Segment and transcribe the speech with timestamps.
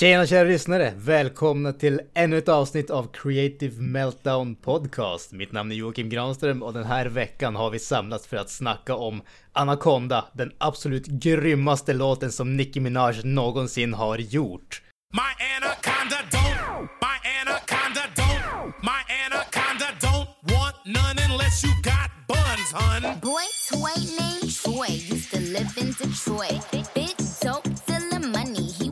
[0.00, 0.92] Tjena kära lyssnare!
[0.96, 5.32] Välkomna till ännu ett avsnitt av Creative Meltdown Podcast.
[5.32, 8.94] Mitt namn är Joakim Granström och den här veckan har vi samlats för att snacka
[8.94, 14.82] om Anaconda, den absolut grymmaste låten som Nicki Minaj någonsin har gjort.
[15.12, 22.72] My anaconda don't, my anaconda don't, my anaconda don't want none unless you got buns,
[22.72, 23.20] hun.
[23.20, 26.70] Boy toy named Troy used to live in Detroit.
[26.94, 27.19] Bit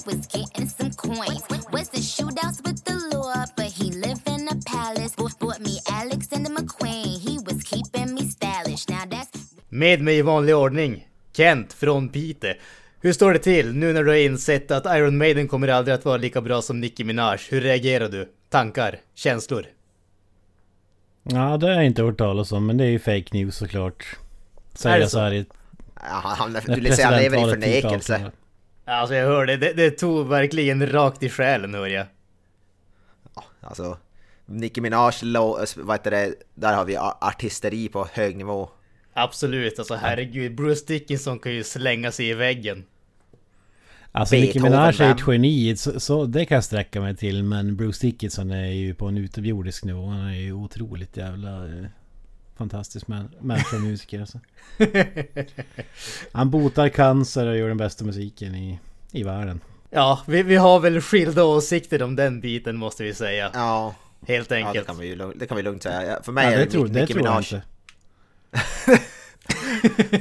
[0.09, 1.43] was getting some coins.
[1.73, 5.17] Was the shootouts with the law, but he lived in a palace.
[5.17, 8.89] Bought, bought me Alexander McQueen, he was keeping me stylish.
[8.89, 12.57] Now that's Med mig i vanlig ordning, Kent från Pite.
[13.01, 16.05] Hur står det till nu när du har insett att Iron Maiden kommer aldrig att
[16.05, 17.39] vara lika bra som Nicki Minaj?
[17.51, 18.29] Hur reagerar du?
[18.51, 18.99] Tankar?
[19.15, 19.67] Känslor?
[21.23, 24.07] Ja, det har jag inte hört talas om, men det är ju fake news såklart.
[24.73, 25.19] Det så så?
[25.19, 25.47] här i...
[25.95, 28.31] Ja, han, du vill säga han lever i förnekelse.
[28.89, 32.07] Alltså jag hör det, det, tog verkligen rakt i själen hör jag.
[33.61, 33.99] Alltså,
[34.47, 38.71] Nicki Minaj, lo, vad heter det, där har vi artisteri på hög nivå.
[39.13, 40.55] Absolut, alltså herregud.
[40.55, 42.85] Bruce Dickinson kan ju slänga sig i väggen.
[44.13, 47.43] Alltså Nicki Minaj är ett geni, så, så det kan jag sträcka mig till.
[47.45, 50.07] Men Bruce Dickinson är ju på en utomjordisk nivå.
[50.07, 51.85] Han är ju otroligt jävla eh,
[52.59, 54.39] fantastisk män- människa musiker alltså.
[56.33, 58.79] Han botar cancer och gör den bästa musiken i,
[59.13, 59.61] i världen.
[59.91, 63.51] Ja, vi, vi har väl skilda åsikter om den biten måste vi säga.
[63.55, 63.95] Ja,
[64.27, 64.87] Helt ja det, enkelt.
[64.87, 66.19] kan vi ju, lugnt- det kan vi lugnt säga.
[66.23, 67.45] För mig Ja, är det det, tror, Nick- det Nicki Minaj.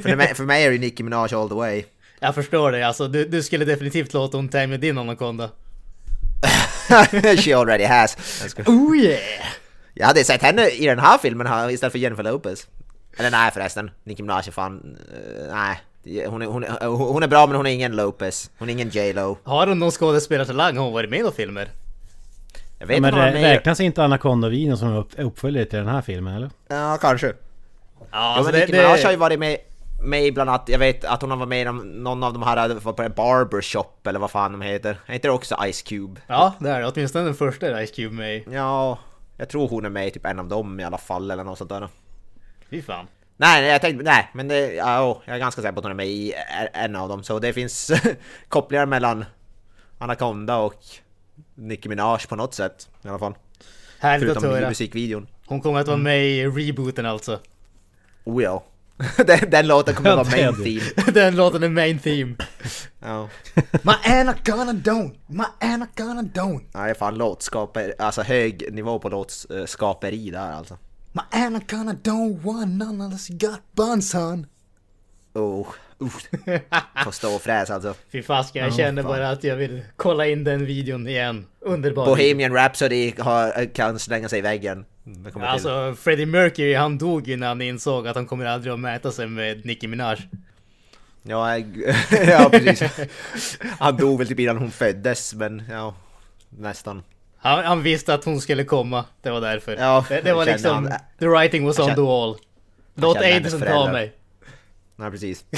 [0.02, 1.84] För, det, för mig är det Nicki Minaj all the way.
[2.20, 5.50] Jag förstår det, alltså du, du skulle definitivt låta hon ta med din anakonda.
[7.36, 8.16] She already has.
[8.66, 9.20] Oh yeah!
[9.98, 12.66] Jag hade sett henne i den här filmen här istället för Jennifer Lopez.
[13.18, 14.98] Eller nej förresten, Nicki Minaj är fan...
[15.12, 15.80] eh, nej.
[16.28, 18.50] Hon är, hon, är, hon är bra men hon är ingen Lopez.
[18.58, 19.38] Hon är ingen J.Lo.
[19.44, 20.76] Har hon någon skådespelartalang?
[20.76, 21.68] Har hon varit med i några filmer?
[22.78, 23.42] Jag vet Men inte hon är rä- med.
[23.52, 26.50] räknas inte Anaconda Vino som upp, uppföljare till den här filmen eller?
[26.68, 27.26] Ja, kanske.
[27.26, 27.34] Ja,
[28.12, 29.56] Ja, men det, Nicki Minaj har ju varit med,
[30.02, 32.68] med bland annat, jag vet att hon har varit med i någon- av de här,
[32.68, 34.96] var på en barbershop eller vad fan de heter.
[35.06, 36.20] Heter det också Ice Cube?
[36.26, 36.86] ja, det är det.
[36.86, 38.44] Åtminstone den första är Ice Cube med i.
[38.52, 38.98] Ja,
[39.38, 41.58] jag tror hon är med i typ en av dem i alla fall eller något
[41.58, 41.88] sånt där.
[42.70, 43.06] Fy fan.
[43.36, 45.92] Nej, nej jag tänkte, nej men det, ja, jag är ganska säker på att hon
[45.92, 46.34] är med i
[46.72, 47.22] en av dem.
[47.22, 47.90] Så det finns
[48.48, 49.24] kopplingar mellan
[49.98, 50.82] Anaconda och
[51.54, 53.34] Nicki Minaj på något sätt i alla fall.
[53.98, 54.68] Härligt att Förutom i höra.
[54.68, 55.26] musikvideon.
[55.46, 57.40] Hon kommer att vara med i rebooten alltså.
[58.24, 58.64] Oh ja.
[59.26, 61.12] den, den låten kommer att vara main theme.
[61.12, 62.34] Den låten är main theme.
[63.00, 63.28] Ja.
[63.82, 66.76] My anaconda don't, my anaconda don't.
[66.78, 70.78] Är fan låtskaper, alltså hög nivå på låtskaperi där alltså.
[71.12, 74.46] My anaconda don't want none unless you got buns son.
[75.34, 75.66] Oh,
[76.02, 76.58] uh.
[77.04, 77.94] Får stå och fräs alltså.
[78.12, 79.10] Fy fasken, jag Ja, känner fan.
[79.10, 81.46] bara att jag vill kolla in den videon igen.
[81.60, 82.06] Underbar.
[82.06, 84.84] Bohemian Rhapsody har, kan slänga sig i väggen.
[85.16, 85.52] Det kommer till.
[85.52, 89.12] Alltså Freddie Mercury han dog ju när han insåg att han kommer aldrig att mäta
[89.12, 90.28] sig med Nicki Minaj.
[91.22, 91.58] Ja,
[92.26, 93.58] ja, precis.
[93.78, 95.94] Han dog väl typ innan hon föddes, men ja,
[96.48, 97.02] nästan.
[97.38, 99.76] Han, han visste att hon skulle komma, det var därför.
[99.76, 102.36] Ja, det, det var liksom, han- the writing was on the wall.
[102.94, 104.12] Låt Aidsen ta mig.
[104.96, 105.44] Nej, precis.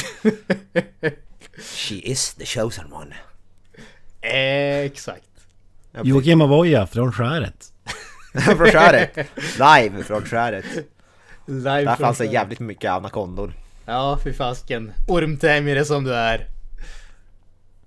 [1.59, 3.15] She is the chosen one.
[4.84, 5.25] Exakt.
[6.03, 7.69] Joakim Avoya från Skäret.
[8.57, 9.17] från skäret.
[9.59, 10.65] Live från skäret.
[11.47, 13.53] Live Där fanns det jävligt mycket anakondor.
[13.87, 14.93] Ja, fy fasken.
[15.09, 16.47] Ormtämjare som du är.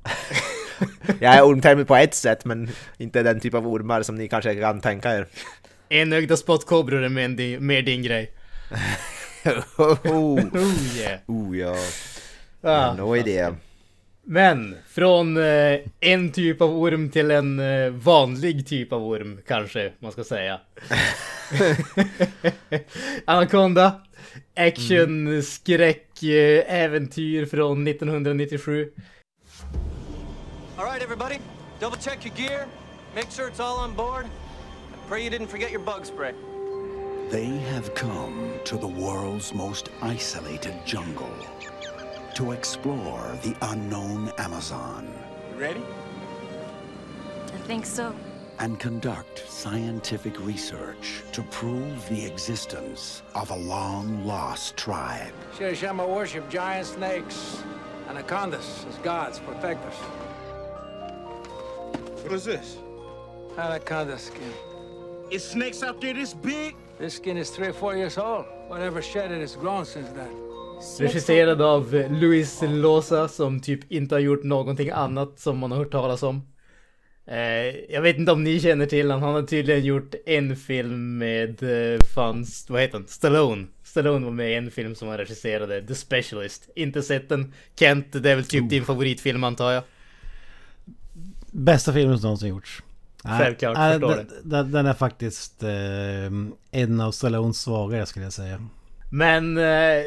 [1.20, 4.56] Jag är ormtermit på ett sätt, men inte den typ av ormar som ni kanske
[4.56, 5.28] kan tänka er.
[5.90, 8.32] Enögda spottkobror är mer din, mer din grej.
[9.78, 11.20] oh, Oh yeah.
[11.28, 11.76] oh ja.
[12.62, 13.56] Ah, no idea.
[14.26, 19.92] Men från eh, en typ av orm till en eh, vanlig typ av orm kanske
[20.00, 20.60] man ska säga.
[23.26, 24.02] Anaconda.
[24.56, 28.92] Action, skräck, eh, äventyr från 1997.
[30.78, 31.40] All right, everybody,
[31.80, 32.66] double check your gear,
[33.16, 34.26] make sure it's all on board.
[34.26, 36.34] I pray you didn't forget your bug spray.
[37.32, 41.30] They have come to the world's most isolated jungle
[42.36, 45.14] to explore the unknown Amazon.
[45.54, 45.84] You ready?
[47.48, 48.16] I think so.
[48.60, 55.34] and conduct scientific research to prove the existence of a long lost tribe.
[55.58, 57.64] Shirishama worship giant snakes,
[58.10, 59.96] anacondas as gods, protectors.
[62.24, 62.78] What is this?
[63.58, 64.54] Anaconda skin.
[65.32, 66.76] Is snakes out there this big?
[67.00, 68.46] This skin is three or four years old.
[68.68, 70.43] Whatever shed it has grown since then.
[71.00, 75.92] Regisserad av Luis Loza som typ inte har gjort någonting annat som man har hört
[75.92, 76.42] talas om.
[77.26, 77.38] Eh,
[77.90, 79.22] jag vet inte om ni känner till han.
[79.22, 83.08] Han har tydligen gjort en film med eh, fan, vad heter han?
[83.08, 83.68] Stallone.
[83.84, 86.70] Stallone var med i en film som han regisserade, The Specialist.
[86.76, 87.54] Inte sett den.
[87.80, 89.84] Kent, det är väl typ din favoritfilm antar jag?
[91.52, 92.84] Bästa filmen som någonsin gjorts.
[93.24, 95.72] Självklart, nej, förstår den, den, den är faktiskt eh,
[96.82, 98.68] en av Stallones svagare skulle jag säga.
[99.10, 100.04] Men eh,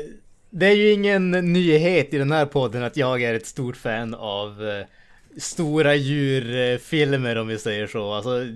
[0.58, 4.14] det är ju ingen nyhet i den här podden att jag är ett stort fan
[4.14, 4.86] av eh,
[5.36, 8.12] stora djurfilmer om vi säger så.
[8.12, 8.46] Alltså,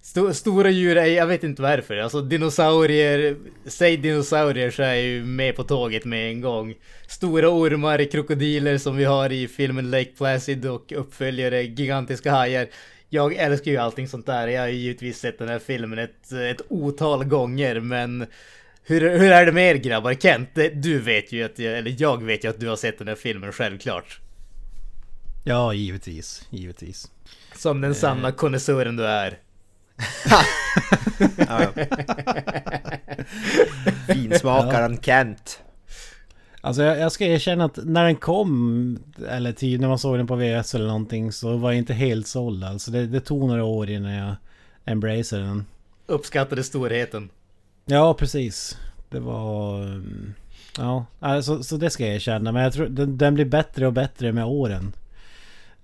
[0.00, 1.96] st stora djur är, jag vet inte varför.
[1.96, 3.36] Alltså dinosaurier,
[3.66, 6.74] säg dinosaurier så är jag ju med på tåget med en gång.
[7.08, 12.66] Stora ormar, krokodiler som vi har i filmen Lake Placid och uppföljare, gigantiska hajar.
[13.08, 14.48] Jag älskar ju allting sånt där.
[14.48, 18.26] Jag har ju givetvis sett den här filmen ett, ett otal gånger men
[18.84, 20.14] hur, hur är det med er grabbar?
[20.14, 23.08] Kent, du vet ju att jag, eller jag vet ju att du har sett den
[23.08, 24.20] här filmen självklart.
[25.44, 26.46] Ja, givetvis.
[26.50, 27.10] Givetvis.
[27.56, 29.38] Som den sanna konnässören du är.
[34.14, 35.62] Finsmakaren Kent.
[36.60, 38.98] Alltså jag, jag ska erkänna att när den kom,
[39.28, 42.26] eller till, när man såg den på VS eller någonting, så var jag inte helt
[42.26, 42.64] såld.
[42.64, 44.34] Alltså det, det tog några år innan jag
[44.84, 45.66] embraceade den.
[46.06, 47.28] Uppskattade storheten.
[47.84, 48.78] Ja, precis.
[49.10, 49.82] Det var...
[49.82, 50.34] mm,
[50.78, 52.52] Ja, alltså, så det ska jag erkänna.
[52.52, 54.92] Men jag tror den, den blir bättre och bättre med åren.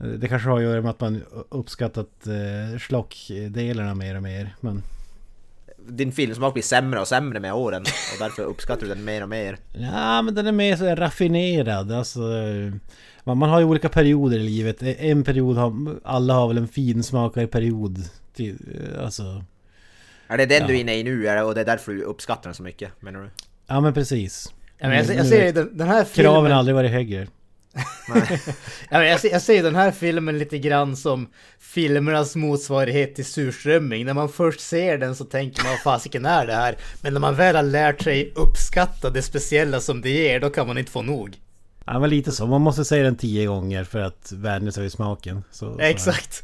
[0.00, 4.54] Eh, Det kanske har att göra med att man uppskattat eh, schlockdelarna mer och mer.
[4.60, 4.82] Men
[5.88, 9.28] Din filmsmak blir sämre och sämre med åren och därför uppskattar du den mer och
[9.28, 9.58] mer.
[9.72, 11.92] Ja men den är mer så här raffinerad.
[11.92, 12.20] Alltså,
[13.24, 14.82] man, man har ju olika perioder i livet.
[14.82, 15.96] En period har...
[16.04, 17.98] Alla har väl en finsmakarperiod.
[18.34, 18.58] Till,
[19.00, 19.44] alltså...
[20.28, 20.66] Är det den Ja.
[20.66, 23.20] du är inne i nu och det är därför du uppskattar den så mycket menar
[23.20, 23.30] du?
[23.66, 24.52] Ja men precis.
[24.78, 26.32] Ja, men jag, ser- jag ser den, den här filmen...
[26.32, 27.26] Kraven har aldrig varit högre.
[28.90, 31.28] Ja, men jag, ser, jag ser den här filmen lite grann som
[31.58, 34.04] filmernas motsvarighet till surströmming.
[34.06, 36.76] När man först ser den så tänker man vad fasiken är det här?
[37.02, 40.66] Men när man väl har lärt sig uppskatta det speciella som det ger, då kan
[40.66, 41.36] man inte få nog.
[41.86, 42.46] Ja men lite så.
[42.46, 45.44] Man måste säga den tio gånger för att vänja sig vid smaken.
[45.50, 45.80] Så, så.
[45.80, 46.42] Exakt.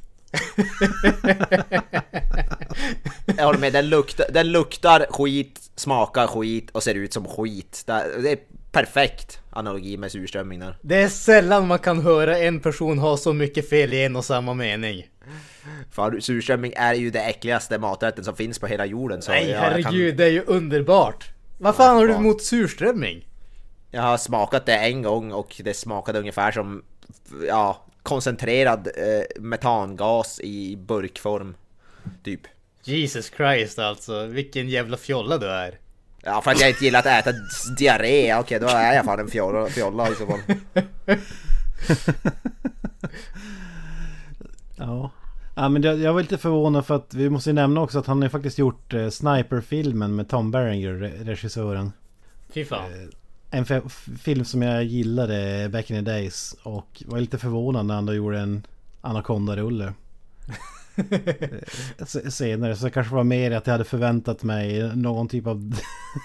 [3.36, 7.82] Jag håller med, den luktar, den luktar skit, smakar skit och ser ut som skit.
[7.86, 7.92] Det
[8.32, 8.38] är
[8.72, 10.78] perfekt analogi med surströmming där.
[10.82, 14.24] Det är sällan man kan höra en person ha så mycket fel i en och
[14.24, 15.06] samma mening.
[15.90, 19.22] För surströmming är ju det äckligaste maträtten som finns på hela jorden.
[19.22, 21.30] Så Nej herregud, Jag, det är ju underbart.
[21.58, 23.24] Vad fan har du emot surströmming?
[23.94, 26.82] jag har smakat det en gång och det smakade ungefär som
[27.48, 31.54] ja, koncentrerad eh, metangas i burkform.
[32.24, 32.40] Typ.
[32.84, 35.78] Jesus Christ alltså, vilken jävla fjolla du är.
[36.22, 37.30] Ja, för att jag inte gillar att äta
[37.78, 40.40] diarré, okej då är jag fan en fjolla, fjolla i så fall.
[44.76, 45.10] Ja.
[45.56, 48.06] Ja men jag, jag var lite förvånad för att vi måste ju nämna också att
[48.06, 51.92] han har faktiskt gjort eh, Sniper-filmen med Tom Berenger, re- regissören.
[52.52, 53.12] Fy fan.
[53.54, 53.64] En
[54.18, 58.14] film som jag gillade back in the days och var lite förvånad när han då
[58.14, 58.66] gjorde en
[59.00, 59.92] Anaconda-rulle.
[62.30, 65.74] Senare så det kanske var mer att jag hade förväntat mig någon typ av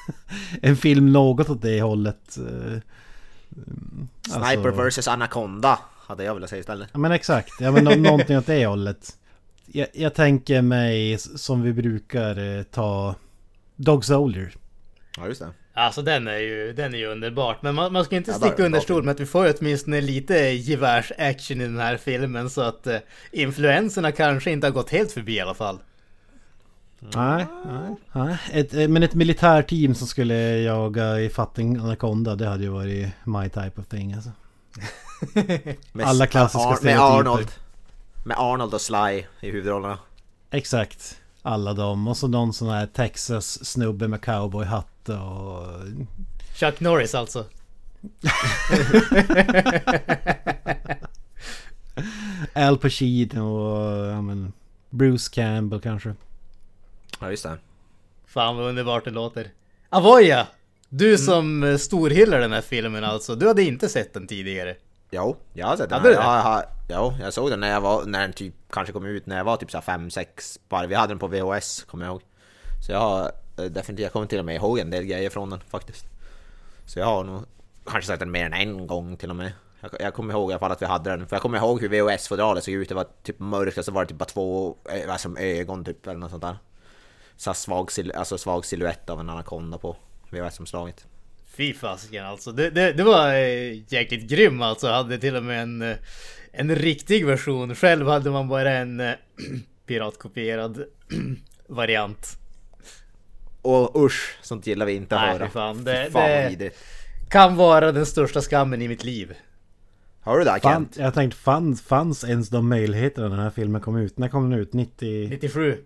[0.62, 2.38] en film något åt det hållet.
[2.38, 6.89] eh, mm, Sniper alltså- vs Anaconda hade jag velat säga istället.
[6.93, 9.17] Ja men exakt, ja men nå- någonting åt det hållet.
[9.65, 13.15] Jag, jag tänker mig som vi brukar eh, ta
[13.75, 14.53] Dog Soldier.
[15.17, 15.50] Ja just det.
[15.79, 17.62] Alltså den är ju, den är ju underbart.
[17.62, 20.01] Men man, man ska inte Ja, sticka under stol med att vi får ju åtminstone
[20.01, 22.50] lite gevärsaction i den här filmen.
[22.50, 22.98] Så att eh,
[23.31, 25.79] influenserna kanske inte har gått helt förbi i alla fall.
[27.00, 28.38] Nej, nej, nej.
[28.51, 33.07] Ett, eh, men ett militärteam som skulle jaga i fatting Anaconda, det hade ju varit
[33.24, 34.29] my type of thing alltså.
[35.91, 37.19] Med Alla klassiska Ar- Med stereotyper.
[37.19, 37.48] Arnold.
[38.25, 38.98] Med Arnold och Sly
[39.41, 40.00] i huvudrollerna.
[40.51, 41.15] Exakt.
[41.41, 42.07] Alla dem.
[42.07, 45.67] Och så någon sån här Texas snubbe med cowboyhatt och...
[46.55, 47.45] Chuck Norris alltså.
[52.53, 54.53] Al Pacino och ja, men,
[54.89, 56.15] Bruce Campbell kanske.
[57.19, 57.57] Ja just det.
[58.25, 59.47] Fan vad underbart det låter.
[59.89, 60.47] Avoya!
[60.89, 61.77] Du som mm.
[61.77, 63.35] storhyllar den här filmen alltså.
[63.35, 64.75] Du hade inte sett den tidigare.
[65.11, 65.97] Jo, jag har sett den.
[65.97, 66.21] Hade du det?
[66.89, 69.43] Ja, jag såg den när jag var, när den typ kanske kom ut när jag
[69.43, 70.87] var typ 5-6 bara.
[70.87, 72.21] Vi hade den på VHS, kommer jag ihåg.
[72.85, 75.49] Så jag har Eh, definitivt, jag kommer till och med ihåg en del grejer från
[75.49, 76.05] den faktiskt.
[76.85, 77.43] Så jag har nog
[77.85, 79.51] kanske sett den mer än en gång till och med.
[79.81, 81.81] Jag, jag kommer ihåg i alla fall att vi hade den, för jag kommer ihåg
[81.81, 82.89] hur VHS-fodralet såg ut.
[82.89, 84.75] Det var typ mörkt och så var det typ bara två,
[85.09, 86.57] alltså, ögon typ eller något sånt där.
[87.37, 89.95] Så svag, alltså svag siluett av en anakonda på
[90.29, 91.05] VHS-omslaget.
[91.45, 92.51] Fy fasiken alltså.
[92.51, 94.87] Det, det, det var eh, jäkligt grym alltså.
[94.87, 95.95] Hade till och med en,
[96.51, 97.75] en riktig version.
[97.75, 99.01] Själv hade man bara en
[99.85, 100.83] piratkopierad
[101.67, 102.39] variant.
[103.61, 105.49] Och usch, sånt gillar vi inte att Nej, höra.
[105.49, 106.77] fan, det- Fy fan det- vidrigt.
[107.29, 109.33] Kan vara den största skammen i mitt liv.
[110.21, 110.95] Har du det där Kent?
[110.99, 114.17] jag tänkte, fanns, fanns ens de möjligheterna när den här filmen kom ut?
[114.17, 114.73] När kom den ut?
[114.73, 115.27] 90...
[115.29, 115.77] 97.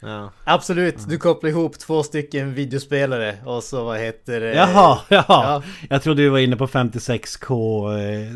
[0.00, 0.32] Ja.
[0.44, 4.54] Absolut, du kopplar ihop två stycken videospelare och så vad heter det?
[4.54, 5.24] Jaha, jaha.
[5.28, 5.62] Ja.
[5.90, 7.50] Jag trodde du var inne på 56k
[7.98, 8.28] eh,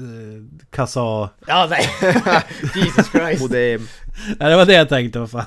[0.71, 1.31] kassa...
[1.47, 1.89] Ja, nej.
[2.75, 3.41] Jesus Christ.
[3.43, 3.89] Modem.
[4.39, 5.45] Ja, det var det jag tänkte, vad fan.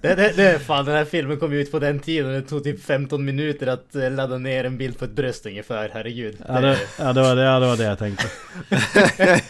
[0.00, 2.64] Det, det, det, fan, den här filmen kom ut på den tiden och det tog
[2.64, 6.36] typ 15 minuter att eh, ladda ner en bild på ett bröst ungefär, herregud.
[6.48, 8.26] Ja det, ja, det, var det, ja, det var det jag tänkte.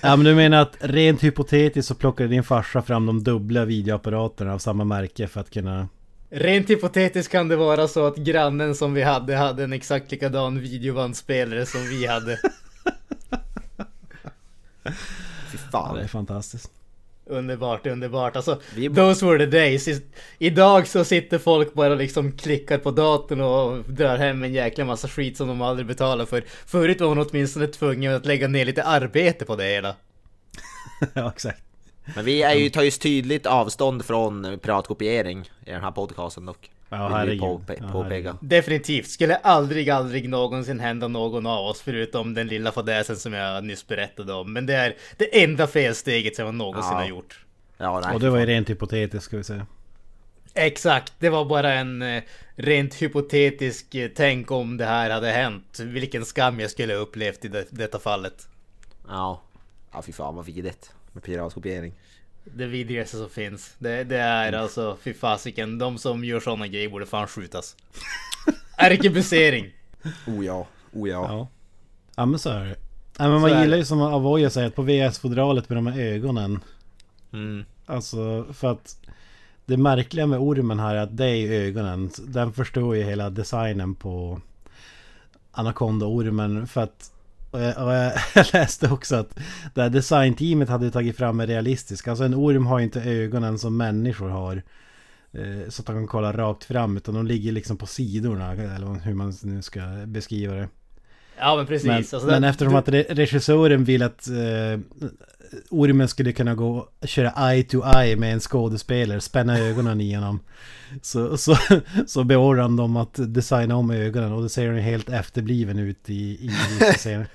[0.03, 4.55] ja, men du menar att rent hypotetiskt så plockade din farsa fram de dubbla videoapparaterna
[4.55, 5.89] av samma märke för att kunna...
[6.31, 10.61] Rent hypotetiskt kan det vara så att grannen som vi hade hade en exakt likadan
[10.61, 12.39] videobandspelare som vi hade.
[15.53, 15.97] Fy Ja, fan.
[15.97, 16.71] det är fantastiskt.
[17.27, 18.37] Underbart, underbart.
[18.37, 19.89] Alltså, Vi- those were the days.
[19.89, 20.03] I-
[20.39, 24.85] Idag så sitter folk bara och liksom klickar på datorn och drar hem en jäkla
[24.85, 26.45] massa skit som de aldrig betalar för.
[26.67, 29.97] Förut var man åtminstone tvungen att lägga ner lite arbete på det hela.
[31.15, 31.63] ja, exakt.
[32.17, 36.71] Men vi är ju, tar ju tydligt avstånd från piratkopiering i den här podcasten dock.
[36.97, 38.37] Ja, Vill påpe- Ja, påpeka.
[38.41, 39.09] Definitivt.
[39.11, 43.87] Skulle aldrig, aldrig någonsin hända någon av oss förutom den lilla fadäsen som jag nyss
[43.87, 44.53] berättade om.
[44.53, 46.99] Men det är det enda felsteget som jag någonsin Ja.
[46.99, 47.45] har gjort.
[47.77, 48.15] Ja, nej.
[48.15, 49.67] Och det var ju rent hypotetiskt ska vi säga.
[50.55, 52.23] Exakt, det var bara en eh,
[52.57, 55.79] rent hypotetisk eh, tänk om det här hade hänt.
[55.81, 58.49] Vilken skam jag skulle ha upplevt i det, detta fallet.
[59.09, 59.43] Ja.
[59.93, 61.93] Ja fy fan vad vidrigt med piratkopiering.
[62.45, 63.75] Det vidrigaste som finns.
[63.79, 67.77] Det, det är alltså, fy fasiken, de som gör sådana grejer borde fan skjutas.
[68.77, 69.73] Ärkebusering!
[70.27, 71.27] Oh ja, oh ja.
[71.29, 71.49] Ja.
[72.17, 72.77] Ja men så är det.
[73.19, 75.87] Ja, men man Så är gillar ju som Avoya säger att på VS-fodralet med de
[75.87, 76.61] här ögonen.
[77.33, 77.65] Mm.
[77.87, 78.99] Alltså för att
[79.67, 82.11] det märkliga med ormen här är att det är ju ögonen.
[82.27, 84.41] Den förstår ju hela designen på
[85.53, 86.67] Anaconda-ormen.
[86.67, 87.13] För att
[87.55, 87.93] och jag, och
[88.35, 89.39] jag läste också att
[89.75, 92.09] det här designteamet hade tagit fram en realistisk.
[92.09, 94.63] Alltså en orm har ju inte ögonen som människor har.
[95.33, 96.97] eh, Så att de kan kolla rakt fram.
[96.97, 98.53] Utan de ligger liksom på sidorna.
[98.53, 100.69] Eller hur man nu ska beskriva det.
[101.39, 101.87] Ja men precis.
[101.87, 104.81] Men, alltså, men det- eftersom du- att re- regissören vill att eh,
[105.71, 110.41] ormen skulle kunna gå köra eye to eye med en skådespelare, spänna ögonen i honom.
[111.03, 111.57] Så, så,
[112.07, 116.15] så beordrar dem att designa om ögonen och det ser den helt efterbliven ut i,
[116.15, 117.27] i, i scenen.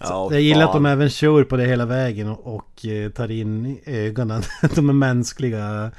[0.00, 0.92] Ja, Jag gillar att de fan.
[0.92, 4.42] även kör på det hela vägen och, och eh, tar in ögonen.
[4.74, 5.90] De är mänskliga,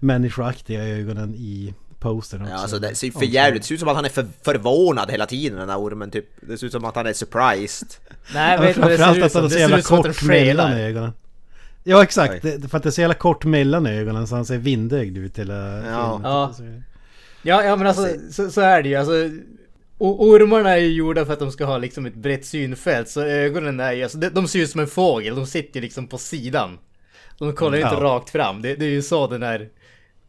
[0.00, 2.52] människoaktiga ögonen i postern också.
[2.54, 3.62] Ja, alltså det ser ju för jävligt.
[3.62, 6.26] Det ser ut som att han är för förvånad hela tiden den där ormen typ.
[6.40, 7.88] Det ser ut som att han är surprised.
[8.34, 10.22] Nej, Ja, vet det ser framförallt ut att han har Det så ser jävla kort
[10.22, 11.12] mellan ögonen.
[11.84, 14.58] Ja exakt, det, för att det är så jävla kort mellan ögonen så han ser
[14.58, 16.12] vindögd ut hela Ja.
[16.16, 16.30] filmen.
[16.32, 16.54] Ja.
[17.42, 18.94] Ja, ja men alltså så, så är det ju.
[18.94, 19.12] Alltså,
[20.06, 23.08] o- ormarna är ju gjorda för att de ska ha liksom ett brett synfält.
[23.08, 25.34] Så ögonen är ju, alltså, de, de ser ut som en fågel.
[25.36, 26.78] De sitter ju liksom på sidan.
[27.38, 28.00] De kollar ju inte Ja.
[28.02, 28.62] rakt fram.
[28.62, 29.68] Det, det är ju så den här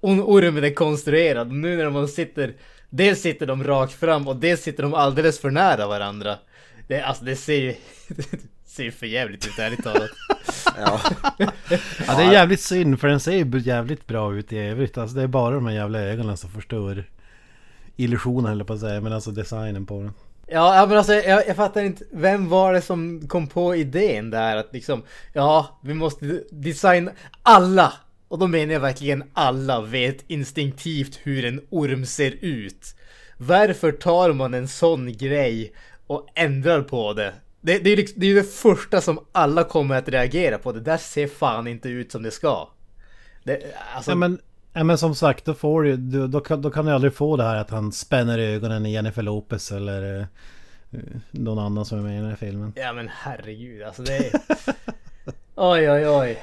[0.02, 1.52] or- ormen är konstruerad.
[1.52, 2.54] Nu när man sitter,
[2.90, 6.36] dels sitter de rakt fram och dels sitter de alldeles för nära varandra.
[6.88, 7.74] Det, alltså det ser ju,
[8.66, 10.10] ser för jävligt ut ärligt talat.
[10.78, 11.00] Ja.
[12.08, 14.98] Ja det är jävligt synd för den ser ju jävligt bra ut i övrigt.
[14.98, 17.06] Alltså det är bara de här jävla ögonen som förstör
[17.96, 19.02] illusionen eller på att säga.
[19.02, 20.14] Men alltså designen på den.
[20.48, 24.58] Ja, men alltså jag, jag fattar inte, vem var det som kom på idén där
[24.58, 27.12] att liksom, ja, vi måste designa,
[27.44, 27.94] alla,
[28.28, 32.96] och då menar jag verkligen alla, vet instinktivt hur en orm ser ut.
[33.38, 35.74] Varför tar man en sån grej
[36.08, 37.34] och ändrar på det?
[37.62, 40.80] Det, det, är, liksom, det är det första som alla kommer att reagera på, det
[40.80, 42.70] där ser fan inte ut som det ska.
[43.44, 43.62] Det,
[43.96, 44.40] alltså, Ja men,
[44.74, 47.38] ja, men som sagt då får du, du då, kan, då kan du aldrig få
[47.38, 51.00] det här att han spänner ögonen i Jennifer Lopez eller eh,
[51.32, 52.74] någon annan som är med i den här filmen.
[52.76, 54.32] Ja men herregud alltså det är...
[55.56, 56.38] Oj oj oj.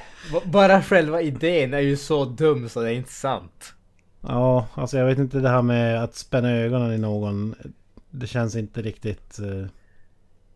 [0.45, 3.73] Bara själva idén är ju så dum så det är inte sant.
[4.21, 7.55] Ja, alltså jag vet inte det här med att spänna ögonen i någon.
[8.09, 9.39] Det känns inte riktigt...
[9.39, 9.65] eh,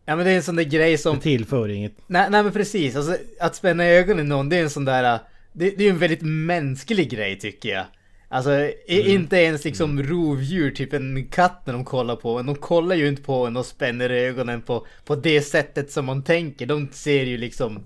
[0.08, 1.16] Ja men det är en sån där grej som...
[1.16, 1.92] Det tillför inget.
[2.06, 5.18] Nej, nej men precis, alltså att spänna ögonen i någon det är en sån där...
[5.58, 7.84] Det, det är en väldigt mänsklig grej tycker jag.
[8.28, 8.50] Alltså
[8.86, 12.46] i- inte ens liksom rovdjur, typ en katt när de kollar på en.
[12.46, 16.22] De kollar ju inte på en och spänner ögonen på, på det sättet som man
[16.24, 16.66] tänker.
[16.66, 17.82] De ser ju liksom...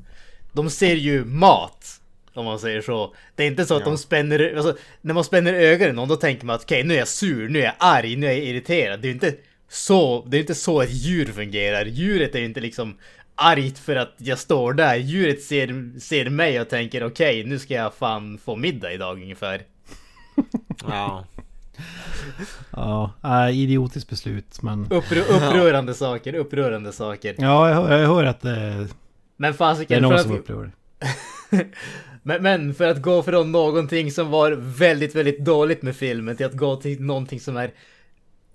[0.53, 2.01] De ser ju mat.
[2.35, 3.15] Om man säger så.
[3.37, 4.55] Det är inte så att de spänner...
[4.57, 7.49] Alltså, när man spänner ögonen någon då tänker man att okej nu är jag sur,
[7.49, 9.01] nu är jag arg, nu är jag irriterad.
[9.01, 9.35] Det är ju inte
[9.69, 11.85] så, det är inte så ett djur fungerar.
[11.87, 12.97] Djuret är ju inte liksom
[13.41, 14.97] argt för att jag står där.
[14.97, 19.63] Djuret ser, ser mig och tänker okej nu ska jag fan få middag idag ungefär.
[20.89, 21.25] Ja.
[22.71, 24.87] Ja, äh, idiotiskt beslut men...
[24.91, 27.35] Upprö, upprörande saker, upprörande saker.
[27.39, 28.89] Ja, jag hör, jag hör att det,
[29.37, 30.73] Men det är fasiken, någon för som att, upprör.
[32.23, 36.47] men, men för att gå från någonting som var väldigt, väldigt dåligt med filmen till
[36.47, 37.73] att gå till någonting som är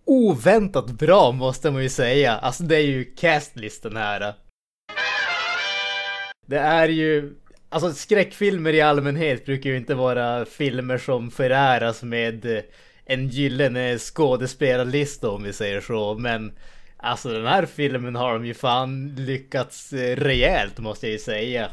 [0.06, 2.38] oväntat bra måste man ju säga.
[2.38, 4.34] Alltså det är ju castlisten här.
[6.46, 7.34] Det är ju,
[7.70, 12.64] alltså skräckfilmer i allmänhet brukar ju inte vara filmer som föräras med
[13.06, 16.52] en gyllene skådespelarlista om vi säger så, men
[16.98, 21.70] alltså den här filmen har de ju fan lyckats eh, rejält måste jag ju säga.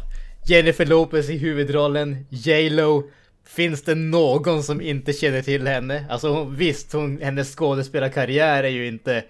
[0.49, 3.11] Jennifer Lopez i huvudrollen, J Lo.
[3.45, 6.07] Finns det någon som inte känner till henne?
[6.11, 9.25] Alltså visst, hon, hennes skådespelarkarriär är ju inte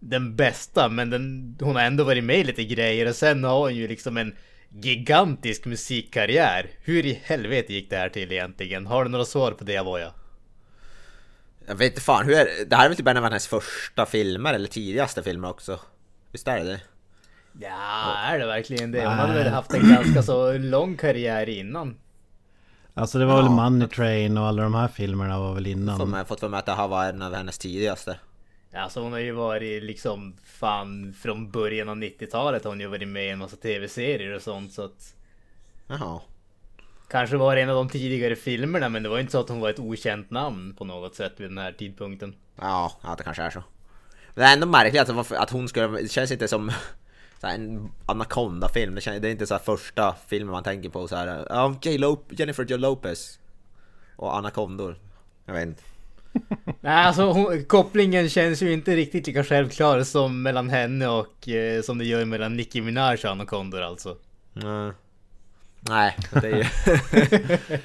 [0.00, 3.58] den bästa, men den, hon har ändå varit med i lite grejer och sen har
[3.58, 4.34] hon ju liksom en
[4.70, 6.70] gigantisk musikkarriär.
[6.82, 8.86] Hur i helvete gick det här till egentligen?
[8.86, 10.12] Har du några svar på det Avoya?
[11.66, 12.64] Jag vet inte fan, hur är det?
[12.64, 15.80] Det här är väl typ en av hennes första filmer, eller tidigaste filmer också?
[16.32, 16.80] Visst är det det?
[17.60, 19.00] Ja, är det verkligen det?
[19.06, 21.96] Hon hade väl haft en ganska så lång karriär innan.
[22.94, 23.50] Alltså det var väl Ja.
[23.50, 26.12] Money Train och alla de här filmerna var väl Som innan.
[26.12, 28.16] jag fått för mig att det här var en av hennes tidigaste.
[28.72, 33.08] Alltså hon har ju varit liksom fan från början av 90-talet har hon ju varit
[33.08, 35.14] med i en massa tv-serier och sånt så att
[35.86, 36.20] Jaha.
[37.08, 39.48] Kanske var det en av de tidigare filmerna men det var ju inte så att
[39.48, 42.34] hon var ett okänt namn på något sätt vid den här tidpunkten.
[42.56, 43.62] Ja, ja det kanske är så.
[44.34, 46.72] Men det är ändå märkligt att, att hon skulle, det känns inte som
[47.40, 50.88] så här, en Anaconda-film, det, känns, det är inte så här första filmen man tänker
[50.88, 51.46] på så här.
[51.50, 52.16] Ja, J.
[52.30, 52.76] Jennifer J.
[52.76, 53.38] Lopez.
[54.16, 54.96] Och Anacondor.
[55.44, 55.82] Jag vet inte.
[56.80, 61.82] Nej alltså hon, kopplingen känns ju inte riktigt lika självklar som mellan henne och eh,
[61.82, 64.16] som det gör mellan Nicki Minaj och Anaconda alltså.
[64.52, 64.92] Nej.
[65.80, 66.64] Nej, det är ju...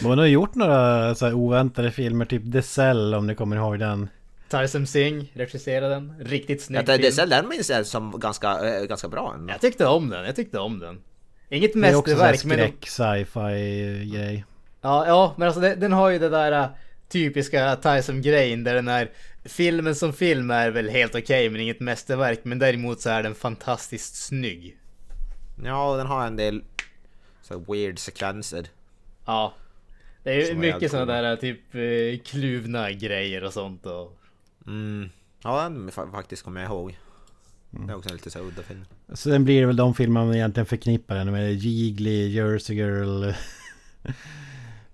[0.00, 3.56] Men Hon har gjort några så här oväntade filmer, typ The Cell om ni kommer
[3.56, 4.08] ihåg den.
[4.48, 6.14] Tarsem Singh regisserade den.
[6.20, 7.14] Riktigt snygg Ja, film.
[7.16, 9.52] det, den minns jag som ganska, eh, ganska bra ändå.
[9.52, 11.00] Jag tyckte om den, jag tyckte om den.
[11.48, 12.68] Inget Det är också så här mästerverk men...
[12.68, 14.44] skräck, sci-fi grej.
[14.80, 16.68] Ja, ja, men alltså det, den har ju det där
[17.08, 19.10] typiska Tyson-grejen där den här
[19.44, 22.40] filmen som film är väl helt okej men inget mästerverk.
[22.42, 24.76] Men däremot så är den fantastiskt snygg.
[25.64, 26.62] Ja, den har en del
[27.42, 28.66] så weird sekvenser.
[29.26, 29.54] Ja.
[30.22, 34.18] Det är Som mycket sådana där typ eh, kluvna grejer och sånt och...
[34.66, 35.10] Mm.
[35.42, 36.98] Ja, den fa- faktiskt kommer jag ihåg.
[37.70, 38.84] Det är också en lite så udda film.
[39.14, 41.54] Sen blir det väl de filmer man egentligen förknippar henne med.
[41.54, 43.24] Jiggly, Jersey Girl.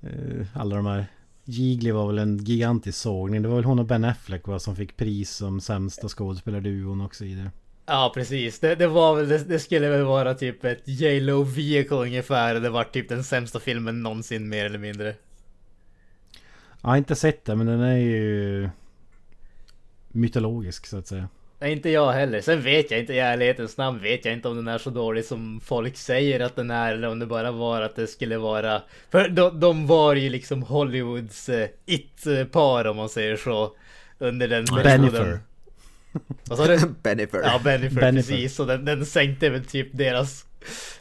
[0.01, 1.07] eh, alla de här.
[1.45, 3.43] Jiggly var väl en gigantisk sågning.
[3.43, 7.15] Det var väl hon och Ben Affleck va, som fick pris som sämsta skådespelarduon och
[7.15, 7.51] så vidare.
[7.87, 11.97] Ja precis, det, det var väl, det, det skulle väl vara typ ett J.Lo vehicle
[11.97, 12.55] ungefär.
[12.55, 15.15] Det var typ den sämsta filmen någonsin mer eller mindre.
[16.83, 18.69] Jag har inte sett den men den är ju
[20.09, 21.29] mytologisk så att säga.
[21.59, 22.41] Nej, inte jag heller.
[22.41, 25.25] Sen vet jag inte i ärlighetens namn vet jag inte om den är så dålig
[25.25, 28.83] som folk säger att den är eller om det bara var att det skulle vara.
[29.11, 33.77] För de, de var ju liksom Hollywoods eh, it-par om man säger så.
[34.19, 35.39] Under den Bennifer.
[36.49, 36.79] Vad sa du?
[37.03, 37.41] Bennifer.
[37.43, 38.33] Ja, Bennifer, Bennifer.
[38.33, 38.61] precis.
[38.61, 40.45] Och den, den sänkte väl typ deras...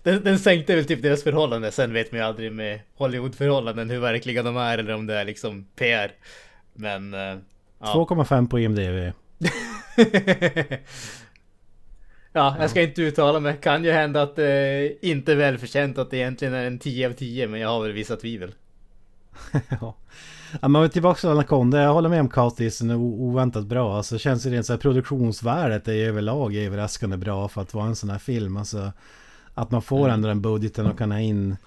[0.04, 1.72] Den, den sänkte väl typ deras förhållande.
[1.72, 5.26] Sen vet man ju aldrig med Hollywood-förhållanden hur verkliga de är eller om det är
[5.26, 6.12] liksom PR.
[6.74, 7.14] Men...
[7.14, 7.38] eh,
[7.80, 8.08] ja.
[8.10, 9.14] 2,5 på IMDB.
[12.36, 13.58] Ja, jag ska inte uttala mig.
[13.62, 17.14] Kan ju hända att det inte är välförtjänt att det egentligen är en 10 av
[17.14, 18.52] 10, men jag har väl vissa tvivel.
[19.82, 19.96] ja.
[20.62, 21.82] Ja, men tillbaka till Anaconda.
[21.82, 23.98] Jag håller med om Cautisen är oväntat bra.
[23.98, 27.86] Alltså känns det rent så här produktionsvärdet är ju överlag överraskande bra för att vara
[27.86, 28.58] en sån här film.
[28.58, 28.92] Alltså
[29.54, 31.58] att man får ändå den budgeten och kan ha in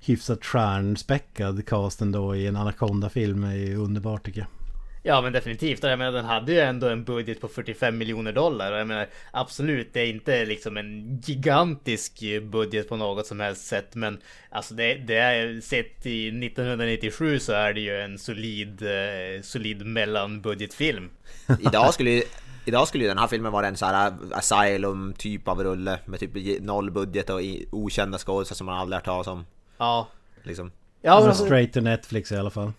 [0.00, 4.63] hyfsat stjärnspäckad cast ändå i en Anaconda-film är ju underbart tycker jag.
[5.06, 8.32] Ja men definitivt, och jag menar den hade ju ändå en budget på 45 miljoner
[8.32, 13.40] dollar och jag menar absolut det är inte liksom en gigantisk budget på något som
[13.40, 14.18] helst sätt men
[14.50, 19.86] alltså det, det är sett i 1997 så är det ju en solid, eh, solid
[19.86, 21.10] mellanbudgetfilm.
[21.60, 22.22] Idag skulle ju,
[22.64, 26.20] Idag skulle ju den här filmen vara en så här Asylum typ av rulle med
[26.20, 27.40] typ noll budget och
[27.70, 29.46] okända skådespelare som man aldrig hört talas om.
[29.78, 30.08] Ja.
[30.42, 30.72] Liksom.
[31.02, 32.72] Ja, men Alltså, alltså, straight to Netflix i alla fall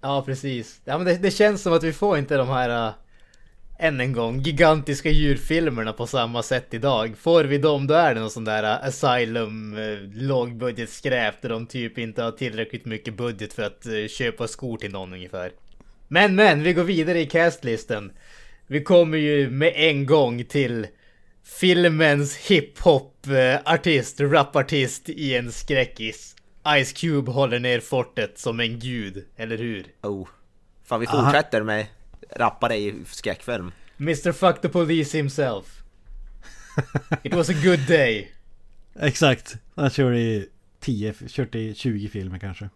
[0.00, 0.80] ja precis.
[0.84, 2.92] Ja men det, det känns som att vi får inte de här, äh,
[3.78, 7.16] än en gång, gigantiska djurfilmerna på samma sätt idag.
[7.18, 11.66] Får vi dem då är det någon sån där äh, Asylum äh, lågbudgetskräp där de
[11.66, 15.52] typ inte har tillräckligt mycket budget för att äh, köpa skor till någon ungefär.
[16.08, 18.12] Men men, vi går vidare i castlisten.
[18.66, 20.86] Vi kommer ju med en gång till
[21.60, 26.36] filmens hiphop-artist, äh, rapartist i en skräckis.
[26.66, 29.86] Ice Cube håller ner fortet som en gud, eller hur?
[30.02, 30.28] Oh.
[30.84, 31.86] Fan vi fortsätter med
[32.36, 33.72] rappare i skräckfilm.
[34.00, 35.82] Mr Fuck the Police himself.
[37.22, 38.32] It was a good day.
[39.00, 39.56] Exakt.
[39.74, 40.48] Han kör i
[40.80, 42.68] 10, kört i 20 filmer kanske.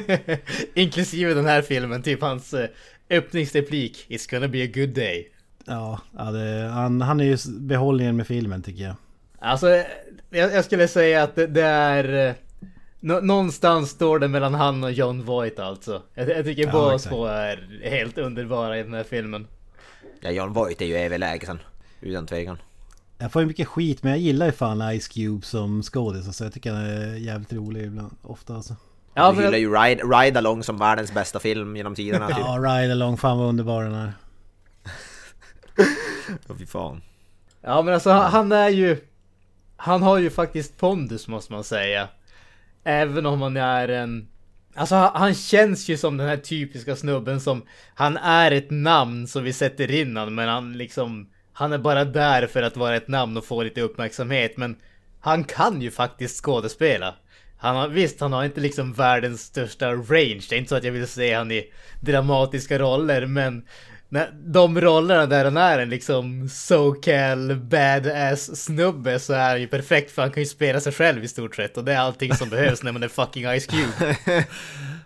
[0.74, 2.68] Inklusive den här filmen, typ hans eh,
[3.10, 4.06] öppningsreplik.
[4.08, 5.32] It's gonna be a good day.
[5.64, 8.96] Ja, ja det, han, han är ju behållningen med filmen tycker jag.
[9.38, 9.84] Alltså, eh,
[10.30, 12.34] jag, jag skulle säga att det, det är...
[13.00, 16.02] nå- någonstans står det mellan han och John Voight alltså.
[16.14, 19.46] Jag, jag tycker Ja, båda två är helt underbara i den här filmen.
[20.20, 21.58] Ja, John Voight är ju överlägsen.
[22.00, 22.58] Utan tvekan.
[23.18, 26.26] Jag får ju mycket skit men jag gillar ju fan Ice Cube som skådis.
[26.26, 28.76] Alltså, jag tycker han är jävligt rolig ibland, ofta alltså.
[29.14, 32.26] Ja, Ja, du gillar men, ju Ride, Ride Along som världens bästa film genom tiderna
[32.34, 32.36] typ.
[32.38, 34.12] Ja, Ride Along, fan vad underbar den är.
[36.48, 37.02] Åh, fy fan.
[37.60, 39.00] ja men alltså han, han är ju...
[39.76, 42.08] Han har ju faktiskt pondus måste man säga.
[42.84, 44.28] Även om han är en...
[44.74, 47.62] Alltså han, han känns ju som den här typiska snubben som...
[47.94, 51.30] Han är ett namn som vi sätter in han, men han liksom...
[51.52, 54.76] Han är bara där för att vara ett namn och få lite uppmärksamhet, men...
[55.20, 57.14] Han kan ju faktiskt skådespela.
[57.58, 60.42] Han har, visst, han har inte liksom världens största range.
[60.48, 63.66] Det är inte så att jag vill se han i dramatiska roller, men...
[64.12, 69.66] När, de rollerna där han är en liksom SoCal badass snubbe så är han ju
[69.66, 72.34] perfekt för han kan ju spela sig själv i stort sett och det är allting
[72.34, 74.16] som behövs när man är fucking Ice Cube.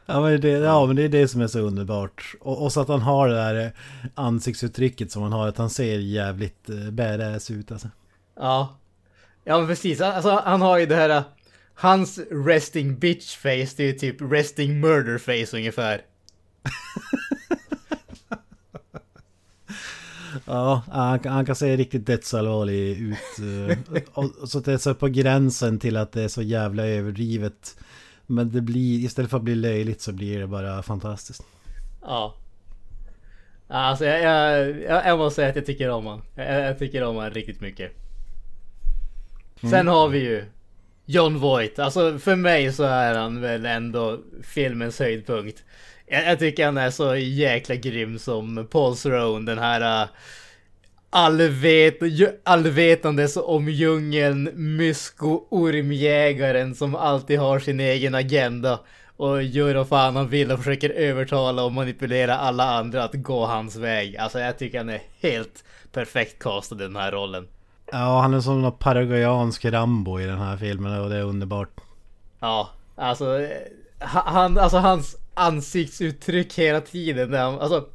[0.06, 2.34] Ja men, det, ja men det är det som är så underbart.
[2.40, 3.70] Och, och så att han har det där eh,
[4.14, 5.48] ansiktsuttrycket som han har.
[5.48, 7.88] Att han ser jävligt eh, badass ut alltså.
[8.36, 8.78] Ja.
[9.44, 11.22] Ja men precis, alltså han har ju det här...
[11.74, 16.00] Hans resting bitch face, det är ju typ resting murder face ungefär.
[20.46, 23.16] Ja, han, kan- han kan se riktigt dödsallvarlig ut.
[23.70, 23.78] eh,
[24.12, 26.86] och, och så att det är så på gränsen till att det är så jävla
[26.86, 27.76] överdrivet.
[28.26, 31.42] Men det blir, istället för att bli löjligt så blir det bara fantastiskt.
[32.02, 32.34] Ja.
[33.68, 36.22] Alltså jag, jag, jag, jag måste säga att jag tycker om han.
[36.34, 37.92] Jag, jag tycker om han riktigt mycket.
[39.70, 40.44] Sen har vi ju
[41.06, 41.78] John Voight.
[41.78, 45.64] Alltså för mig så är han väl ändå filmens höjdpunkt.
[46.06, 50.08] Jag, jag tycker han är så jäkla grym som Paul Throne, den här uh,
[51.10, 51.98] allvet,
[52.44, 58.80] allvetandes om djungeln, mysko-ormjägaren som alltid har sin egen agenda
[59.16, 63.46] och gör vad fan han vill och försöker övertala och manipulera alla andra att gå
[63.46, 64.16] hans väg.
[64.16, 67.48] Alltså jag tycker han är helt perfekt castad i den här rollen.
[67.92, 71.68] Ja, han är som någon paraguayansk Rambo i den här filmen och det är underbart.
[72.40, 73.48] Ja, alltså, eh,
[74.00, 77.30] ha- han, alltså hans ansiktsuttryck hela tiden.
[77.30, 77.88] Där han, alltså,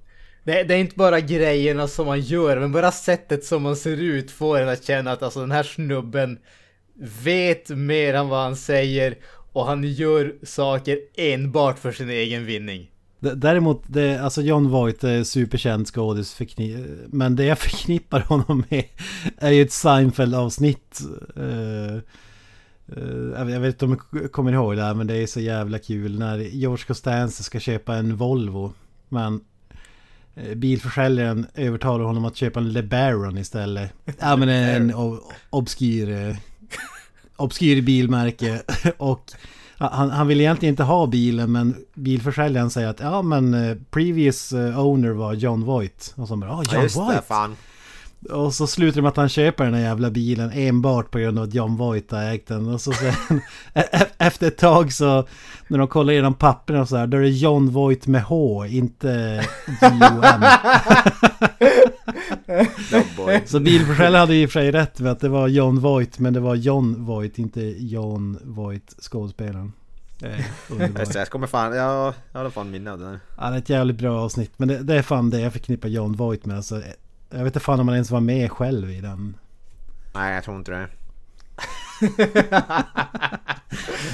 [0.43, 3.97] det, det är inte bara grejerna som man gör, men bara sättet som man ser
[3.97, 6.39] ut får en att känna att alltså, den här snubben
[7.23, 9.17] vet mer än vad han säger
[9.54, 12.91] och han gör saker enbart för sin egen vinning.
[13.19, 16.39] D- Däremot, det, alltså John Voight är superkänd skådis
[17.08, 18.84] Men det jag förknippar honom med
[19.38, 20.99] är ju ett Seinfeld-avsnitt.
[21.36, 22.02] Eh,
[23.38, 25.39] jag vet- jag vet inte om jag kommer ihåg det här men det är så
[25.39, 28.73] jävla kul när George Costanza ska köpa en Volvo.
[29.10, 29.41] Men
[30.36, 33.91] eh, bilförsäljaren övertalar honom att köpa en LeBaron istället.
[34.19, 34.93] Ja men en
[35.49, 36.36] obskyr, eh,
[37.36, 38.62] obskyr bilmärke.
[38.97, 39.32] Och
[39.78, 44.54] han, han vill egentligen inte ha bilen men bilförsäljaren säger att ja men eh, previous
[44.54, 46.13] eh, owner var John Voight.
[46.17, 47.25] Och så bara, oh, Ja John Voight.
[48.30, 51.40] Och så slutar det med att han köper den här jävla bilen enbart på grund
[51.40, 52.68] av att John Voight har ägt den.
[52.68, 53.42] Och så sen,
[53.74, 55.28] e- efter ett tag så
[55.68, 58.66] när de kollar igenom papperna och så här, då är det John Voight med H,
[58.66, 59.46] inte.
[62.92, 63.42] Dogboy.
[63.46, 66.34] Så bilförsäljaren hade i och för sig rätt med att det var John Voight, men
[66.34, 69.74] det var John Voight, inte John Voight, skådespelaren.
[71.00, 73.20] Just det, Jag kommer fan, ja, jag har fan minne av det där.
[73.38, 74.52] Ja, det är ett jävligt bra avsnitt.
[74.58, 76.58] Men det, det är fan det jag förknippar John Voight med.
[76.58, 76.82] Alltså,
[77.30, 79.38] jag vet inte fan om han ens var med själv i den.
[80.13, 80.88] Nej jag tror inte det.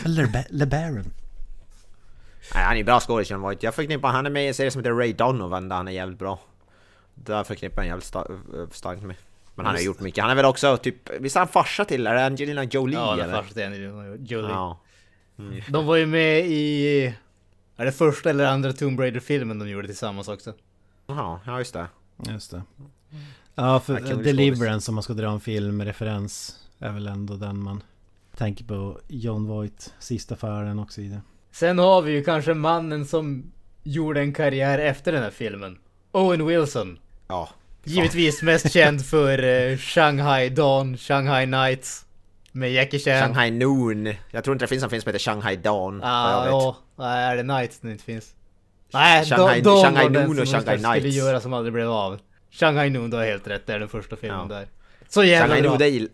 [0.06, 1.12] Le- LeBaron.
[2.54, 3.64] Nej han är ju bra skådis Voight.
[3.64, 5.92] Jag förknippar han är med i en serie som heter Ray Donovan där han är
[5.92, 6.40] jävligt bra.
[7.16, 9.16] Där förknippar jag jävligt sta- starkt med.
[9.56, 10.22] Men han har gjort mycket.
[10.22, 12.08] Han är väl också typ, visst är han farsa till?
[12.08, 13.42] Är det Angelina Jolie Ja, den eller?
[13.44, 14.50] första Angelina Jolie.
[14.50, 14.80] Ja.
[15.70, 17.06] De var ju med i...
[17.78, 20.54] Är det första eller andra Tomb Raider-filmen de gjorde tillsammans också?
[21.08, 21.88] Jaha, ja just det.
[22.30, 22.62] Just det.
[23.56, 27.84] Ja, för Deliverance om man ska dra en filmreferens är väl ändå den man
[28.38, 29.00] tänker på.
[29.08, 31.22] John Voight, Sista färden och så vidare.
[31.52, 33.52] Sen har vi ju kanske mannen som
[33.84, 35.78] gjorde en karriär efter den här filmen.
[36.12, 37.00] Owen Wilson.
[37.28, 37.50] Ja.
[37.84, 42.06] Givetvis mest känd för eh, Shanghai Dawn, Shanghai Nights.
[42.52, 43.20] Med Jackie Chan.
[43.22, 44.14] Shanghai Noon.
[44.32, 46.02] Jag tror inte det finns en film som heter Shanghai Dawn.
[46.04, 48.34] Ah, ja, nej, är det Nights den inte finns?
[48.94, 51.18] Nej, Shanghai- Dawn Shanghai var den Noon och som Shanghai skulle Nights.
[51.18, 52.20] göra som aldrig blev av.
[52.60, 54.56] Shanghai Noon, du har helt rätt, det är den första filmen Ja.
[54.56, 54.68] där.
[55.10, 55.70] Så jävla Shanghai bra.
[55.72, 56.08] Noon, det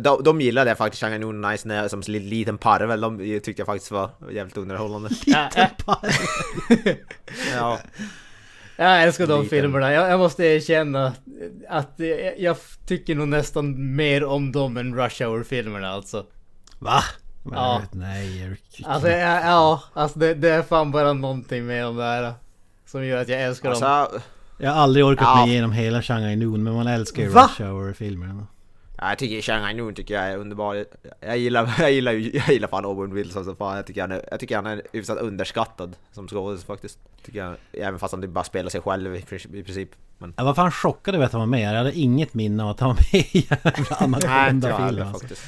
[0.00, 3.00] de, de gillade jag faktiskt, Shanghai Noon Nice när jag, som li- liten parvel.
[3.00, 5.08] De tyckte jag faktiskt var jävligt underhållande.
[5.26, 5.48] Ja,
[5.86, 6.00] ja.
[7.52, 7.78] Ja.
[8.76, 9.60] Jag älskar de Liten.
[9.60, 9.92] filmerna.
[9.92, 11.12] Jag, jag måste erkänna
[11.68, 12.06] att eh,
[12.38, 16.26] jag tycker nog nästan mer om dem än Rush Hour-filmerna alltså.
[16.78, 17.02] Va?
[17.42, 17.82] Men, Ja.
[17.92, 18.82] Nej, Erik.
[18.84, 22.32] Alltså, ja, ja alltså det, det är fan bara någonting med dem där.
[22.86, 24.20] Som gör att jag älskar dem.
[24.62, 25.36] Jag har aldrig orkat Ja.
[25.40, 27.42] mig igenom hela Shanghai Noon men man älskar ju Va?
[27.58, 28.46] Rush Hour-filmerna.
[28.98, 30.84] ja, jag tycker Shanghai Noon tycker jag är underbar.
[31.20, 33.76] Jag gillar, jag gillar, jag gillar fan Owen Wilson så fan.
[33.76, 36.98] Jag tycker han är, jag tycker han är hyfsat underskattad som skådis faktiskt.
[37.24, 39.18] Tycker jag, även fast han typ bara spelar sig själv i,
[39.52, 39.90] i princip.
[40.18, 41.72] Men, Jag var fan chockad över att han var med.
[41.72, 45.20] Jag hade inget minne av att han var med i jävla Anaconda-filmen alltså.
[45.20, 45.42] faktiskt.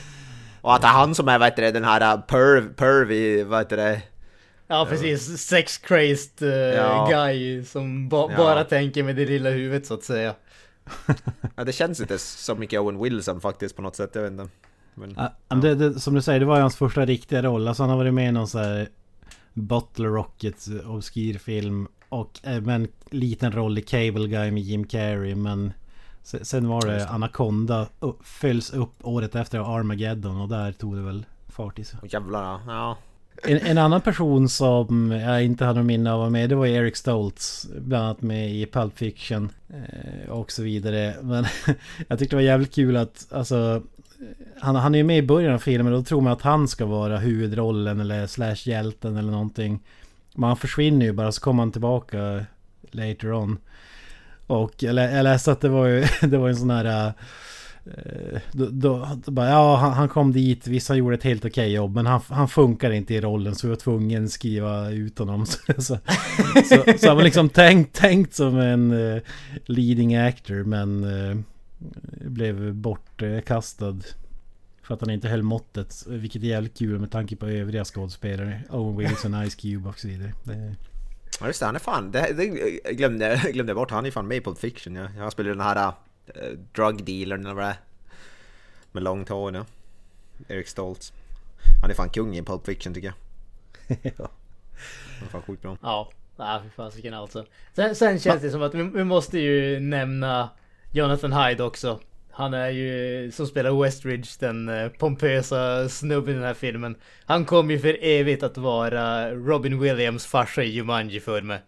[0.60, 3.42] Och att det är han som är vad heter det, den här uh, perv, pervy,
[3.44, 4.02] vad heter det?
[4.66, 7.06] Ja precis, sex crazed eh, Ja.
[7.10, 8.36] guy som ba- Ja.
[8.36, 10.34] bara tänker med det lilla huvudet så att säga.
[11.56, 14.48] Ja, det känns inte så mycket Owen Wilson faktiskt på något sätt, jag vet inte.
[14.94, 15.14] Men,
[15.48, 17.68] Ja, det, det, som du säger, det var ju hans första riktiga roll.
[17.68, 18.88] Alltså han har varit med i någon sån här
[19.52, 21.88] Butler Rocket obskyr film.
[22.08, 25.34] Och även en liten roll i Cable Guy med Jim Carrey.
[25.34, 25.72] Men
[26.22, 27.86] se- sen var det Anaconda.
[28.22, 30.40] Följs upp året efter av Armageddon.
[30.40, 31.98] Och där tog det väl fart i sig.
[32.02, 32.96] jävlar ja.
[33.42, 36.54] En, en annan person som jag inte hade någon minne av att vara med det
[36.54, 37.66] var ju Eric Stoltz.
[37.78, 39.50] Bland annat med i Pulp Fiction.
[39.68, 41.14] Eh, och så vidare.
[41.22, 41.44] Men
[42.08, 43.82] jag tyckte det var jävligt kul att alltså
[44.60, 46.68] han, han är ju med i början av filmen och då tror man att han
[46.68, 49.80] ska vara huvudrollen eller slash hjälten eller någonting.
[50.34, 52.44] Men han försvinner ju bara så kommer han tillbaka
[52.90, 53.58] later on.
[54.46, 57.06] Och jag, lä- jag läste att det var ju det var en sån här...
[57.06, 57.12] Eh,
[57.86, 61.72] eh, Då, då, då bara, ja, han, han kom dit, vissa gjorde ett helt okej
[61.72, 65.18] jobb men han, han funkar inte i rollen så vi var tvungen att skriva ut
[65.18, 65.46] honom.
[65.46, 65.98] Så, så,
[66.64, 69.22] så, så han var liksom tänkt, tänkt som en eh,
[69.66, 71.36] leading actor men eh,
[72.28, 73.98] blev bortkastad.
[74.82, 76.04] För att han inte höll måttet.
[76.06, 78.60] Vilket är jävligt kul med tanke på övriga skådespelare.
[78.70, 80.32] Owen Wilson, Ice Cube och så vidare.
[80.44, 80.74] Det,
[81.40, 82.46] Ja just det, han är fan, det, det
[82.92, 85.08] glömde, glömde jag bort, han är fan med i Pulp Fiction ja.
[85.18, 85.92] Jag spelar den här
[86.28, 87.76] uh, drug dealern eller vad det är.
[88.92, 89.64] Med långt hår ja.
[90.48, 91.12] Eric Stoltz.
[91.82, 93.98] Han är fan kung i Pulp Fiction tycker jag.
[94.18, 94.30] ja.
[95.18, 95.76] Han är fan sjukt bra.
[95.82, 97.46] Ja, nej fy fasiken alltså.
[97.72, 100.50] Sen, sen känns det som att vi, vi måste ju nämna
[100.92, 102.00] Jonathan Hyde också.
[102.30, 106.96] Han är ju, som spelar Westridge, den eh, pompösa snubben i den här filmen.
[107.24, 111.60] Han kommer ju för evigt att vara Robin Williams farsa i Jumanji för mig.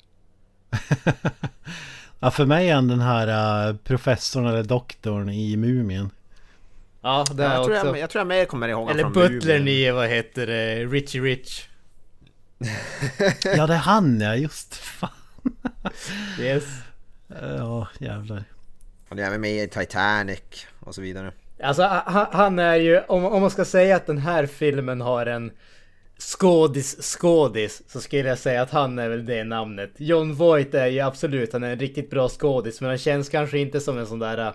[2.26, 6.10] Ja, för mig är han den här uh, professorn eller doktorn i Mumien.
[7.02, 7.86] Ja, det Jag är tror också.
[7.86, 11.68] jag, jag tror jag mer kommer ihåg Eller butlern i, vad heter det, Richie Rich.
[13.44, 15.10] Ja det är han ja, just fan.
[16.40, 16.64] Yes.
[17.58, 18.44] Ja jävlar.
[19.08, 21.32] Han är även med i Titanic och så vidare.
[21.62, 25.26] Alltså han, han är ju, om, om man ska säga att den här filmen har
[25.26, 25.52] en
[26.18, 29.90] skådis skådis så skulle jag säga att han är väl det namnet.
[29.96, 33.58] John Voight är ju absolut, han är en riktigt bra skådis men han känns kanske
[33.58, 34.52] inte som en sån där äh,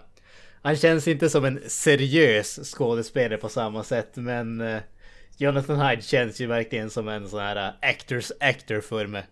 [0.61, 4.79] Han känns inte som en seriös skådespelare på samma sätt men eh,
[5.37, 9.23] Jonathan Hyde känns ju verkligen som en sån här äh, actors actor för mig.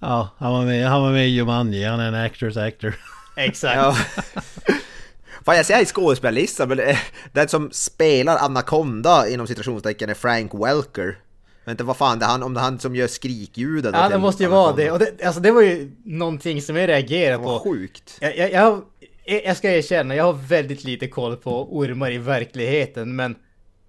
[0.00, 1.84] Ja, han var med, han var med i Jumanji.
[1.84, 2.94] Han är en actors actor.
[3.36, 3.76] Exakt.
[3.76, 3.96] Ja.
[5.44, 6.80] Fan jag i skådespelarlistan, men
[7.32, 11.18] den som spelar Anaconda inom citationstecken är Frank Welker.
[11.68, 13.92] Inte vad fan det är han, om det är han som gör skrikljuden.
[13.94, 14.90] Ja det måste ju vara det.
[14.90, 17.70] Och det, alltså det var ju någonting som jag reagerade Vad på.
[17.70, 18.16] sjukt.
[18.20, 18.82] Jag, jag, jag,
[19.44, 23.34] jag ska erkänna, jag har väldigt lite koll på ormar i verkligheten, men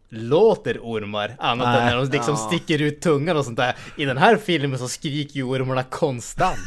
[0.09, 1.85] låter ormar annat än Nej.
[1.85, 2.47] när de liksom Ja.
[2.51, 3.75] sticker ut tungan och sånt där.
[3.97, 6.59] I den här filmen så skriker ju ormarna konstant.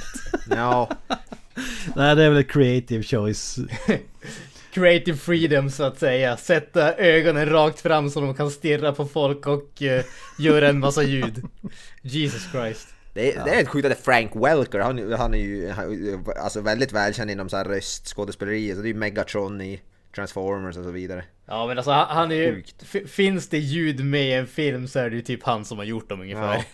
[0.51, 0.91] Ja,
[1.97, 3.59] Nej det är väl ett creative choice.
[4.73, 6.37] Creative freedom så att säga.
[6.37, 10.01] Sätta ögonen rakt fram så de kan stirra på folk och uh,
[10.39, 11.45] göra en massa ljud.
[12.03, 12.89] Jesus Christ.
[13.15, 15.71] Det är, det är helt sjukt att det är Frank Welker, han, han är ju
[15.71, 19.81] han, alltså väldigt välkänd inom så här röstskådespeleri, så det är ju Megatron i
[20.15, 21.25] Transformers och så vidare.
[21.47, 22.63] Ja men alltså han, han är ju...
[23.07, 25.85] Finns det ljud med i en film så är det ju typ han som har
[25.85, 26.55] gjort dem ungefär.
[26.55, 26.65] Ja.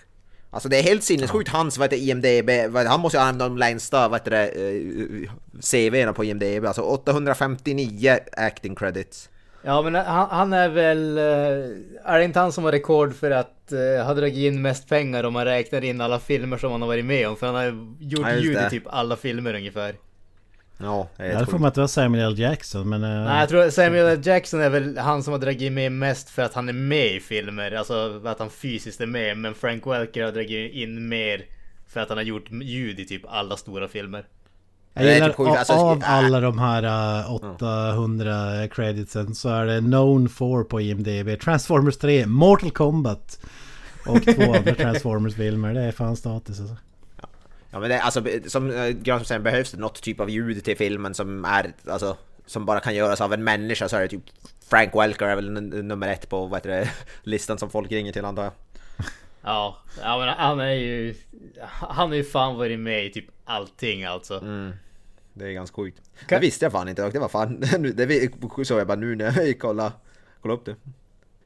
[0.55, 4.09] Alltså det är helt sinnessjukt hans, vad heter IMDB, han måste ju ha de längsta,
[4.09, 9.29] vad heter det, eh, CV'na på IMDB, alltså 859 acting credits.
[9.63, 11.19] Ja men han, han är väl...
[11.19, 14.89] eh, Är det inte han som har rekord för att uh, ha dragit in mest
[14.89, 17.37] pengar om man räknar in alla filmer som han har varit med om?
[17.37, 19.95] För han har gjort Ja, ljud i typ alla filmer ungefär.
[20.79, 22.39] Ja, Jag hade för mig att det var Samuel L.
[22.39, 23.05] Jackson men...
[23.05, 24.21] eh, Nej jag tror Samuel L.
[24.27, 27.21] Jackson är väl han som har dragit med mest för att han är med i
[27.21, 27.73] filmer.
[27.73, 29.37] Alltså att han fysiskt är med.
[29.39, 31.45] Men Frank Welker har dragit in mer
[31.89, 34.25] för att han har gjort ljud i typ alla stora filmer.
[34.95, 36.83] Jag gillar typ sjukt, a- alltså, av alla de här
[37.21, 43.39] eh, 800 creditsen så är det known for på IMDB Transformers 3, Mortal Kombat
[44.07, 45.75] och två andra Transformers-filmer.
[45.75, 46.77] Det är fan status alltså.
[47.75, 50.77] Ja men det, alltså, som eh, Granström säger, behövs det något typ av ljud till
[50.77, 54.23] filmen som är, alltså, som bara kan göras av en människa så är det typ
[54.69, 55.51] Frank Welker är väl
[55.85, 56.91] nummer ett på vad heter det,
[57.23, 58.53] listan som folk ringer till antar jag.
[59.43, 61.15] Ja, ja men han är ju...
[61.63, 64.41] Han har ju fan varit med i typ allting alltså.
[65.35, 66.01] Det är ganska sjukt.
[66.29, 68.99] Kan- Det visste jag fan inte dock, det var fan, nu- det såg jag bara
[68.99, 69.93] nu när jag gick och kollade,
[70.43, 70.77] kollade upp det.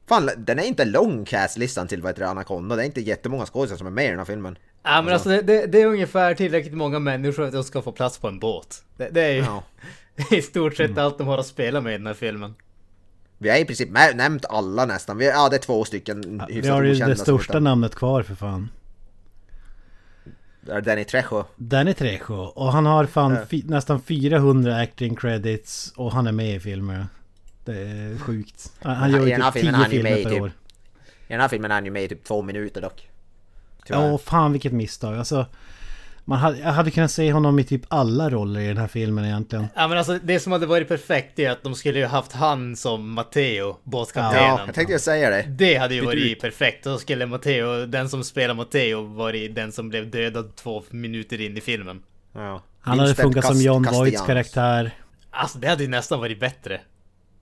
[0.07, 3.45] Fan, den är inte lång castlistan till vad heter det, Anaconda, det är inte jättemånga
[3.45, 4.57] skådespelare som är med i den här filmen.
[4.95, 7.81] Ja men alltså det, det, det är ungefär tillräckligt många människor för att de ska
[7.81, 8.83] få plats på en båt.
[8.97, 9.63] Det, det är ju Ja.
[10.37, 12.53] i stort sett allt de har att spela med i den här filmen.
[13.37, 16.73] Vi har i princip nämnt alla nästan, vi, ja det är två stycken Vi hyfsat
[16.73, 18.69] har ju det största inte- namnet kvar för fan.
[20.61, 21.43] Det är Danny Trejo.
[21.55, 22.33] Danny Trejo.
[22.35, 27.07] Och han har fan fi- nästan 400 acting credits och han är med i filmer.
[27.65, 28.71] Det är sjukt.
[28.81, 30.23] Han, han gör ju den här typ filmen 10 är han ju med filmer i
[30.23, 30.51] per typ- år.
[31.27, 33.08] I den här filmen är han ju med i typ två minuter dock.
[33.85, 34.09] Tyvärr.
[34.09, 35.17] Ja, fan vilket misstag.
[35.17, 35.45] Alltså,
[36.25, 39.25] man hade, jag hade kunnat se honom i typ alla roller i den här filmen
[39.25, 39.67] egentligen.
[39.75, 42.75] Ja men alltså det som hade varit perfekt är att de skulle ju haft han
[42.75, 44.45] som Matteo, båtkaptenen.
[44.45, 45.41] Ja, jag tänkte ju säga det.
[45.41, 46.83] Det hade ju varit perfekt.
[46.83, 51.57] Då skulle Matteo, den som spelar Matteo, varit den som blev dödad två minuter in
[51.57, 52.01] i filmen.
[52.33, 52.61] Ja.
[52.79, 53.83] Han hade funkat som John.
[53.83, 54.91] Voights karaktär.
[55.31, 56.81] Alltså det hade ju nästan varit bättre.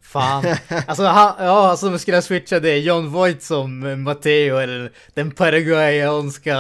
[0.08, 0.44] Fan.
[0.88, 2.78] Alltså han, ja, alltså om vi skulle switcha det.
[2.80, 6.58] John Voight som eh, Matteo eller den paraguayanska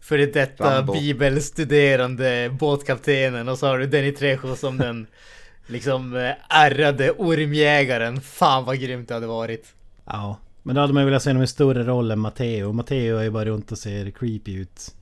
[0.00, 0.92] före detta Rambo.
[0.92, 5.06] bibelstuderande båtkaptenen och så har du Danny Trejo som den
[5.66, 8.20] liksom eh, ärrade ormjägaren.
[8.20, 9.66] Fan vad grymt det hade varit.
[10.04, 10.36] Ja.
[10.62, 12.72] Men då hade man velat se honom i större roll än Matteo.
[12.72, 14.94] Matteo är ju bara runt och ser creepy ut.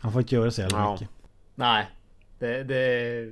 [0.00, 0.92] Han får inte göra så jävla Ja.
[0.92, 1.08] mycket.
[1.54, 1.86] Nej.
[2.38, 2.62] Det...
[2.64, 3.24] det...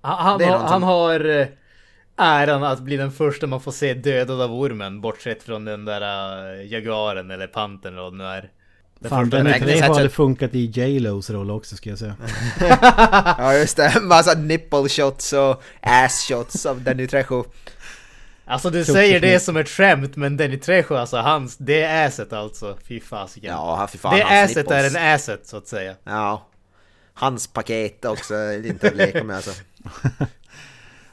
[0.00, 1.46] Han, han, har, han som- har eh,
[2.16, 5.00] äran att bli den första man får se dödad av ormen.
[5.00, 6.00] Bortsett från den där
[6.60, 8.50] eh, jaguaren eller pantern eller vad det nu är.
[8.98, 12.16] Den Fan, Trejo att- hade funkat i J-Los roll också ska jag säga.
[13.38, 17.44] Ja just det, massa nipple shots och ass shots av Danny Trejo.
[18.46, 22.32] Alltså du säger det som ett skämt men Danny Trejo alltså hans, det är asset
[22.32, 22.76] alltså.
[22.88, 23.50] Fy fasiken.
[23.50, 24.16] Ja, fy fan.
[24.16, 25.94] det asset är en asset så att säga.
[26.04, 26.46] Ja.
[27.14, 29.50] Hans paket också, inte att leka med alltså.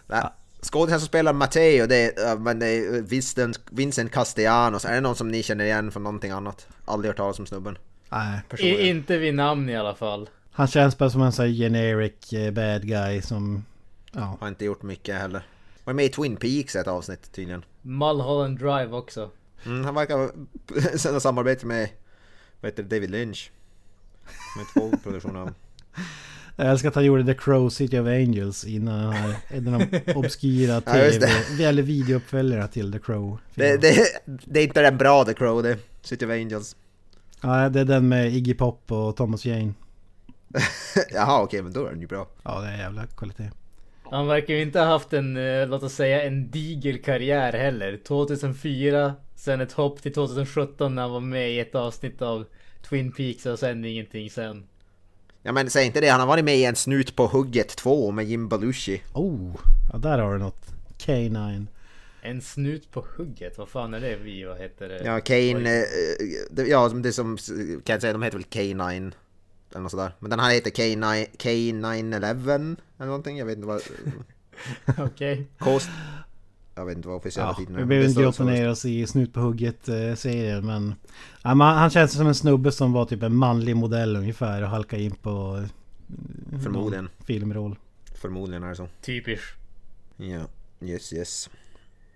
[0.62, 4.86] Skådisen som spelar Matteo, det är, men det är Vincent, Vincent Castellanos.
[4.86, 6.68] Är det någon som ni känner igen från någonting annat?
[6.86, 7.78] Aldrig hört talas om snubben.
[8.10, 8.42] Nej.
[8.60, 10.30] I, inte vid namn i alla fall.
[10.52, 13.66] Han känns bara som en sån här generic eh, bad guy som...
[14.12, 14.38] Ja.
[14.40, 15.48] Har inte gjort mycket heller.
[15.84, 17.66] Var med i Twin Peaks ett avsnitt tydligen.
[17.82, 19.30] Mulholland Drive också.
[19.66, 21.90] Mm, han verkar ha samarbete med
[22.62, 23.52] vad heter det, David Lynch.
[24.58, 25.54] Med två produktioner av...
[26.62, 29.16] Jag älskar att han gjorde The Crow City of Angels innan
[29.50, 31.28] den här, obskyra Ja, tv,
[31.64, 33.38] eller videouppföljarna till The Crow.
[33.56, 35.78] Det, det, det är inte den bra The Crow det.
[36.02, 36.76] City of Angels.
[37.42, 39.74] Ja, det är den med Iggy Pop och Thomas Jane.
[41.14, 42.28] Jaha okej men då är den ju bra.
[42.44, 43.52] Ja, det är jävla kvalitet.
[44.04, 48.00] Han verkar ju inte ha haft en, eh, låt oss säga en diger karriär heller.
[48.08, 52.46] 2004, sen ett hopp till 2017 när han var med i ett avsnitt av
[52.90, 54.64] Twin Peaks och sen ingenting sen.
[55.44, 58.12] Ja men säg inte det, han har varit med i en Snut på hugget 2
[58.12, 59.02] med Jim Belushi.
[59.14, 59.56] Oh,
[59.92, 60.66] ja, där har du något.
[60.98, 61.68] K9.
[62.22, 65.04] En snut på hugget, vad fan är det vi, vad heter det?
[65.06, 65.78] Ja Kane, Oj.
[65.80, 67.38] eh, det, ja det som,
[67.84, 69.12] kan jag säga, de heter väl K9
[69.72, 70.12] eller något sådär.
[70.20, 73.82] Men den här heter K9, K911 eller någonting, jag vet inte vad...
[75.06, 75.48] Okej.
[75.60, 75.90] Kost...
[76.82, 77.86] Jag vet inte vad officiella Ja, titeln vi är.
[77.86, 80.96] behöver Det inte grotta ner oss i Snut på hugget eh, serien men...
[81.44, 84.70] Ja, men han känns som en snubbe som var typ en manlig modell ungefär och
[84.70, 85.64] halka in på...
[86.54, 87.10] eh, Förmodligen.
[87.26, 87.76] Filmroll.
[88.22, 88.88] Förmodligen är det så.
[89.02, 89.46] Typiskt.
[90.18, 90.42] Ja,
[90.82, 91.50] yes yes.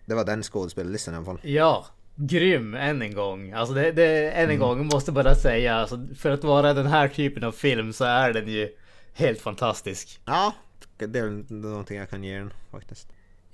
[0.05, 1.39] Det var den skådespelarlistan i alla fall.
[1.43, 1.85] Ja.
[2.15, 3.51] grym än en gång.
[3.51, 4.59] Alltså det, det än en Mm.
[4.59, 8.33] gång måste bara säga, alltså, för att vara den här typen av film så är
[8.33, 8.69] den ju
[9.13, 10.19] helt fantastisk.
[10.25, 10.53] Ja,
[10.97, 13.07] det är någonting jag kan ge den faktiskt.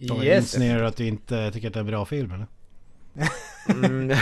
[0.08, 0.38] Då Yes.
[0.44, 2.48] insinuerar du att du inte tycker att det är en bra film eller?
[3.86, 4.18] Mm.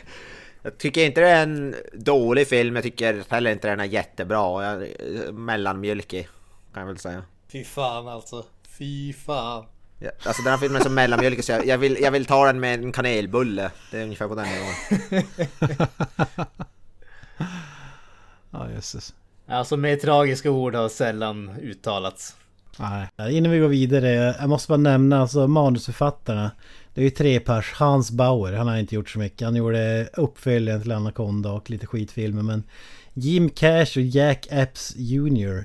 [0.62, 4.64] jag tycker inte det är en dålig film, jag tycker heller inte den är jättebra.
[4.64, 4.88] Jag,
[5.34, 6.28] mellanmjölkig,
[6.72, 7.24] kan jag väl säga.
[7.52, 8.44] Fy fan alltså.
[8.78, 9.64] Fy fan.
[9.98, 12.46] Ja, alltså den här filmen är så mellanmjölkig så jag, jag, vill, jag vill ta
[12.46, 13.70] den med en kanelbulle.
[13.90, 15.24] Det är ungefär på den nivån.
[18.50, 19.14] Ja jösses.
[19.46, 22.36] Alltså mer tragiska ord har sällan uttalats.
[22.78, 23.36] Nej.
[23.36, 26.50] Innan vi går vidare, jag måste bara nämna alltså manusförfattarna.
[26.94, 27.72] Det är ju tre pers.
[27.72, 29.46] Hans Bauer, han har inte gjort så mycket.
[29.46, 32.42] Han gjorde uppföljaren till Anaconda och lite skitfilmer.
[32.42, 32.62] Men
[33.14, 35.64] Jim Cash och Jack Epps Jr.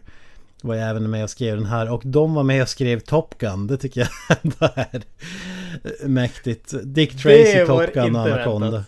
[0.62, 1.91] var ju även med och skrev den här.
[1.91, 3.68] Och de var med och skrev Top Gun.
[3.68, 5.03] Det tycker jag ändå är
[6.08, 6.74] mäktigt.
[6.84, 8.86] Dick Tracy, Top Gun och Anaconda.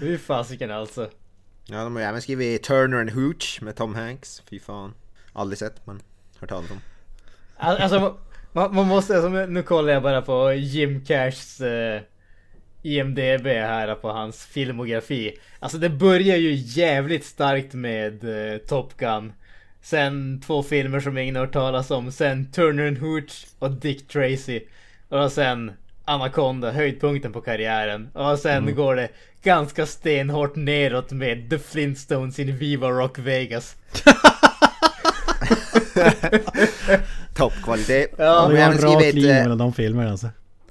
[0.00, 1.08] Fy fasiken alltså.
[1.66, 4.42] Ja, de har även skrivit Turner and Hooch med Tom Hanks.
[4.50, 4.94] Fy fan.
[5.38, 6.00] Aldrig sett, men
[6.40, 6.80] hört talas om.
[7.56, 8.16] Al- Alltså
[8.52, 12.00] man, man måste, alltså, nu kollar jag bara på Jim Cashs eh,
[12.82, 15.38] IMDB här på hans filmografi.
[15.60, 19.32] Alltså det börjar ju jävligt starkt med eh, Top Gun.
[19.82, 22.12] Sen två filmer som ingen har hört talas om.
[22.12, 24.60] Sen Turner and Hooch och Dick Tracy.
[25.08, 25.72] Och sen
[26.04, 28.08] Anaconda, höjdpunkten på karriären.
[28.12, 28.74] Och sen Mm.
[28.74, 29.08] går det
[29.42, 33.76] ganska stenhårt neråt med The Flintstones in Viva Rock Vegas.
[37.34, 38.14] Toppkvalitet.
[38.16, 40.28] Ja, de har det var även en rak linje eh, mellan de filmerna alltså.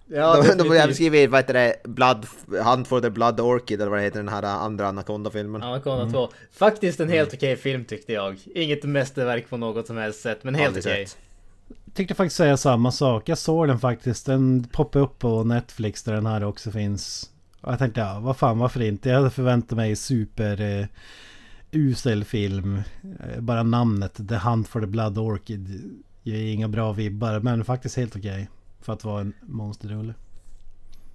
[0.09, 2.26] Ja, de, de har även skrivit, vad heter det, Blood...
[2.63, 5.63] Hunt for the Blood Orchid eller vad det heter, den här andra Anaconda-filmen.
[5.63, 6.30] Anaconda 2.
[6.51, 8.39] Faktiskt en helt okej film tyckte jag.
[8.55, 11.07] Inget mästerverk på något som helst sätt, men helt okej.
[11.07, 11.18] sett.
[11.93, 13.30] Tänkte faktiskt säga samma sak.
[13.30, 14.26] Jag såg den faktiskt.
[14.26, 17.32] Den poppade upp på Netflix där den här också finns.
[17.61, 19.09] Och jag tänkte, ja vad fan varför inte?
[19.09, 20.86] Jag hade förväntat mig super eh,
[21.72, 22.82] usel film.
[23.20, 25.91] Eh, bara namnet The Hunt for the Blood Orchid
[26.24, 27.39] ger inga bra vibbar.
[27.39, 28.49] Men faktiskt helt okej.
[28.82, 30.13] För att vara en monsterrulle.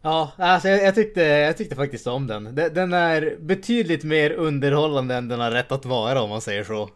[0.02, 2.44] Ja, alltså jag, jag, tyckte, jag tyckte faktiskt om den.
[2.54, 6.64] Den- Den är betydligt mer underhållande än den har rätt att vara om man säger
[6.64, 6.90] så.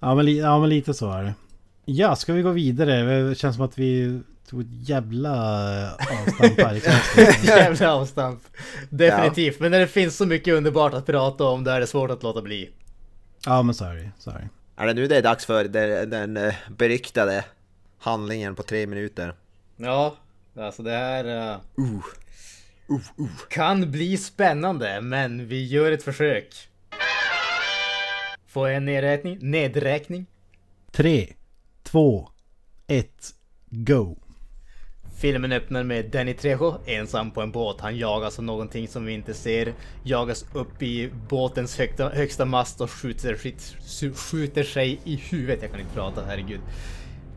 [0.00, 1.34] Ja men, ja men lite så är det.
[1.92, 3.22] Ja, ska vi gå vidare?
[3.22, 5.32] Det känns som att vi tog ett jävla
[5.82, 6.82] eh, avstamp här i.
[7.46, 8.40] Jävla avstamp.
[8.90, 9.60] Definitivt.
[9.60, 12.22] Men när det finns så mycket underbart att prata om, då är det svårt att
[12.22, 12.70] låta bli.
[13.46, 14.10] Ja men det.
[14.18, 14.94] Så är det.
[14.94, 17.44] Nu det är dags för den, den eh, beryktade
[17.98, 19.34] handlingen på tre minuter?
[19.76, 20.16] Ja,
[20.58, 21.24] alltså det här...
[21.24, 22.04] eh, Uh.
[23.48, 26.68] Kan bli spännande, men vi gör ett försök.
[28.46, 29.38] Får jag en nedräkning?
[29.40, 30.26] Nedräkning?
[30.92, 31.28] Tre,
[31.90, 32.28] två,
[32.86, 33.30] ett,
[33.70, 34.16] go!
[35.18, 37.80] Filmen öppnar med Danny Trejo ensam på en båt.
[37.80, 39.74] Han jagas av någonting som vi inte ser.
[40.04, 45.62] Jagas upp i båtens högsta, högsta mast och skjuter, skjuter, skjuter sig i huvudet.
[45.62, 46.60] Jag kan inte prata, herregud.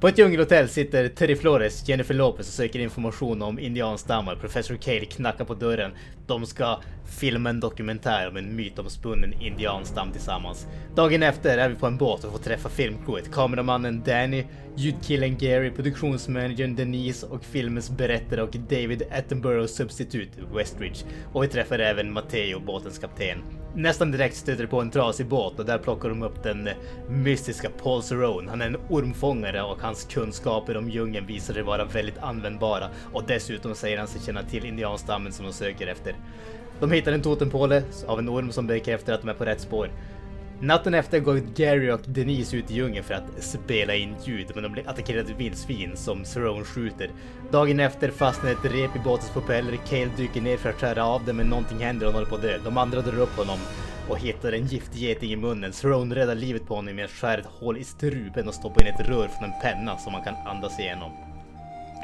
[0.03, 4.35] På ett djungelhotell sitter Terry Flores, Jennifer Lopez och söker information om indianstammar.
[4.35, 5.91] Professor Cale knackar på dörren.
[6.27, 6.79] De ska
[7.19, 10.67] filma en dokumentär om en mytomspunnen indianstam tillsammans.
[10.95, 13.31] Dagen efter är vi på en båt och får träffa filmcrewet.
[13.31, 14.43] Kameramannen Danny,
[14.75, 21.05] ljudkillen Gary, produktionsmanagern Denise och filmens berättare och David Attenboroughs substitut Westridge.
[21.33, 23.37] Och vi träffar även Matteo, båtens kapten.
[23.75, 26.69] Nästan direkt stöter de på en trasig båt och där plockar de upp den
[27.09, 28.49] mystiska Paul Cerrone.
[28.49, 32.89] Han är en ormfångare och hans kunskaper om djungeln visar sig vara väldigt användbara.
[33.13, 36.15] Och dessutom säger han sig känna till indianstammen som de söker efter.
[36.79, 39.89] De hittar en totempåle av en orm som bekräftar att de är på rätt spår.
[40.63, 44.63] Natten efter går Gary och Denise ut i djungeln för att spela in ljud, men
[44.63, 47.09] de blir attackerade av vildsvin som Cerrone skjuter.
[47.51, 51.25] Dagen efter fastnar ett rep i båtens propeller, Cale dyker ner för att skära av
[51.25, 52.57] den, men någonting händer och han håller på att dö.
[52.63, 53.59] De andra drar upp honom
[54.09, 55.73] och hittar en giftig geting i munnen.
[55.73, 58.93] Cerrone räddar livet på honom med att skära ett hål i strupen och stoppa in
[58.93, 61.11] ett rör från en penna som man kan andas igenom.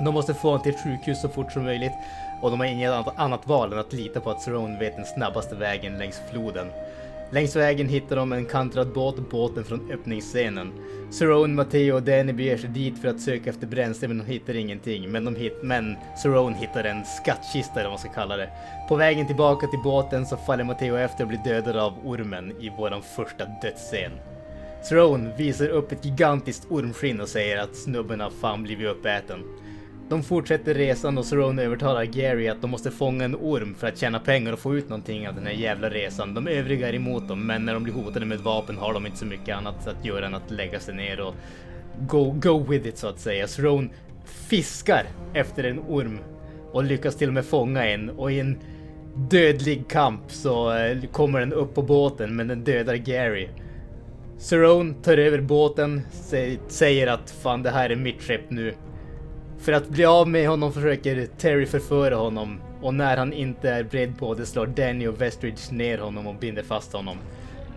[0.05, 1.93] De måste få honom till ett sjukhus så fort som möjligt
[2.41, 5.55] och de har inget annat- val än att lita på att Cerrone vet den snabbaste
[5.55, 6.67] vägen längs floden.
[7.31, 10.71] Längs vägen hittar de en kantrad båt, båten från öppningsscenen.
[11.11, 14.55] Cerrone, Matteo och Danny beger sig dit för att söka efter bränsle men de hittar
[14.55, 15.11] ingenting.
[15.11, 18.49] Men, de hit, men Cerrone hittar en skattkista eller vad man ska kalla det.
[18.87, 22.69] På vägen tillbaka till båten så faller Matteo efter och blir dödad av ormen i
[22.69, 24.11] våran första dödsscen.
[24.83, 29.39] Cerrone visar upp ett gigantiskt ormskinn och säger att snubben har fan blivit uppäten.
[30.09, 33.97] De fortsätter resan och Cerrone övertalar Gary att de måste fånga en orm för att
[33.97, 36.33] tjäna pengar och få ut någonting av den här jävla resan.
[36.33, 39.17] De övriga är emot dem, men när de blir hotade med vapen har de inte
[39.17, 41.33] så mycket annat att göra än att lägga sig ner och
[42.07, 43.47] go, go with it så att säga.
[43.47, 43.89] Cerrone
[44.25, 46.19] fiskar efter en orm
[46.71, 48.57] och lyckas till och med fånga en och i en
[49.15, 53.47] dödlig kamp så eh, kommer den upp på båten men den dödar Gary.
[54.37, 56.01] Cerrone tar över båten,
[56.67, 58.73] säger att fan det här är mitt skepp nu.
[59.59, 63.83] För att bli av med honom försöker Terry förföra honom och när han inte är
[63.83, 67.17] beredd på det slår Danny och Westridge ner honom och binder fast honom.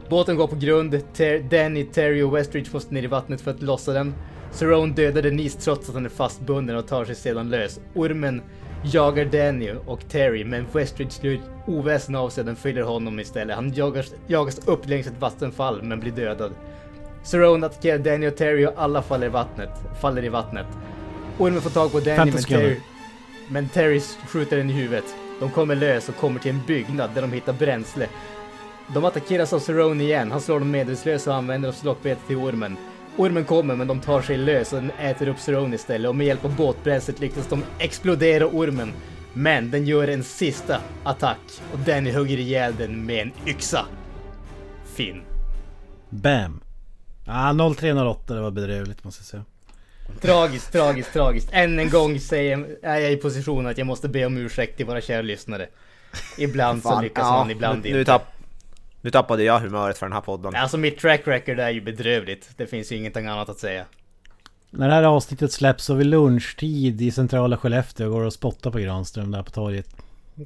[0.09, 3.63] Båten går på grund, Ter- Danny, Terry och Westridge måste ner i vattnet för att
[3.63, 4.15] lossa den.
[4.51, 7.81] Cerrone dödar Denise trots att han är fastbunden och tar sig sedan lös.
[7.95, 8.43] Ormen
[8.85, 13.57] jagar Danny och Terry men Westridge gör oväsen av sig och den följer honom istället.
[13.57, 16.53] Han jagas, jagas upp längs ett vattenfall men blir dödad.
[17.23, 19.71] Cerrone attackerar Danny och Terry och alla faller i vattnet.
[20.01, 20.67] Faller i vattnet.
[21.43, 22.43] Ormen får tag på Danny 15 men.
[22.43, 22.77] Terry,
[23.49, 25.05] men Terry skjuter den i huvudet.
[25.41, 28.09] De kommer lös och kommer till en byggnad där de hittar bränsle.
[28.95, 30.31] De attackeras av Cerrone igen.
[30.31, 32.77] Han slår dem medvetslösa och använder oss lockbetet till ormen.
[33.17, 36.27] Ormen kommer men de tar sig lös och den äter upp Cerrone istället och med
[36.27, 38.93] hjälp av båtbränslet lyckas de explodera ormen.
[39.33, 43.87] Men den gör en sista attack och Danny hugger ihjäl den med en yxa.
[44.95, 45.23] Finn.
[46.11, 46.61] Bam!
[47.27, 49.45] Ah, 0308 det var bedrövligt måste jag säga.
[50.21, 51.49] Tragiskt, tragiskt, tragiskt.
[51.53, 54.87] Än en gång säger, är jag i position att jag måste be om ursäkt till
[54.87, 55.69] våra kära lyssnare.
[56.39, 57.99] Ibland så lyckas ja, man, ibland nu, inte.
[57.99, 58.33] nu, tapp,
[59.01, 60.55] nu tappade jag humöret för den här podden.
[60.55, 62.51] Alltså mitt track record är ju bedrövligt.
[62.57, 63.85] Det finns ju ingenting annat att säga.
[64.71, 68.71] När det här avsnittet släpps så vid lunchtid i centrala Skellefteå går det och spottar
[68.71, 69.97] på Granström där på torget.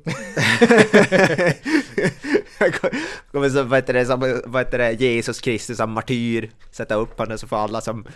[3.33, 7.19] kommer så, vad heter det, som, vad heter det, Jesus Kristus som martyr, sätta upp
[7.19, 8.07] honom så får alla som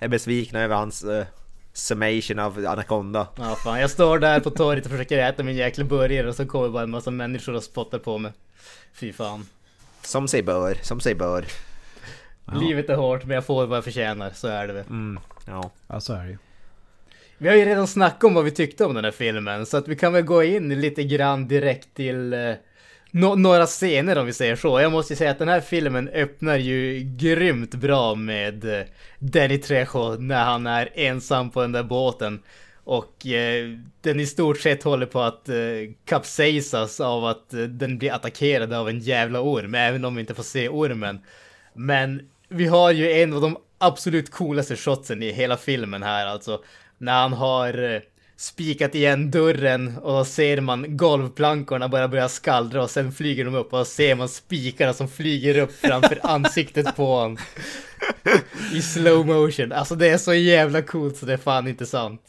[0.00, 1.24] är besvikna över hans uh,
[1.72, 3.26] summation av Anaconda.
[3.36, 6.46] Ja fan, jag står där på torget och försöker äta min jäkla burgare och så
[6.46, 8.32] kommer bara en massa människor och spottar på mig.
[8.92, 9.46] Fy fan.
[10.02, 11.44] Som sig bör, som sig bör.
[12.60, 14.84] Livet är hårt men jag får vad jag förtjänar, så är det väl.
[14.90, 15.70] Mm, ja.
[15.86, 16.38] Ja så är det ju.
[17.38, 19.88] Vi har ju redan snackat om vad vi tyckte om den här filmen, så att
[19.88, 22.34] vi kan väl gå in lite grann direkt till
[23.10, 24.80] några scener om vi säger så.
[24.80, 28.86] Jag måste ju säga att den här filmen öppnar ju grymt bra med eh,
[29.18, 32.42] Danny Trejo när han är ensam på den där båten.
[32.84, 35.54] Och eh, den i stort sett håller på att eh,
[36.04, 40.34] kapsejsas av att eh, den blir attackerad av en jävla orm, även om vi inte
[40.34, 41.20] får se ormen.
[41.74, 46.62] Men vi har ju en av de absolut coolaste shotsen i hela filmen här alltså.
[46.98, 48.00] När han har eh,
[48.40, 53.54] spikat igen dörren och då ser man golvplankorna bara börja skallra och sen flyger de
[53.54, 57.36] upp och då ser man spikarna som flyger upp framför ansiktet på honom.
[58.74, 59.72] I slow motion.
[59.72, 62.22] Alltså det är så jävla coolt så det är fan inte sant.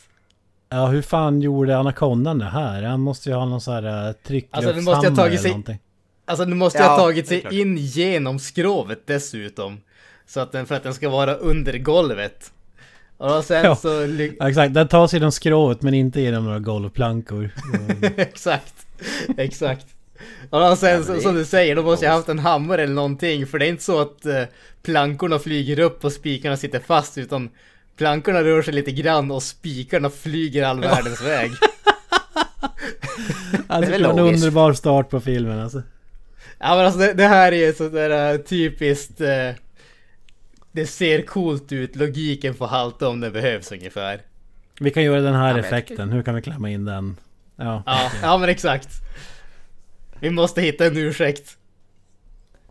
[0.70, 2.84] Ja hur fan gjorde Anacondan det här?
[2.84, 5.51] Han måste ju ha någon sån här uh, Alltså trycklufthammare tagit eller sig...
[5.51, 5.80] någonting.
[6.26, 9.82] Alltså den måste Ja, ha tagit sig in genom skrovet dessutom.
[10.28, 12.51] Så att den, för att den ska vara under golvet.
[13.22, 13.76] Och sen Ja.
[13.76, 14.07] så...
[14.47, 17.49] exakt, den tar sig genom skrovet men inte genom några golvplankor.
[18.17, 18.74] exakt.
[19.38, 19.86] Exakt.
[20.49, 23.47] Och sen, så, som du säger, då måste jag ha haft en hammare eller någonting.
[23.47, 24.43] För det är inte så att eh,
[24.84, 27.17] plankorna flyger upp och spikarna sitter fast.
[27.17, 27.49] Utan
[27.97, 31.51] plankorna rör sig lite grann och spikarna flyger all världens väg.
[33.67, 35.82] Alltså, Det är en underbar start på filmen alltså.
[36.59, 39.22] Ja men alltså det, det här är ju sådär uh, typiskt...
[39.22, 39.28] eh,
[40.72, 44.22] det ser coolt ut, logiken får halta om det behövs ungefär.
[44.80, 47.17] Vi kan göra den här jag effekten, hur kan vi klämma in den?
[47.55, 47.84] Ja.
[47.86, 48.89] Ja, ja men exakt.
[50.19, 51.57] Vi måste hitta en ursäkt.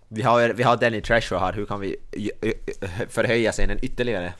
[0.09, 1.97] Vi har, vi har Danny Treasure här, hur kan vi
[3.09, 4.33] förhöja scenen ytterligare?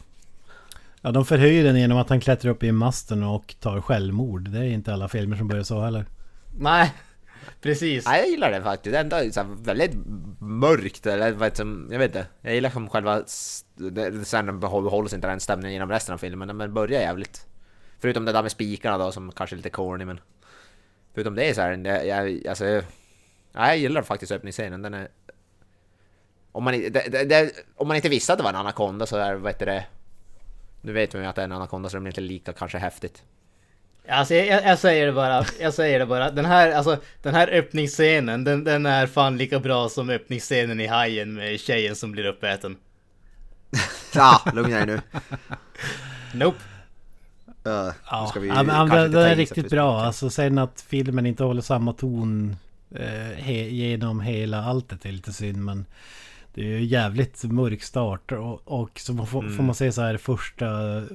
[1.01, 4.49] ja, de förhöjer den genom att han klättrar upp i masten och tar självmord.
[4.49, 6.07] Det är inte alla filmer som börjar så heller.
[6.59, 6.93] Nej,
[7.61, 8.05] precis.
[8.07, 8.93] Ja, jag gillar det faktiskt.
[8.93, 9.93] Det är ändå så väldigt
[10.39, 12.27] mörkt, eller vad som, jag vet inte.
[12.41, 13.23] Jag gillar som själva,
[14.25, 17.47] sen behålls inte den stämningen genom resten av filmen, men den börjar jävligt.
[17.99, 20.21] Förutom det där med spikarna då, som kanske är lite corny, men...
[21.15, 22.65] Förutom det så är den, jag, jag, alltså...
[22.65, 22.85] Jag,
[23.53, 25.09] jag gillar faktiskt öppningsscenen, den är...
[26.53, 29.17] Om man, det, det, det, om man inte visste att det var en anakonda så
[29.17, 29.87] är det...
[30.83, 32.79] Nu vet man ju att det är en anakonda så det blir inte lika kanske
[32.79, 33.25] häftigt.
[34.11, 36.31] Alltså jag, jag, säger det bara, jag säger det bara.
[36.31, 40.87] Den här, alltså, den här öppningsscenen, den, den är fan lika bra som öppningsscenen i
[40.87, 42.77] Hajen med tjejen som blir uppäten.
[44.15, 45.01] Ja, lugna dig nu.
[46.35, 46.59] Nope.
[47.67, 50.01] Uh, Ja, vi ja, men den, den är riktigt bra.
[50.01, 52.57] Alltså sen att filmen inte håller samma ton
[52.95, 55.65] eh, he, genom hela alltet är lite synd.
[55.65, 55.87] Men
[56.61, 58.33] det är ju jävligt mörk start.
[58.33, 59.57] Och, och så får, Mm.
[59.57, 60.67] får man se så här första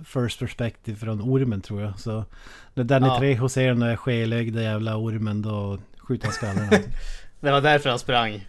[0.06, 2.00] first perspective från ormen tror jag.
[2.00, 2.26] Så
[2.74, 3.18] när Danny Ja.
[3.20, 6.70] Trejo ser den där skelögda jävla ormen då skjuter han skallen.
[7.40, 8.48] Det var därför han sprang.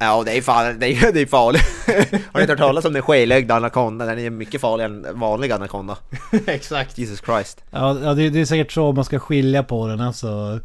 [0.00, 1.62] Ja, det är fan, det är, det är farligt.
[2.32, 4.06] Har ni inte hört talas om den skelögda anakonda?
[4.06, 5.96] Den är mycket farligare än vanlig anakonda.
[6.46, 6.98] Exakt.
[6.98, 7.64] Jesus Christ.
[7.70, 10.60] Ja, ja det, det är säkert så man ska skilja på den alltså.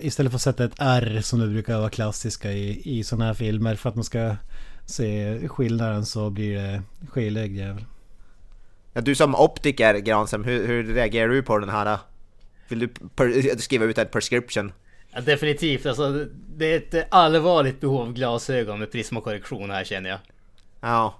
[0.00, 3.34] Istället för att sätta ett R som det brukar vara klassiska i, i sådana här
[3.34, 3.74] filmer.
[3.74, 4.36] För att man ska
[4.88, 7.84] se skillnaden så blir det skelögd jävel.
[8.92, 11.98] Ja, du som optiker Granström, hur, hur reagerar du på den här?
[12.68, 14.72] Vill du per, skriva ut ett prescription?
[15.10, 16.26] Ja, definitivt, alltså
[16.56, 20.18] det är ett allvarligt behov av glasögon med prismakorrektion här känner jag.
[20.80, 21.14] Ja.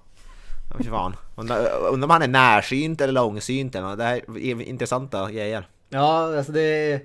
[0.78, 1.16] Fy fan.
[1.36, 3.98] Undrar undrar om han är närsynt eller långsynt eller något.
[3.98, 5.68] Det här är intressanta grejer.
[5.88, 7.00] Ja, alltså det är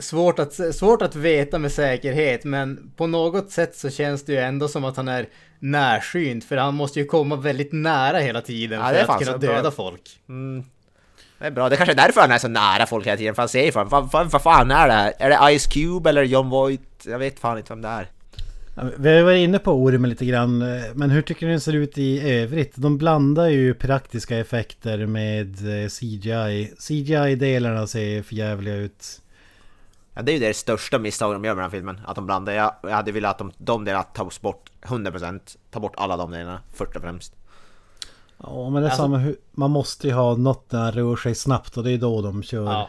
[0.00, 4.38] svårt att, svårt att veta med säkerhet, men på något sätt så känns det ju
[4.38, 5.26] ändå som att han är
[5.58, 9.18] närsynt, för han måste ju komma väldigt nära hela tiden Ja, det för att fan
[9.18, 9.52] kunna så bra.
[9.56, 10.20] döda folk.
[10.28, 10.64] Mm.
[11.38, 13.34] Det är bra, det är kanske är därför han är så nära folk hela tiden,
[13.34, 15.12] för han ser ju fan, vad, vad, vad fan är det?
[15.18, 16.80] Är det Ice Cube eller John Voight?
[17.06, 18.06] Jag vet fan inte vem det är.
[18.98, 20.62] Vi har varit inne på ormen lite grann.
[20.62, 22.72] eh, Men hur tycker ni den ser ut i övrigt?
[22.76, 25.48] De blandar ju praktiska effekter med
[25.82, 26.72] eh, CGI.
[26.78, 29.20] CGI-delarna ser förjävliga ut.
[30.14, 32.26] Ja, det är ju det största misstaget de gör med den här filmen, att de
[32.26, 32.52] blandar.
[32.52, 35.40] Jag, jag hade velat att de, de delarna tas bort 100%,
[35.70, 37.34] ta bort alla de delarna, först och främst.
[38.42, 41.76] Ja men det är Alltså- samma Man måste ju ha något när rör sig snabbt
[41.76, 42.64] och det är då de kör.
[42.64, 42.88] Ja.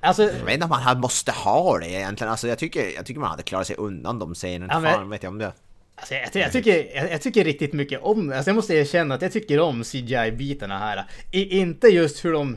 [0.00, 3.20] Alltså, Jag vet inte om man måste ha det egentligen, alltså jag tycker, jag tycker
[3.20, 4.72] man hade klarat sig undan de scenerna.
[4.72, 5.52] Ja, men- Fan vet jag om det.
[5.98, 9.22] Alltså, jag, jag, tycker, jag, jag tycker riktigt mycket om, alltså jag måste erkänna att
[9.22, 11.04] jag tycker om CGI-bitarna här.
[11.30, 12.56] I, inte just hur de,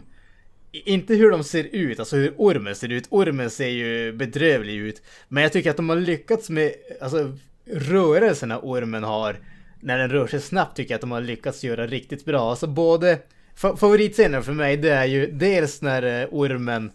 [0.71, 3.07] inte hur de ser ut, alltså hur ormen ser ut.
[3.09, 5.01] Ormen ser ju bedrövlig ut.
[5.27, 9.35] Men jag tycker att de har lyckats med, alltså rörelserna ormen har,
[9.79, 12.49] när den rör sig snabbt tycker jag att de har lyckats göra riktigt bra.
[12.49, 13.19] Alltså både,
[13.55, 16.91] favoritscenen för mig det är ju dels när eh, ormen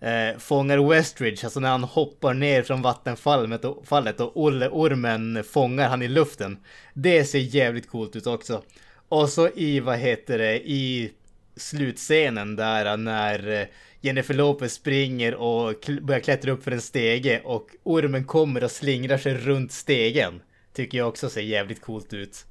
[0.00, 5.44] eh, fångar Westridge, alltså när han hoppar ner från vattenfallet och, fallet och Olle, ormen
[5.44, 6.58] fångar han i luften.
[6.94, 8.62] Det ser jävligt coolt ut också.
[9.08, 11.12] Och så i, vad heter det, i
[11.60, 13.66] slutscenen där äh, när äh,
[14.00, 19.18] Jennifer Lopez springer och börjar klättra upp för en stege och ormen kommer och slingrar
[19.18, 20.42] sig runt stegen.
[20.74, 22.46] Tycker jag också ser jävligt coolt ut.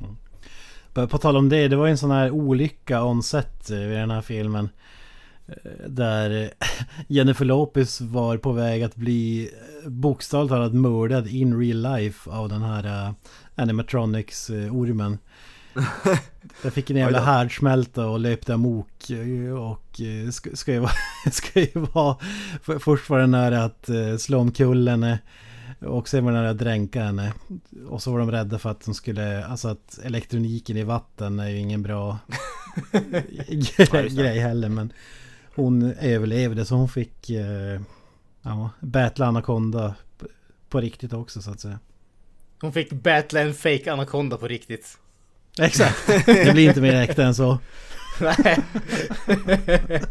[0.00, 0.16] Mm.
[0.94, 3.78] På på tal om det, det var ju en sån här olycka on set äh,
[3.78, 4.68] vid den här filmen.
[5.86, 6.50] Där
[7.08, 9.50] Jennifer Lopez var på väg att bli
[9.86, 13.14] bokstavligt talat mördad in real life av den här
[13.54, 15.18] animatronics-ormen.
[16.62, 20.92] Jag fick en jävla härdsmälta och löpte amok eh, och eh, ska, ska ju vara,
[21.32, 22.16] ska ju vara
[22.62, 25.18] för- Först var det nära att eh, slå omkull henne
[25.80, 27.32] och sen var det nära att dränka henne.
[27.88, 31.48] Och så var de rädda för att de skulle, alltså att elektroniken i vatten är
[31.48, 32.18] ju ingen bra
[33.48, 34.68] grej, grej heller.
[34.68, 34.92] Men
[35.54, 37.30] hon överlevde så hon fick
[38.42, 40.26] ja, battla Anaconda p-
[40.68, 41.78] på riktigt också så att säga.
[42.60, 44.98] Hon fick battla en fake anakonda på riktigt.
[45.60, 47.58] Exakt, det blir inte mer äkta än så.
[48.20, 48.58] Nej.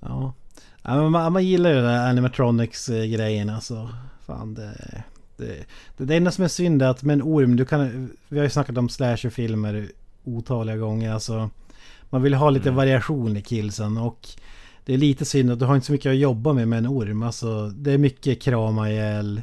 [0.00, 0.34] Ja.
[0.82, 3.88] ja men man, man gillar ju det där animatronics-grejen alltså.
[4.26, 5.02] Fan det,
[5.36, 5.64] det,
[5.96, 6.04] det...
[6.04, 8.10] Det enda som är synd är att med en orm, du kan...
[8.28, 9.88] Vi har ju snackat om slasherfilmer
[10.24, 11.50] otaliga gånger alltså.
[12.10, 14.28] Man vill ha lite variation i killsen och...
[14.84, 16.86] Det är lite synd att du har inte så mycket att jobba med med en
[16.86, 17.22] orm.
[17.22, 19.42] Alltså det är mycket krama ihjäl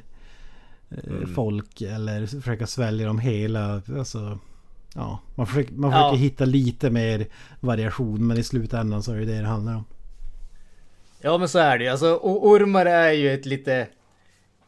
[1.03, 3.81] eh, folk eller försöka svälja dem hela.
[3.97, 4.39] Alltså,
[4.95, 5.97] ja, man försöker, man Ja.
[6.09, 7.25] försöker hitta lite mer
[7.59, 9.85] variation men i slutändan så är det det det handlar om.
[11.21, 11.89] Ja men så är det ju.
[11.89, 13.87] Alltså ormar är ju ett lite...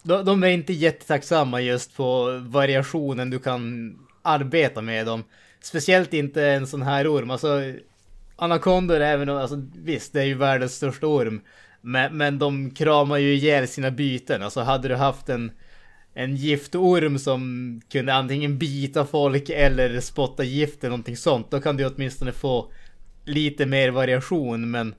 [0.03, 5.23] De, de är inte jättetacksamma just på variationen du kan arbeta med dem.
[5.61, 7.31] Speciellt inte en sån här orm.
[7.31, 7.61] Alltså
[8.35, 11.41] Anakondor även om, alltså visst det är ju världens största orm.
[11.81, 14.43] Men, men de kramar ju ihjäl sina byten.
[14.43, 15.51] Alltså hade du haft en
[16.17, 21.51] en giftorm som kunde antingen bita folk eller spotta gift eller någonting sånt.
[21.51, 22.71] Då kan du åtminstone få
[23.25, 24.71] lite mer variation.
[24.71, 24.95] Men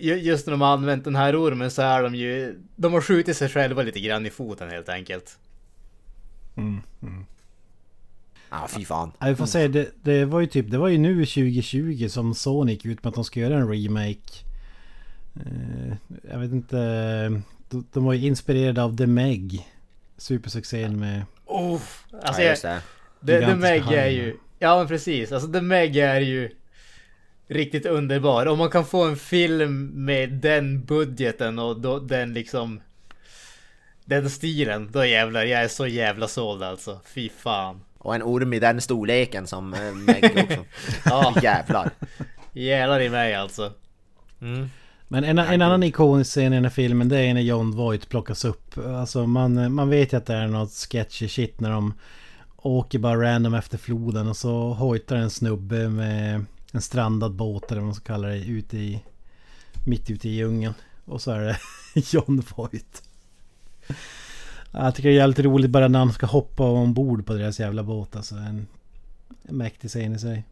[0.00, 2.58] ju- just när de har använt den här ormen så är de ju...
[2.76, 5.38] De har skjutit sig själva lite grann i foten helt enkelt.
[8.50, 9.12] Ja, fy fan.
[9.18, 12.34] Ja, vi får säga det, det var ju typ, det var ju nu 2020 som
[12.34, 14.44] Sony gick ut med att de ska göra en remake.
[15.36, 15.96] Eh,
[16.30, 16.76] jag vet inte,
[17.70, 19.66] de, de var ju inspirerade av The Meg.
[20.18, 21.22] Supersuccén med...
[21.46, 21.80] Oh,
[22.22, 22.80] alltså ja, jag, just det.
[23.26, 24.36] The, The Meg är ju...
[24.58, 26.50] Ja men precis, alltså The Meg är ju
[27.48, 28.46] riktigt underbar.
[28.46, 32.80] Om man kan få en film med den budgeten och då, den liksom...
[34.04, 37.00] Den stilen, då jävlar, jag är så jävla såld alltså.
[37.14, 37.80] Fy fan.
[37.98, 40.64] Och en orm i den storleken som eh, Meg också.
[41.04, 41.34] Ja.
[41.42, 41.90] Jävlar.
[42.52, 43.72] Jävlar i mig alltså.
[44.40, 44.70] Mm.
[45.08, 48.08] Men en, en annan ikonisk scen i den här filmen det är när John Voight
[48.08, 48.78] plockas upp.
[48.78, 51.94] Alltså man, man vet ju att det är något sketchy shit när de
[52.56, 57.80] åker bara random efter floden och så hojtar en snubbe med en strandad båt eller
[57.80, 59.02] vad man ska kalla det ute i...
[59.86, 60.74] Mitt ute i djungeln.
[61.04, 61.58] Och så är det
[62.12, 63.02] John Voight.
[64.70, 67.82] Jag tycker det är jävligt roligt bara när han ska hoppa ombord på deras jävla
[67.82, 68.16] båt.
[68.16, 68.66] Alltså en,
[69.42, 70.44] en mäktig scen i sig.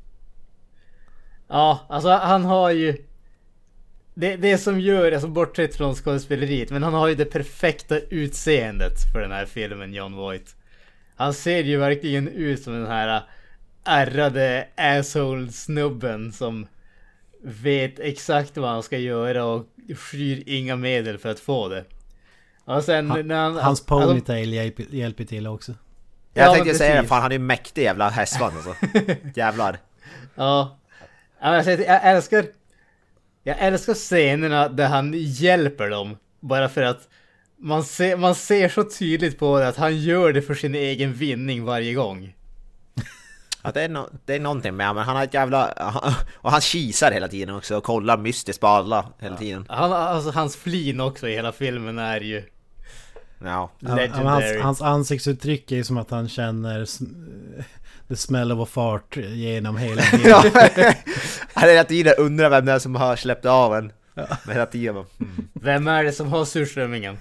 [1.48, 2.96] Ja, alltså han har ju...
[4.14, 9.12] Det, det som gör, alltså bortsett från skådespeleriet, men han har ju det perfekta utseendet
[9.12, 10.56] för den här filmen, John Voight.
[11.16, 13.22] Han ser ju verkligen ut som den här
[13.84, 16.66] ärrade asshole-snubben som
[17.42, 21.84] vet exakt vad han ska göra och skyr inga medel för att få det.
[22.64, 23.52] Och sen Han, när han...
[23.52, 25.74] hans alltså- ponytail hjälper, hjälper till också.
[26.34, 28.74] Jag Ja, tänkte säga det, fan han är ju mäktig jävla hästvagn alltså.
[29.34, 29.78] Jävlar.
[30.34, 30.78] Ja.
[31.40, 32.44] Alltså, jag älskar...
[33.46, 36.16] Jag älskar scenerna där han hjälper dem.
[36.40, 37.08] Bara för att
[37.58, 41.14] man ser, man ser så tydligt på det att han gör det för sin egen
[41.14, 42.34] vinning varje gång.
[43.62, 45.72] Ja, det, är no det är någonting med men han har ett jävla...
[46.34, 49.66] Och han kisar hela tiden också och kollar mystiskt på alla hela tiden.
[49.68, 52.42] Han, alltså, hans flin också i hela filmen är ju
[53.44, 53.70] Ja.
[53.78, 54.58] Legendary.
[54.58, 56.86] hans, hans ansiktsuttryck är ju som att han känner
[58.08, 60.34] the smell of a fart genom hela filmen.
[61.54, 61.60] Ja.
[61.60, 63.92] Han hela tiden undrar vem det är som har släppt av en.
[64.14, 65.48] Men hela tiden bara, mm.
[65.52, 67.16] Vem är det som har surströmmingen?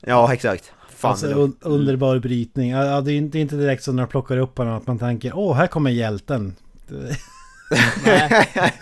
[0.00, 0.72] Ja, exakt.
[0.96, 2.70] Fan, Alltså det un, underbar brytning.
[2.70, 4.98] Ja, ja, det, är inte, det direkt så när de plockar upp honom att man
[4.98, 6.54] tänker åh här kommer hjälten.
[6.88, 7.16] Det-
[8.04, 8.48] Nej.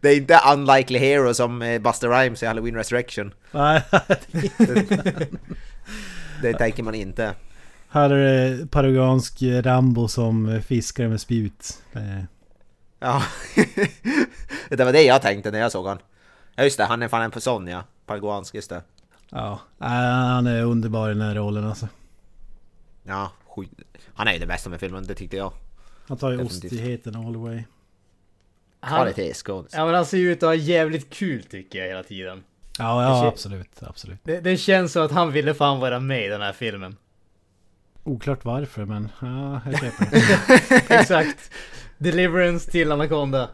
[0.00, 3.32] Det är inte Unlikely Hero som eh, Buster Rhymes i Halloween Resurrection.
[3.52, 3.82] Nej,
[6.42, 7.32] Det tänker man inte.
[7.88, 11.78] här är det paraguansk Rambo som fiskar med spjut.
[13.04, 13.22] Ja.
[14.68, 15.98] det var det jag tänkte när jag såg han.
[16.54, 17.84] Ja just det, han är fan en person ja.
[18.06, 18.82] Paraguansk, just det.
[19.30, 21.88] Ja, äh, han är underbar i den här rollen alltså.
[23.02, 23.70] Ja, skit.
[24.14, 25.52] Han är ju det bästa med filmen, det tyckte jag.
[26.08, 26.72] Han tar ju Definitivt.
[26.72, 27.62] ostigheten all the way.
[28.80, 29.12] Han,
[29.72, 32.44] ja men han ser ju ut att ha jävligt kul tycker jag hela tiden.
[32.78, 34.18] Ja, ja kän- absolut, absolut.
[34.22, 36.96] Det, det känns som att han ville fan vara med i den här filmen.
[38.04, 40.08] Oklart varför men ja, jag köper
[40.88, 40.94] det.
[40.94, 41.50] Exakt.
[42.04, 43.48] Deliverance till Anaconda.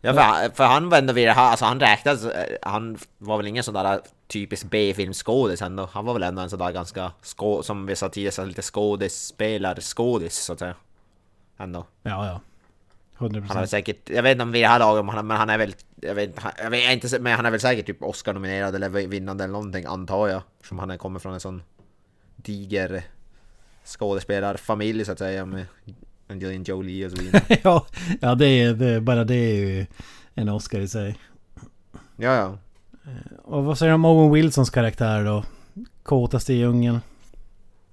[0.00, 2.98] Ja, för, han- för han var ändå vid det här, alltså han räknades, eh, han
[3.18, 5.88] var väl ingen sån där typisk B-filmskådis ändå.
[5.92, 10.36] Han var väl ändå en sån där ganska, skå, som vi sa tidigare, lite skådespelarskådis
[10.36, 10.74] så att säga.
[11.58, 11.86] Ändå.
[12.02, 12.40] Ja, ja.
[13.18, 13.70] 100% Han procent.
[13.70, 15.74] säkert, jag vet inte om vid det här laget, men han, men han är väl,
[16.00, 18.88] jag vet inte, han- jag vet inte, men han är väl säkert typ Oscar-nominerad eller
[18.88, 20.42] vinnande eller någonting antar jag.
[20.64, 21.62] Som han är- kommer från en sån
[22.36, 23.02] diger
[23.84, 25.66] skådespelarfamilj så att säga med
[26.28, 27.42] Angelina Jolie och så vidare.
[27.62, 27.86] ja,
[28.20, 29.86] ja det är, det, bara det är ju
[30.34, 31.18] en Oscar i sig.
[32.16, 32.58] ja, ja.
[33.44, 35.44] Och vad säger du om Owen Wilsons karaktär då?
[36.02, 37.00] Kåtaste i djungeln.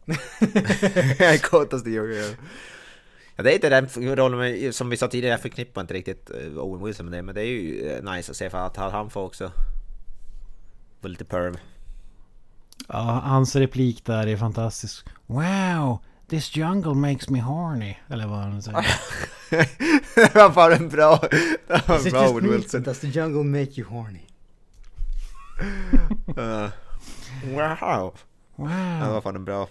[1.41, 2.36] Kåtaste djungeln.
[3.36, 6.57] Ja, det är inte den rollen som vi sa tidigare, jag förknippar inte riktigt eh,
[6.59, 9.09] Owen Wilson med det, men det är ju eh, nice att se för att han-
[9.09, 9.51] får också
[11.01, 11.57] lite perv.
[12.88, 15.05] Ja, hans replik där är fantastisk.
[15.25, 15.99] Wow!
[16.32, 17.97] This jungle makes me horny.
[18.09, 18.86] Eller vad han säger.
[20.15, 21.19] det var fan en bra,
[21.67, 22.47] det var en bra me?
[22.49, 22.84] Wilson.
[22.84, 24.19] Does the jungle make you horny?
[26.38, 26.69] Uh,
[27.55, 28.13] wow!
[28.55, 28.69] Wow!
[29.03, 29.67] Det var fan en bra.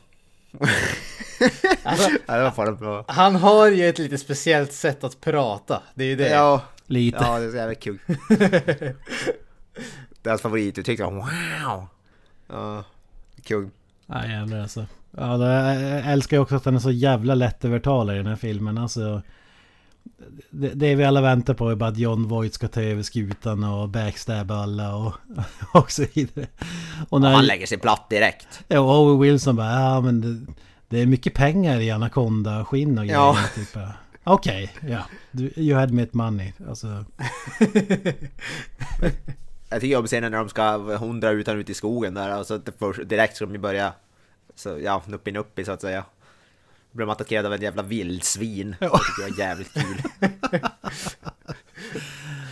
[1.82, 3.04] Alltså, Ja, det var fan en bra.
[3.08, 5.82] han har ju ett lite speciellt sätt att prata.
[5.94, 6.28] Det är ju det.
[6.28, 7.18] Ja, Lite.
[7.20, 7.98] ja, det är så jävla kul.
[10.22, 11.00] Det är hans favorituttryck.
[11.00, 11.86] Wow!
[12.48, 12.84] Ja,
[13.44, 13.70] kul.
[14.06, 14.86] Ja jävlar alltså.
[15.16, 15.46] Ja, det,
[15.82, 18.78] jag älskar ju också att den är så jävla lättövertalad i den här filmen.
[18.78, 19.22] Alltså,
[20.50, 23.64] det, det vi alla väntar på är bara att John Voight ska ta över skutan
[23.64, 25.14] och backstabba alla och,
[25.74, 26.46] och så vidare.
[27.08, 28.64] Och när Han lägger sig platt direkt.
[28.68, 30.52] ja, och Owen Wilson bara ja men det,
[30.88, 33.18] det är mycket pengar i Anaconda-skinn och grejer.
[33.20, 33.36] Ja.
[33.54, 33.78] Typ,
[34.24, 34.98] Okej, ja.
[35.30, 36.52] Du, you had me at money.
[36.68, 36.86] Alltså,
[39.70, 42.54] Jag tycker om scenen när de ska hundra utan ut i skogen där, och så
[42.54, 43.92] att det först, direkt ska de börja,
[44.60, 46.04] så ja, nuppi nuppi så att säga.
[46.92, 48.76] Blir de attackerade av ett jävla vildsvin.
[48.80, 50.30] Det tycker jag är jävligt kul.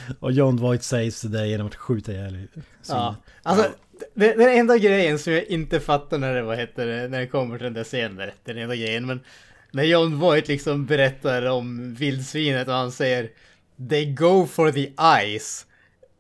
[0.20, 2.46] och John Voight saves det genom att skjuta ihjäl
[2.88, 3.16] Ja.
[3.42, 3.70] Alltså,
[4.14, 7.26] det, den enda grejen som jag inte fattar när det, vad heter det, när det
[7.26, 9.20] kommer till den där scenen, där, den enda grejen, men
[9.70, 13.30] när John Voight liksom berättar om vildsvinet och han säger
[13.88, 15.66] They go for the eyes.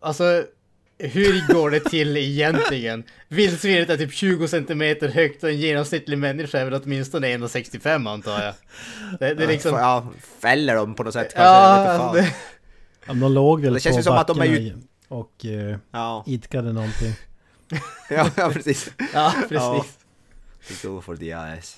[0.00, 0.44] Alltså,
[0.98, 3.04] hur går det till egentligen?
[3.28, 8.42] Vildsvinet är typ 20 centimeter högt och en genomsnittlig människa är väl åtminstone 1,65 antar
[8.42, 8.54] jag.
[9.20, 9.74] Det, det är liksom...
[9.74, 10.06] Ja,
[10.40, 11.42] fäller dem på något sätt kanske.
[11.42, 12.34] Ja, alltså det,
[13.06, 14.76] Ja, de låg väl Det känns på som att de är ju-
[15.08, 17.12] och eh, Ja, idkade någonting.
[18.10, 18.90] ja, ja precis.
[19.14, 19.50] Ja, precis.
[19.52, 19.84] Ja.
[20.82, 21.76] Go for the eyes.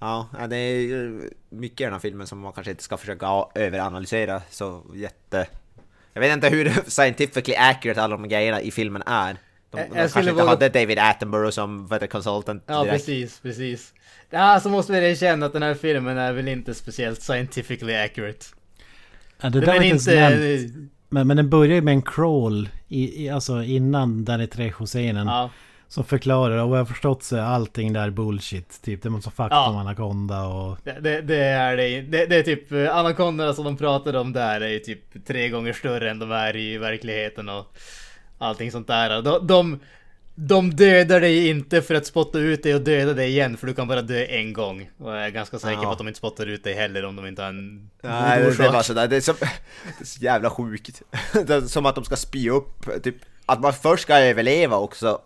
[0.00, 3.26] Ja, det är ju mycket i den här filmen som man kanske inte ska försöka
[3.54, 5.46] överanalysera så jätte...
[6.14, 9.36] Jag vet inte hur scientifically accurate alla de grejerna i filmen är.
[9.70, 13.06] De, Jag- de kanske inte våga- hade David Attenborough som vad consultant Ja, direkt.
[13.06, 13.92] precis, precis.
[14.30, 18.46] Ja, så måste vi erkänna att den här filmen är väl inte speciellt scientifically accurate.
[19.40, 20.72] Ja, det Den där var inte ens.
[21.08, 25.26] Men, men den börjar ju med en crawl, i, i, alltså innan Danny Trejo-scenen.
[25.26, 25.50] Ja,
[25.94, 28.82] Som förklarar, och vad jag har förstått så är allting där bullshit.
[28.82, 29.68] Typ det måste fakta Ja.
[29.68, 30.78] om Anaconda och...
[30.84, 32.00] det, det, det är det.
[32.00, 32.26] det.
[32.26, 35.72] Det är typ eh, anakonderna som de pratade om där är ju typ tre gånger
[35.72, 37.76] större än de är i verkligheten och
[38.38, 39.22] allting sånt där.
[39.22, 39.80] De, de,
[40.34, 43.74] de dödar dig inte för att spotta ut dig och döda dig igen för du
[43.74, 44.90] kan bara dö en gång.
[44.98, 45.92] Och jag är ganska säker på Ja.
[45.92, 48.68] att de inte spottar ut dig heller om de inte har en Nej, det, det
[48.68, 48.84] orsak.
[48.84, 51.02] sådär, det är, så, det är så jävla sjukt.
[51.46, 53.16] Det är som att de ska spy upp, typ,
[53.46, 55.18] att man först ska överleva också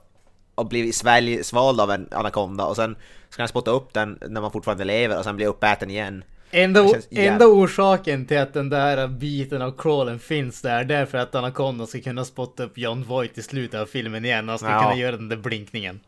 [0.59, 2.97] och bli svälj, svald av en anakonda och sen
[3.29, 6.25] ska den spotta upp den när man fortfarande lever och sen bli uppäten igen.
[6.51, 11.19] Enda, enda orsaken till att den där biten av crawlen finns där, det är för
[11.19, 14.49] att Anaconda ska kunna spotta upp John Voight i slutet av filmen igen.
[14.49, 14.83] Han ska Ja.
[14.83, 16.01] kunna göra den där blinkningen.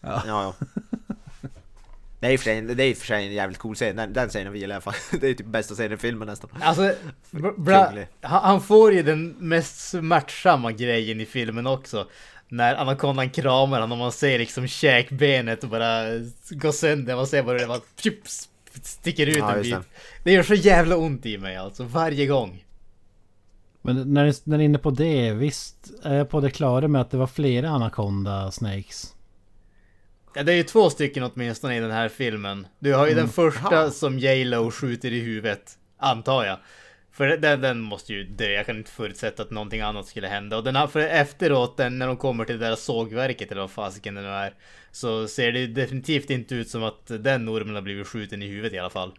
[0.00, 0.54] Ja, ja.
[2.20, 4.52] Det är i och för sig, i för en jävligt cool scen, den, den scenen
[4.52, 4.94] vill jag fan.
[5.20, 6.50] Det är typ bästa scenen i filmen nästan.
[6.60, 6.92] Alltså,
[7.56, 12.08] bra, han han får ju den mest smärtsamma grejen i filmen också.
[12.48, 16.04] När Anacondan kramar honom och man ser liksom käkbenet och bara
[16.50, 17.16] gå sönder.
[17.16, 18.18] Man ser bara det bara tjup,
[18.82, 19.74] sticker ut Ja, en bit.
[19.74, 19.82] det.
[20.24, 22.64] Det gör så jävla ont i mig alltså, varje gång.
[23.82, 26.88] Men när, ni- när ni är inne på det, visst är jag på det klara
[26.88, 29.14] med att det var flera Anaconda Snakes?
[30.34, 32.66] Ja, det är ju två stycken åtminstone i den här filmen.
[32.78, 36.58] Du har ju den första som J.Lo skjuter i huvudet, antar jag.
[37.18, 40.56] För den, den måste ju dö, jag kan inte förutsätta att någonting annat skulle hända.
[40.56, 43.70] Och den här, för efteråt, den, när de kommer till det där sågverket eller vad
[43.70, 44.54] fasiken det nu är.
[44.92, 48.72] Så ser det definitivt inte ut som att den ormen har blivit skjuten i huvudet
[48.72, 49.12] i alla fall.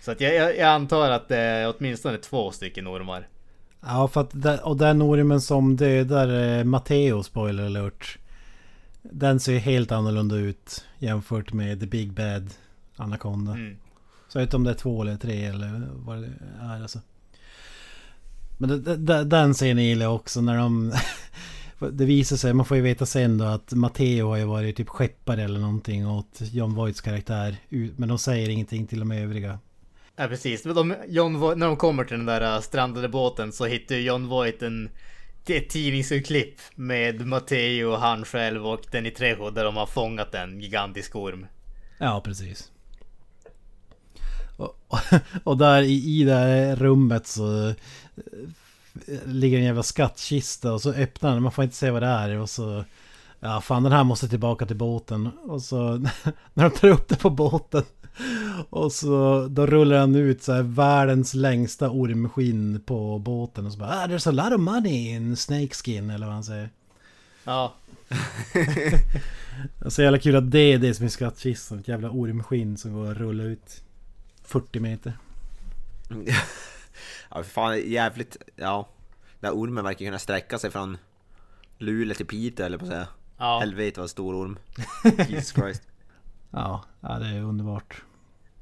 [0.00, 3.28] Så att jag, jag, jag antar att det är åtminstone två stycken ormar.
[3.80, 8.18] Ja, för att och den ormen som dödar eh, Matteo, spoiler alert.
[9.02, 12.50] Den ser ju helt annorlunda ut jämfört med The Big Bad
[12.96, 13.52] Anaconda.
[13.52, 13.76] Mm.
[14.28, 16.30] Så jag vet inte om det är två eller tre eller vad det
[16.60, 17.00] är alltså.
[18.62, 20.92] Men det, det, det, den scenen gillar jag också när de...
[21.92, 24.88] det visar sig, man får ju veta sen då att Matteo har ju varit typ
[24.88, 27.56] skeppare eller någonting åt John Voights karaktär.
[27.96, 29.58] Men de säger ingenting till de övriga.
[30.16, 33.52] Ja precis, Men de, John Voight, när de kommer till den där äh, strandade båten
[33.52, 34.90] så hittar ju John Voight en,
[35.46, 41.16] ett tidningsurklipp med Matteo, han själv och Danny Trejo där de har fångat en gigantisk
[41.16, 41.46] orm.
[41.98, 42.72] Ja, precis.
[44.56, 44.76] Och,
[45.44, 47.74] och där i, i det här rummet så
[49.24, 52.38] ligger en jävla skattkista och så öppnar den, man får inte se vad det är
[52.38, 52.84] och så...
[53.40, 55.26] Ja, fan den här måste tillbaka till båten.
[55.42, 55.96] Och så
[56.54, 57.82] när de tar upp det på båten
[58.70, 63.78] och så då rullar han ut så här världens längsta ormskinn på båten och så
[63.78, 66.70] bara ah, there's a lot of money in snakeskin eller vad han säger.
[67.44, 67.74] Ja,
[69.86, 71.78] Så jävla kul att det är det som är skattkistan.
[71.78, 73.82] Ett jävla ormskinn som går att rulla ut
[74.44, 75.12] 40 meter.
[77.34, 78.88] Ja, för fan jävligt, ja.
[79.40, 80.98] Den här ormen verkar kunna sträcka sig från
[81.78, 83.06] Luleå till Piteå eller på att säga.
[83.38, 83.58] ja.
[83.60, 84.58] Helvete vad stor orm.
[85.28, 85.82] Jesus Christ.
[86.50, 88.02] Ja, ja det är underbart.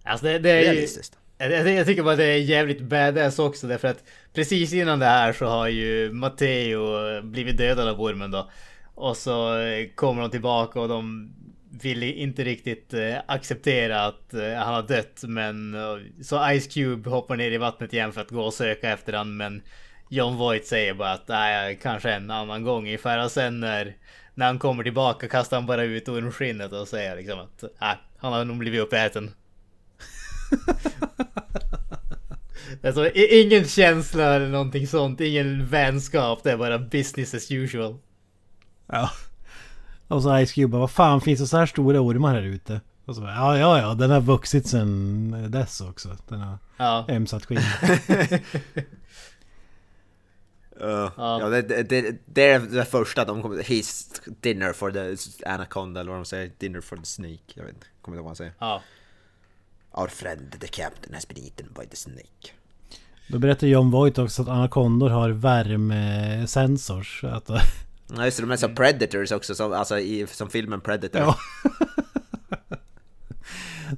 [0.04, 1.18] Alltså det, det är ju, Realistiskt.
[1.38, 4.04] jag, jag, jag tycker bara det är jävligt badass också därför att
[4.34, 8.50] precis innan det här så har ju Matteo blivit dödad av ormen då.
[8.94, 11.32] Och så eh, kommer de tillbaka och de
[11.70, 17.10] vill inte riktigt eh, acceptera att eh, han har dött men eh, så Ice Cube
[17.10, 19.62] hoppar ner i vattnet igen för att gå och söka efter han men
[20.08, 23.96] John Voight säger bara att nej, kanske en annan gång ungefär och sen när,
[24.34, 28.32] när han kommer tillbaka kastar han bara ut ormskinnet och säger liksom att nej, han
[28.32, 29.30] har nog blivit uppäten.
[32.84, 37.98] Alltså ingen känsla eller någonting sånt, ingen vänskap, det är bara business as usual.
[38.86, 39.10] Ja.
[40.10, 42.80] Och så Ice Cube bara, vad fan finns det så här stora ormar här ute?
[43.04, 46.16] Och så bara, ja ja ja, den har vuxit sen dess också.
[46.28, 47.06] Den har Ja.
[47.08, 47.58] ömsat skinn.
[47.58, 48.38] Uh,
[50.80, 51.12] Ja.
[51.40, 53.62] ja, det, det, det, det är det första de kommer...
[53.62, 55.16] His dinner for the
[55.48, 56.50] anaconda eller vad de säger.
[56.58, 57.38] Dinner for the snake.
[57.54, 58.52] Jag vet inte, kommer inte ihåg vad han säger.
[58.58, 58.82] Ja.
[59.92, 62.50] Our friend the captain has been eaten by the snake.
[63.28, 67.24] Då berättar John Voight också att anakondor har värmesensors.
[67.24, 67.50] Att,
[68.16, 71.20] Ja just det, de är som predators också, som, alltså i, som filmen Predator.
[71.20, 71.38] ja.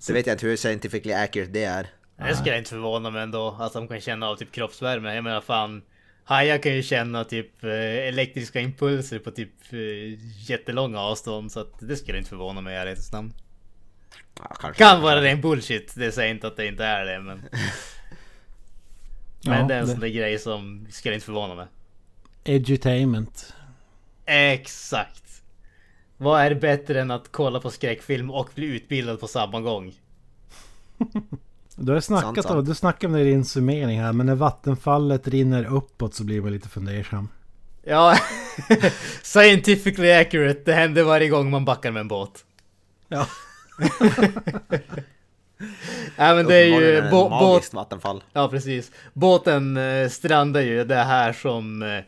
[0.00, 1.86] Så vet jag inte hur scientifically accurate det är.
[2.16, 5.14] Det skulle inte förvåna mig ändå att de kan känna av typ kroppsvärme.
[5.14, 5.82] Jag menar fan.
[6.24, 7.70] Hajar kan ju känna typ eh,
[8.08, 9.78] elektriska impulser på typ eh,
[10.50, 11.52] jättelånga avstånd.
[11.52, 13.32] Så att det skulle inte förvåna mig i ärlighetens namn.
[14.38, 14.84] Ja, kanske.
[14.84, 15.94] Kan vara ren bullshit.
[15.96, 17.42] Det säger inte att det inte är det men.
[19.44, 21.66] Men Ja, det är en sån där grej som skulle inte förvåna mig.
[22.44, 23.54] Edutainment.
[24.26, 25.42] Exakt.
[26.16, 29.94] Vad är bättre än att kolla på skräckfilm och bli utbildad på samma gång?
[31.76, 32.66] Du har snackat Sant, sant.
[32.66, 36.40] du snackade om det i din summering här men när vattenfallet rinner uppåt så blir
[36.40, 37.28] man lite fundersam.
[37.82, 38.16] Ja,
[39.22, 40.60] scientifically accurate.
[40.64, 42.44] Det händer varje gång man backar med en båt.
[43.08, 43.26] Ja.
[46.16, 47.30] Ja men det är ju ett båt...
[47.30, 48.22] magiskt vattenfall.
[48.32, 48.90] Ja precis.
[49.12, 50.84] Båten eh, strandar ju.
[50.84, 51.98] Det är här som eh,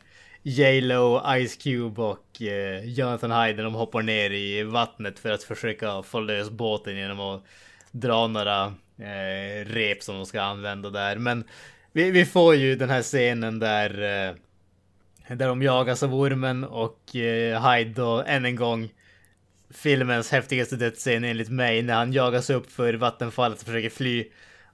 [0.46, 6.02] J.Lo, Ice Cube och eh, Jonathan Hyde de hoppar ner i vattnet för att försöka
[6.02, 7.44] få lös båten genom att
[7.90, 8.64] dra några
[8.98, 11.16] eh, rep som de ska använda där.
[11.16, 11.44] Men
[11.92, 14.34] vi, vi får ju den här scenen där eh,
[15.36, 18.92] där de jagas av ormen och eh, Hyde då än en gång
[19.70, 24.24] filmens häftigaste dödsscen enligt mig när han jagas upp för vattenfallet och försöker fly.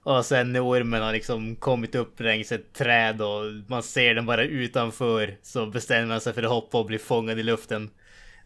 [0.03, 4.25] Och sen när ormen har liksom kommit upp längs ett träd och man ser den
[4.25, 7.89] bara utanför så bestämmer man sig för att hoppa och bli fångad i luften.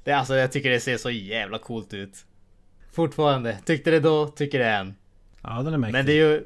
[0.04, 2.26] Det, alltså jag tycker det ser så jävla coolt ut.
[2.92, 3.58] Fortfarande.
[3.66, 4.96] Tyckte det då, tycker det än.
[5.44, 5.94] Ja den är mäktig.
[5.94, 6.44] Men det är ju...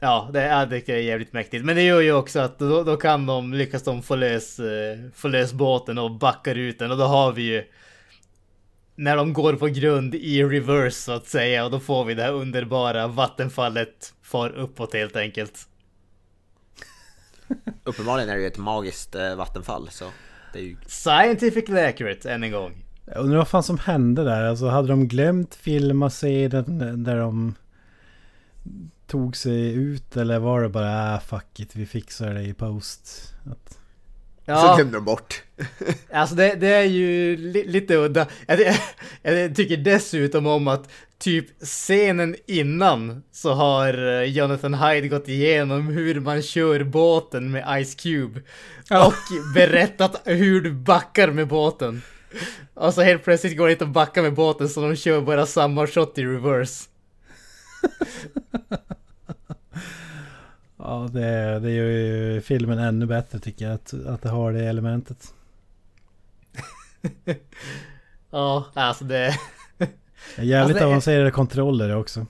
[0.00, 1.64] Ja, det är, det är jävligt mäktigt.
[1.64, 4.98] Men det gör ju också att då, då kan de, lyckas de få lös, eh,
[5.14, 7.64] få lös båten och backar ut den och då har vi ju
[8.94, 12.22] när de går på grund i reverse så att säga och då får vi det
[12.22, 15.68] här underbara vattenfallet far uppåt helt enkelt.
[17.84, 20.04] Uppenbarligen är det ju ett magiskt eh, vattenfall så
[20.52, 20.76] det är ju...
[20.86, 22.84] Scientifically accurate än en gång.
[23.04, 24.44] Jag undrar vad fan som hände där.
[24.44, 27.54] Alltså hade de glömt filma scenen där de
[29.06, 33.34] tog sig ut eller var det bara äh, fuck it vi fixar det i post?
[33.50, 33.72] Att...
[33.72, 33.76] Så
[34.44, 35.42] Ja, glömde de bort.
[36.12, 38.26] alltså det, det är ju li, lite udda.
[38.46, 38.76] Jag,
[39.22, 40.88] jag tycker dessutom om att
[41.20, 47.84] typ scenen innan så har eh, Jonathan Hyde gått igenom hur man kör båten med
[47.84, 48.40] Ice Cube.
[48.90, 52.02] Och berättat hur du backar med båten.
[52.74, 55.46] Och så helt plötsligt går det inte att backa med båten så de kör bara
[55.46, 56.88] samma shot i reverse.
[60.78, 64.64] Ja det, det gör ju filmen ännu bättre tycker jag att, att det har det
[64.64, 65.34] elementet.
[68.32, 69.34] Ja, alltså det...
[70.38, 72.26] Jävligt Alltså, avancerade kontroller också.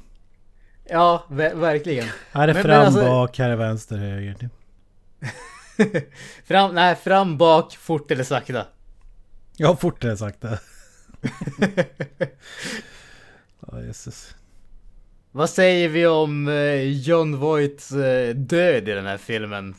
[0.88, 2.07] Ja, ver- verkligen.
[2.32, 4.49] Här är Men- fram, men alltså- bak, här är vänster, höger.
[6.45, 8.66] Fram, nej, fram, bak, fort eller sakta.
[9.57, 10.59] Ja, fortare sakta.
[13.72, 14.34] Ja, jösses.
[15.32, 19.74] Vad säger vi om eh, John Voights eh, död i den här filmen?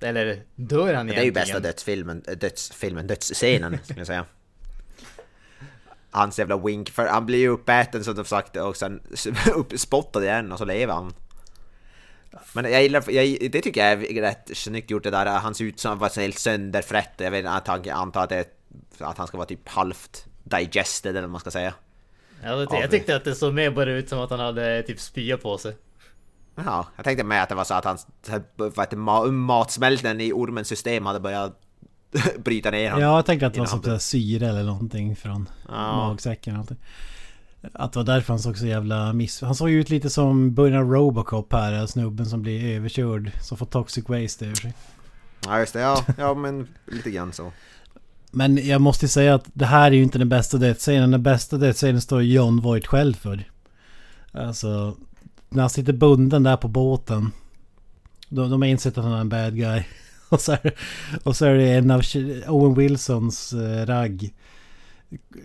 [0.00, 1.32] Eller dör han Det är ju egentligen?
[1.34, 4.24] bästa dödsfilmen, dödsfilmen, dödsscenen skulle jag säga.
[6.14, 9.00] Hans jävla wink, för han blir ju uppäten som sagt och sen
[9.54, 11.14] uppspottad igen och så lever han.
[12.52, 15.64] Men jag gillar, jag, det tycker jag är rätt snyggt gjort det där, han ser
[15.64, 17.12] ut som var helt sönderfrätt.
[17.16, 18.48] Jag vet inte, att han antar att, det,
[18.98, 21.74] att han ska vara typ halvt digested eller vad man ska säga.
[22.42, 25.00] Ja, det, jag tyckte att det såg mer bara ut som att han hade typ
[25.00, 25.76] spya på sig.
[26.54, 28.06] Ja, jag tänkte med att det var så att hans
[29.30, 31.60] matsmältningen i ormens system hade börjat
[32.44, 33.02] bryta ner honom.
[33.02, 35.96] Ja, jag tänkte att det var som så syre eller någonting från Ja.
[36.08, 36.56] magsäcken.
[37.72, 39.40] Att det var därför han såg så jävla miss...
[39.42, 43.30] Han såg ju ut lite som början av Robocop här, snubben som blir överkörd.
[43.40, 44.74] Som får toxic waste över sig.
[45.46, 47.52] Ja just det, ja, ja men lite grann så.
[48.30, 51.10] Men jag måste säga att det här är ju inte den bästa dödsscenen.
[51.10, 53.44] Den bästa dödsscenen står John Voight själv för.
[54.32, 54.96] Alltså,
[55.48, 57.30] när han sitter bunden där på båten.
[58.28, 59.82] De, de har insett att han är en bad guy.
[60.34, 60.74] Och så är,
[61.22, 62.02] och så är det en av
[62.48, 64.34] Owen Wilsons eh, ragg.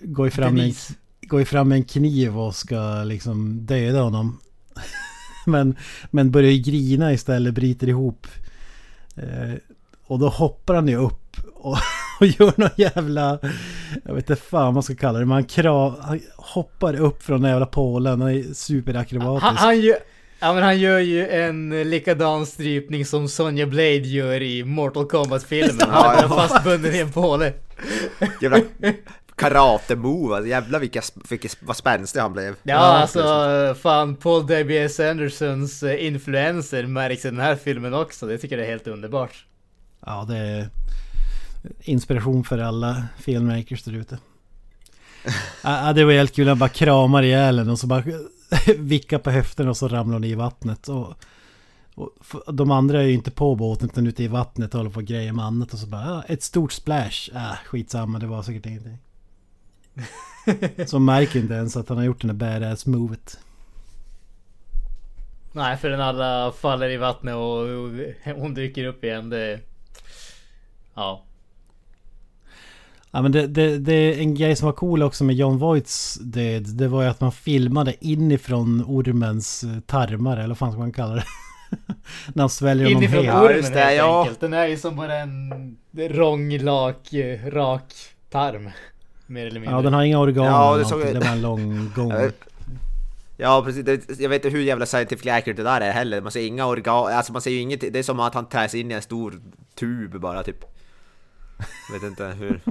[0.03, 0.73] Går ju fram med,
[1.21, 4.39] går ju fram med en kniv och ska liksom döda honom.
[5.45, 5.75] men,
[6.11, 8.27] men börjar ju grina istället, bryter ihop.
[9.15, 9.53] Eh,
[10.05, 11.77] och då hoppar han ju upp och,
[12.19, 13.39] och gör någon jävla...
[14.05, 15.25] Jag vet inte fan vad man ska kalla det.
[15.25, 19.45] Man krav, han hoppar upp från den jävla pålen och är superakrobatisk.
[19.45, 19.93] Han, han,
[20.39, 25.89] ja, men han gör ju en likadan strypning som Sonja Blade gör i Mortal Kombat-filmen.
[25.89, 27.53] Han är fastbunden i en påle.
[28.41, 28.61] Jävla
[29.39, 32.55] karate-move, alltså, jävlar vilka, vilka, vad spänstig han blev.
[32.63, 34.99] Ja, alltså fan Paul W.S.
[34.99, 38.27] Andersons eh, influenser märks i den här filmen också.
[38.27, 39.45] Det tycker jag är helt underbart.
[40.05, 40.69] Ja, det är
[41.79, 44.17] inspiration för alla filmmakers där ute.
[45.63, 46.47] Ja, det var helt kul.
[46.47, 48.03] Han bara kramar ihjäl och så bara
[48.77, 50.89] vickar på höften och så ramlar hon i vattnet.
[50.89, 51.13] Och
[51.95, 54.99] Och de andra är ju inte på båten utan ute i vattnet och håller på
[54.99, 57.29] och grejer med annat och så bara ah, ett stort splash.
[57.35, 58.97] Äh, skitsamma, det var säkert ingenting.
[60.87, 63.39] Så märker inte ens att han har gjort den där badass movet.
[65.51, 67.89] Nej, för den alla faller i vattnet och och
[68.35, 69.29] hon dyker upp igen.
[69.29, 69.59] Det...
[70.93, 71.23] Ja.
[73.11, 76.19] Ja men det, det, det är en grej som var cool också med John Voights
[76.21, 76.63] död.
[76.77, 80.93] Det var ju att man filmade inifrån ormens eh, tarmar eller vad fan ska man
[80.93, 81.23] kalla det?
[82.33, 84.19] När han sväljer honom Inifrån ormen det, helt ja.
[84.21, 84.39] enkelt.
[84.39, 87.93] Den är ju som bara en rånglak, eh, rak
[88.29, 88.69] tarm.
[89.27, 89.75] Mer eller mindre.
[89.75, 92.11] Ja den har inga organ Ja, det såg Det var en lång gång.
[92.11, 92.29] Ja,
[93.41, 96.21] Ja precis, jag vet inte hur jävla scientific accurate det där är heller.
[96.21, 98.75] Man ser inga organ, alltså man ser ju inget, det är som att han träs
[98.75, 99.41] in i en stor
[99.75, 100.65] tub bara typ.
[101.93, 102.61] Vet inte hur.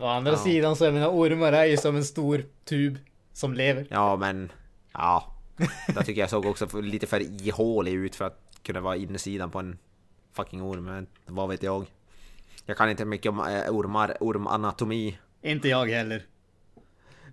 [0.00, 0.38] Å andra Ja.
[0.38, 2.98] sidan så jag menar ormar är ju som en stor tub
[3.32, 3.86] som lever.
[3.90, 4.52] Ja men,
[4.92, 5.34] ja.
[5.94, 9.58] Jag tycker jag såg också lite för ihålig ut för att kunna vara insidan på
[9.58, 9.78] en
[10.32, 10.84] fucking orm.
[10.84, 11.86] Men vad vet jag.
[12.66, 15.18] Jag kan inte mycket om eh, ormar, ormanatomi.
[15.42, 16.22] Inte jag heller.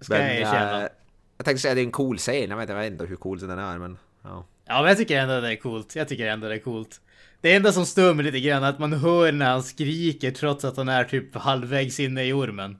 [0.02, 0.82] Ska Men, jag erkänna.
[0.84, 0.90] eh,
[1.38, 3.16] jag tänkte säga att det är en cool scen, jag vet, jag vet inte hur
[3.16, 3.98] cool den är men...
[4.22, 4.46] Ja.
[4.66, 5.96] Ja men jag tycker ändå det är coolt.
[5.96, 7.02] Jag tycker ändå det är coolt.
[7.42, 10.66] Det enda som stör mig lite grann är att man hör när han skriker trots
[10.66, 12.78] att han är typ halvvägs inne i ormen.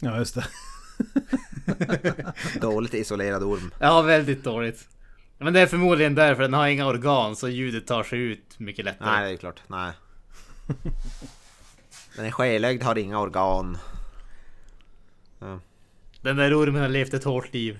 [0.00, 0.44] Ja just det.
[2.60, 3.70] Dåligt isolerad orm.
[3.80, 4.88] Ja, väldigt dåligt.
[5.38, 8.84] Men det är förmodligen därför den har inga organ så ljudet tar sig ut mycket
[8.84, 9.10] lättare.
[9.10, 9.62] Nej, det är klart.
[9.66, 9.92] Nej.
[12.16, 13.78] Den är skelögd, har inga organ.
[15.38, 15.60] Ja,
[16.20, 17.78] Den där ormen har levt ett hårt liv.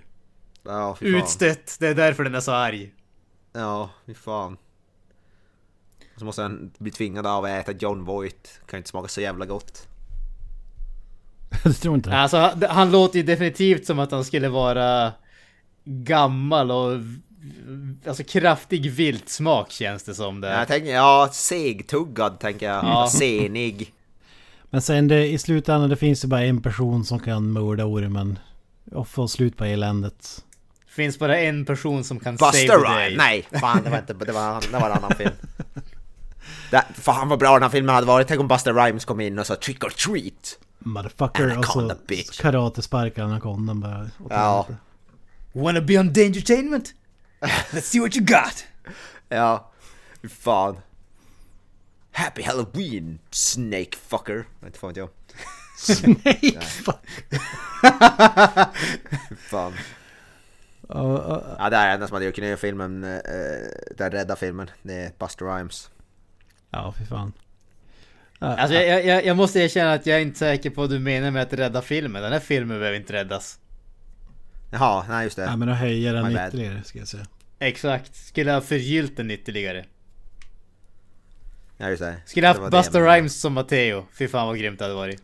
[0.62, 0.96] ja.
[1.00, 2.92] Utstött, det är därför den är så arg.
[3.58, 4.56] Ja, fy fan.
[6.14, 8.60] Och så måste han bli tvingad av att äta John Voight.
[8.66, 9.88] Kan inte smaka så jävla gott.
[11.64, 12.16] Du tror inte det?
[12.16, 15.12] Alltså han, han låter ju definitivt som att han skulle vara
[15.84, 17.00] gammal och
[18.06, 20.48] alltså kraftig viltsmak känns det som det.
[20.48, 22.84] Jag tänker, ja, segtuggad tänker jag.
[22.84, 23.08] Ja.
[23.10, 23.92] Senig.
[24.70, 28.38] Men sen det, i slutändan det finns ju bara en person som kan mörda ormen.
[28.92, 30.44] Och få slut på eländet.
[30.98, 32.98] Finns bara en person som kan save Buster the Rhyme!
[32.98, 33.16] day.
[33.16, 35.30] Nej, fan det var inte, det var, det var en annan film.
[36.70, 38.28] Det, fan vad bra den här filmen hade varit.
[38.28, 40.58] Tänk om Buster Rhymes kom in och sa trick or treat.
[40.78, 41.44] Motherfucker.
[41.44, 42.40] Och så Anaconda, bitch.
[42.40, 44.10] karatesparkar anakondan bara.
[44.30, 44.66] Ja.
[45.52, 46.94] Wanna be on Dangertainment?
[47.70, 48.64] Let's see what you got!
[49.28, 49.70] Ja,
[50.28, 50.76] fan.
[52.12, 54.44] Happy Halloween, snake fucker.
[54.66, 55.08] Inte fan vet jag.
[55.78, 57.06] Snake fuck.
[59.28, 59.72] Fy fan.
[60.88, 63.20] Ja, ja, Ja, det är det enda som hade gjort ner filmen, eh,
[63.96, 64.70] den rädda filmen.
[64.82, 65.90] Det är Buster Rhymes.
[66.70, 67.32] Ja, fy fan.
[68.38, 71.30] Alltså jag, jag, jag måste erkänna att jag är inte säker på vad du menar
[71.30, 72.22] med att rädda filmen.
[72.22, 73.58] Den här filmen behöver inte räddas.
[74.70, 75.42] Jaha, nej just det.
[75.42, 77.26] Ja, men då höjer den ytterligare ska jag säga.
[77.58, 78.16] Exakt.
[78.16, 79.84] Skulle ha förgyllt den ytterligare.
[81.76, 82.16] Ja just det.
[82.26, 83.02] Skulle ha haft det Buster.
[83.02, 84.06] Rhymes som Matteo.
[84.18, 85.22] Fy fan vad grymt det hade varit.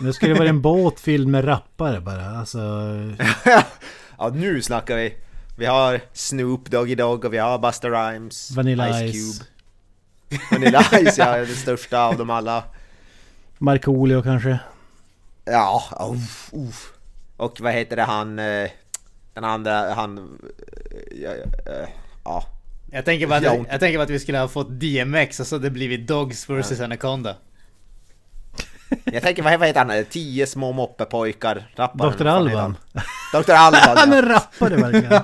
[0.00, 2.26] Det skulle vara en båt fylld med rappare bara.
[2.26, 2.58] Alltså...
[4.22, 5.14] ja, nu snackar vi.
[5.56, 8.50] Vi har Snoop Doggy Dogg och vi har Buster Rhymes.
[8.50, 9.38] Vanilla Ice Ice.
[9.38, 9.46] Cube.
[10.50, 12.64] Vanilla Ice, ja, den största av dem alla.
[13.58, 14.58] Markoolio kanske.
[15.44, 15.82] Ja,
[16.14, 16.92] uff, uff.
[17.36, 18.38] Och vad heter det han...
[18.38, 18.70] eh,
[19.34, 20.18] Den andra, han...
[20.18, 20.24] eh,
[21.22, 21.88] Ja, ja, eh,
[22.24, 22.44] ja.
[22.90, 23.64] Jag tänker bara att, Ja.
[23.70, 26.48] jag tänker bara att vi skulle ha fått DMX och så hade det blivit Dogs
[26.50, 27.36] vs Anaconda.
[29.04, 30.04] Jag tänker, vad heter han?
[30.04, 32.12] Tio små moppepojkar, rapparen.
[32.18, 32.26] Dr.
[32.26, 32.76] Alban.
[32.94, 33.42] han?
[33.42, 33.52] Dr.
[33.56, 35.12] Alban, Han är rappare verkligen.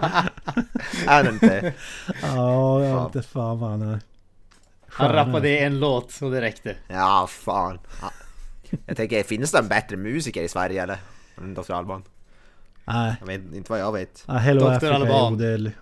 [1.09, 1.73] Är det inte?
[2.23, 4.01] Ja, jag vet inte fan vad han är.
[4.89, 6.77] Han rappade i en låt och det räckte.
[6.89, 7.79] Ja, fan.
[8.03, 8.11] Ja.
[8.87, 10.99] Jag tänker, finns det en bättre musiker i Sverige eller?
[11.39, 11.73] Än Dr.
[11.73, 12.03] Alban?
[12.85, 13.16] Nej.
[13.21, 14.25] Jag vet inte vad jag vet.
[14.27, 14.72] Ja, Hello Dr.
[14.72, 15.72] Africa är Alban.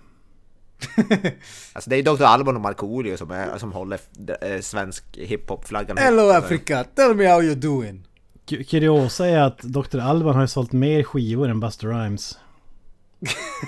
[1.72, 2.22] Alltså det är Dr.
[2.22, 3.98] Alban och Markoolio som, är, som håller
[4.42, 6.30] eh, svensk hiphop-flaggan Hello.
[6.30, 8.06] Africa, tell me how you're doing.
[8.46, 9.98] Ku- Kuriosa är att Dr.
[9.98, 12.38] Alban har sålt mer skivor än Buster Rhymes.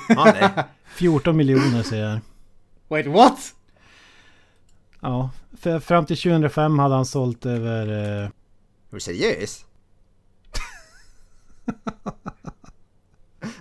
[0.09, 0.65] Ja, det.
[0.97, 2.19] 14 miljoner säger jag.
[2.89, 3.39] Wait what?
[5.01, 5.31] Ja,
[5.61, 7.87] för fram till 2005 hade han sålt över...
[7.89, 8.31] Eh, Är
[8.91, 9.65] du seriös?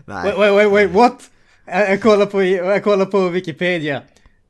[0.05, 0.23] Nej.
[0.37, 1.29] Wait, wait, wait, wait what?
[1.67, 4.01] Jag, jag, kollar på, jag kollar på Wikipedia.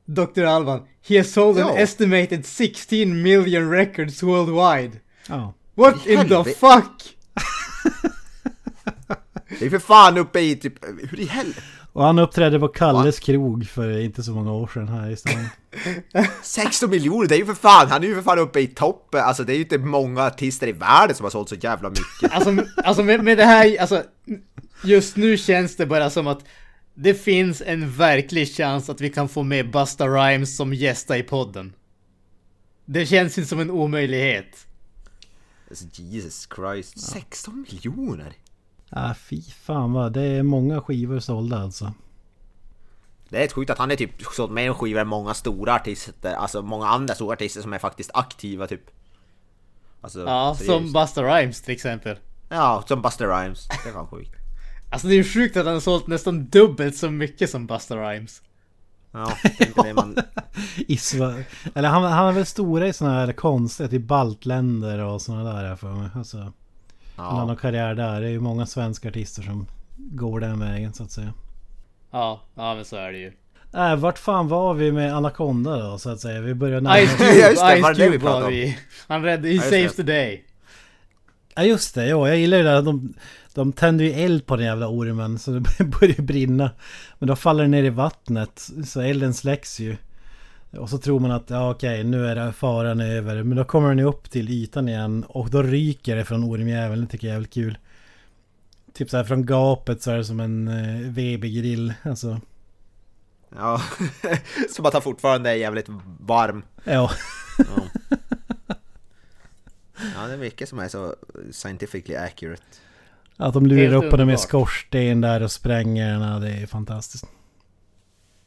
[0.06, 0.44] Dr.
[0.44, 0.82] Alban.
[1.08, 1.78] He has sold an Ja.
[1.78, 4.92] estimated 16 million records worldwide.
[5.28, 5.54] ja.
[5.76, 6.60] What I in the helvete.
[6.60, 7.14] fuck?
[9.60, 10.74] Det är för fan uppe i typ...
[11.12, 11.62] Hur i helvete?
[11.94, 15.48] Och han uppträdde på Kalles krog för inte så många år sedan här i stan.
[16.44, 19.22] 16 miljoner, det är ju för fan, han är ju för fan uppe i toppen.
[19.24, 22.32] Alltså det är ju inte många artister i världen som har sålt så jävla mycket.
[22.32, 24.04] Alltså, alltså med, med det här, alltså
[24.84, 26.40] just nu känns det bara som att
[27.00, 31.24] Det finns en verklig chans att vi kan få med Busta Rhymes som gästa i
[31.24, 31.74] podden.
[32.86, 34.68] Det känns inte som en omöjlighet.
[35.70, 37.00] Alltså, Jesus Christ.
[37.00, 38.34] 16 miljoner?
[38.90, 41.94] Ah, fy fan vad, det är många skivor sålda alltså.
[43.30, 46.34] Det är ett sjukt att han är typ sålt mer skivor än många stora artister,
[46.34, 48.90] alltså många andra stora artister som är faktiskt aktiva typ.
[50.02, 50.74] Alltså, Ja, seriöst.
[50.74, 52.18] som Busta Rhymes till exempel.
[52.50, 53.68] Ja, som Buster Rhymes.
[53.86, 54.47] Det fan sjukt.
[54.90, 57.96] Alltså det är ju sjukt att han har sålt nästan dubbelt så mycket som Busta
[57.96, 58.42] Rhymes.
[59.12, 60.18] Ja, det är inte det man...
[61.76, 65.76] Eller han, han är väl stora i såna här konstiga, typ baltländer och såna där
[65.76, 66.10] för mig.
[66.16, 66.52] Alltså,
[67.16, 68.22] Han har karriär där.
[68.22, 71.34] Det är ju många svenska artister som går den vägen så att säga.
[72.12, 73.32] Ja, ja men så är det ju.
[73.74, 76.42] Äh, vart fan var vi med Anaconda då så att säga?
[76.42, 77.18] Vi börjar närma Ice.
[77.18, 78.52] Cube, Ja, just det, var Ice det det vi Cube var pratade om?
[78.52, 78.78] vi.
[79.08, 80.44] Han räddade, he just saves the day.
[81.56, 82.82] Ja just det, ja, jag gillar ju det där.
[82.82, 83.14] De,
[83.58, 85.60] de tänder ju eld på den jävla ormen så det
[86.00, 86.72] börjar brinna.
[87.20, 89.98] Men då faller den ner i vattnet så elden släcks ju.
[90.72, 93.44] Och så tror man att ja okej nu är det faran över.
[93.44, 97.02] Men då kommer den ju upp till ytan igen och då ryker det från ormjäveln.
[97.02, 97.78] Det tycker jag är jävligt kul.
[98.94, 101.94] Typ så här från gapet så är det som en eh, Weber-grill.
[102.04, 102.42] Alltså,
[103.56, 103.82] Ja,
[104.70, 105.90] som att han fortfarande är jävligt
[106.20, 106.64] varm.
[106.84, 107.12] ja.
[107.58, 107.84] Ja.
[110.16, 111.16] ja, det är mycket som är så
[111.52, 112.64] scientifically accurate.
[113.38, 114.40] Att de lurar upp honom underbart.
[114.40, 116.42] skorsten där och spränger den.
[116.42, 117.26] Det är fantastiskt.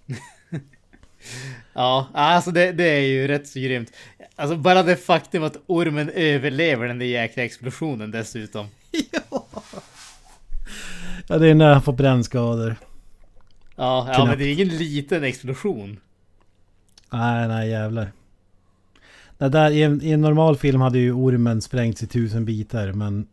[1.72, 3.92] Ja, alltså det, det är ju rätt så grymt.
[4.36, 8.66] Alltså bara det faktum att ormen överlever den där jäkla explosionen dessutom.
[11.26, 12.76] Ja det är när han får brännskador.
[13.76, 14.28] Ja, ja Knappt.
[14.28, 16.00] men det är ingen liten explosion.
[17.12, 18.12] Nej, nej jävlar.
[19.38, 22.92] Det där, i, en, I en normal film hade ju ormen sprängts i tusen bitar
[22.92, 23.26] men...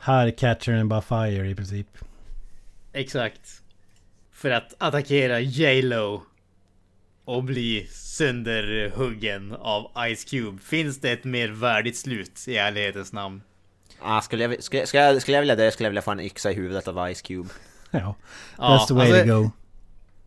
[0.00, 1.86] Här catcher den bara fire i princip.
[2.92, 3.62] Exakt.
[4.32, 6.22] För att attackera J.Lo.
[7.24, 10.62] Och bli sönderhuggen av Ice Cube.
[10.62, 13.42] Finns det ett mer värdigt slut i ärlighetens namn?
[14.02, 16.20] Ah, skulle, jag, skulle, skulle, jag, skulle jag vilja dö skulle jag vilja få en
[16.20, 17.48] yxa i huvudet av Ice Cube.
[17.90, 18.14] Ja,
[18.58, 19.50] Ja, that's the way alltså- to go.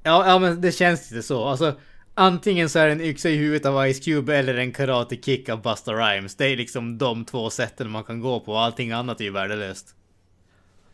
[0.03, 1.45] Ja, ja men det känns lite så.
[1.45, 1.75] Alltså,
[2.14, 5.49] antingen så är det en yxa i huvudet av Ice Cube eller en karate kick
[5.49, 6.35] av Busta Rhymes.
[6.35, 8.57] Det är liksom de två sätten man kan gå på.
[8.57, 9.95] Allting annat är ju värdelöst.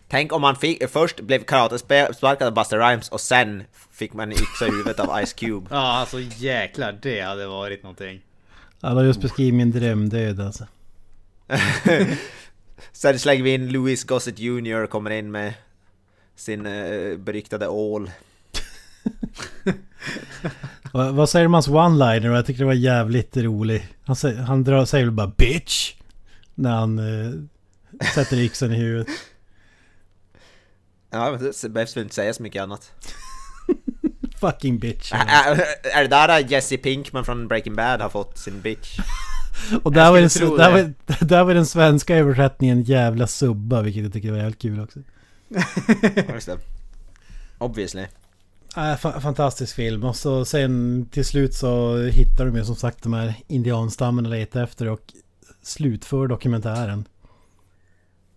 [0.08, 4.38] Tänk om man fick, först blev karatesparkad av Buster Rhymes och sen fick man en
[4.38, 5.68] yxa i huvudet av Ice Cube.
[5.72, 8.22] Ja, alltså jäklar, det hade varit någonting.
[8.82, 10.68] Du har just beskrivit min drömdöd alltså.
[12.92, 14.86] Sen slänger vi in Louis Gossett Jr.
[14.86, 15.54] kommer in med
[16.36, 18.12] sin uh, beryktade ål.
[20.94, 22.36] Vad, säger man one-liner?
[22.36, 23.88] Jag tycker det var jävligt rolig.
[24.06, 25.94] Han, säger, han drar, säger väl bara 'Bitch'
[26.56, 27.32] När han eh,
[28.16, 29.08] sätter yxan i huvudet.
[31.10, 32.92] Ja, det behövs väl inte säga så mycket annat.
[34.40, 35.14] Fucking bitch.
[35.14, 39.00] Ä- ä- är det där Jesse Pinkman från Breaking Bad har fått sin bitch?
[39.84, 40.94] Och där var, den, där, var,
[41.26, 45.00] där var den svenska översättningen jävla subba, vilket jag tycker var jävligt kul också.
[47.58, 48.06] Obviously.
[48.80, 53.04] Äh, fa- fantastisk film och så sen till slut så hittar de ju som sagt
[53.04, 55.14] de här indianstammen och letar efter och
[55.62, 57.08] slutför dokumentären.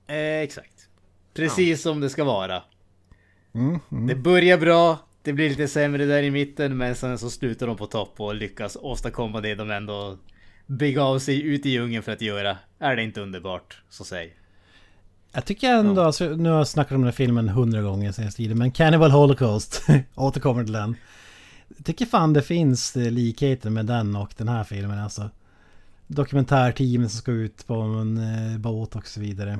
[0.06, 0.88] Eh, exakt.
[1.34, 2.62] Precis som det ska vara.
[3.54, 4.06] Mm, mm.
[4.06, 7.76] Det börjar bra, det blir lite sämre där i mitten, men sen så slutar de
[7.76, 10.18] på topp och lyckas åstadkomma det de ändå
[10.66, 12.58] begav sig ut i djungeln för att göra.
[12.78, 13.82] Är det inte underbart?
[13.90, 14.36] Så säg.
[15.32, 18.36] Jag tycker ändå, alltså, nu har jag snackat om den här filmen hundra gånger senaste
[18.36, 19.82] tiden, men Cannibal Holocaust,
[20.14, 20.96] återkommer till den.
[21.76, 25.30] Jag tycker fan det finns eh, likheter med den och den här filmen alltså.
[26.06, 29.58] Dokumentärteamet som ska ut på en eh, båt och så vidare.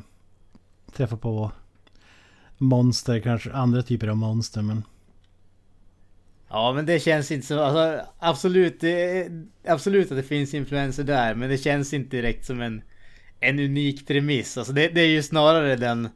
[0.96, 1.52] Träffa på
[2.58, 4.82] monster, kanske andra typer av monster men...
[6.48, 7.62] Ja, men det känns inte så.
[7.62, 12.46] Alltså, absolut, det är, absolut att det finns influenser där, men det känns inte direkt
[12.46, 12.82] som en,
[13.42, 14.58] en unik premiss.
[14.58, 16.08] Alltså, det, det är ju snarare den.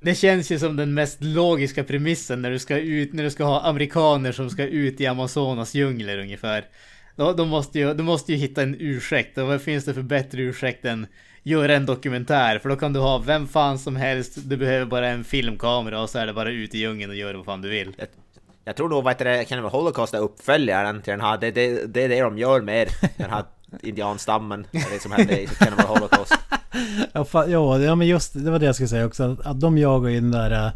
[0.00, 3.44] Det känns ju som den mest logiska premissen när du ska ut, när du ska
[3.44, 6.64] ha amerikaner som ska ut i Amazonas djungler ungefär.
[7.16, 9.38] Då, då måste ju, du måste ju hitta en ursäkt.
[9.38, 11.06] Och vad finns det för bättre ursäkt än
[11.42, 12.58] göra en dokumentär?
[12.58, 14.38] För då kan du ha vem fan som helst.
[14.44, 17.34] Du behöver bara en filmkamera och så är det bara ut i djungeln och gör
[17.34, 17.92] vad fan du vill.
[17.98, 18.08] Jag,
[18.64, 21.38] jag tror nog att det Cannibal Holocaust är uppföljaren till den här.
[21.38, 23.44] Det, det, det är det de gör med den här
[23.82, 24.66] indianstammen.
[24.72, 26.34] Det som hände i Cannibal Holocaust.
[27.12, 29.32] Ja, fa- ja, ja men just det var det jag skulle säga också.
[29.32, 30.72] Att, att de jagar ju den där äh,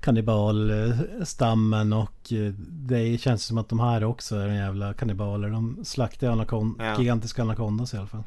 [0.00, 5.48] kannibalstammen och äh, det känns som att de här också är en jävla kannibaler.
[5.48, 6.98] De slaktar anakon- Ja.
[7.00, 8.22] gigantiska anakondas i alla fall.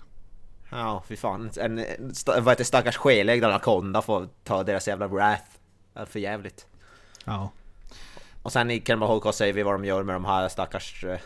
[0.69, 1.49] Ja, fy fan.
[1.57, 1.85] En, en
[2.26, 5.43] vad heter stackars skelägd anakonda får ta deras jävla wrath.
[6.05, 6.65] För jävligt.
[7.26, 7.51] Ja.
[8.43, 11.19] Och sen i Cannibal Holocaust säger vi vad de gör med de här stackars, eh,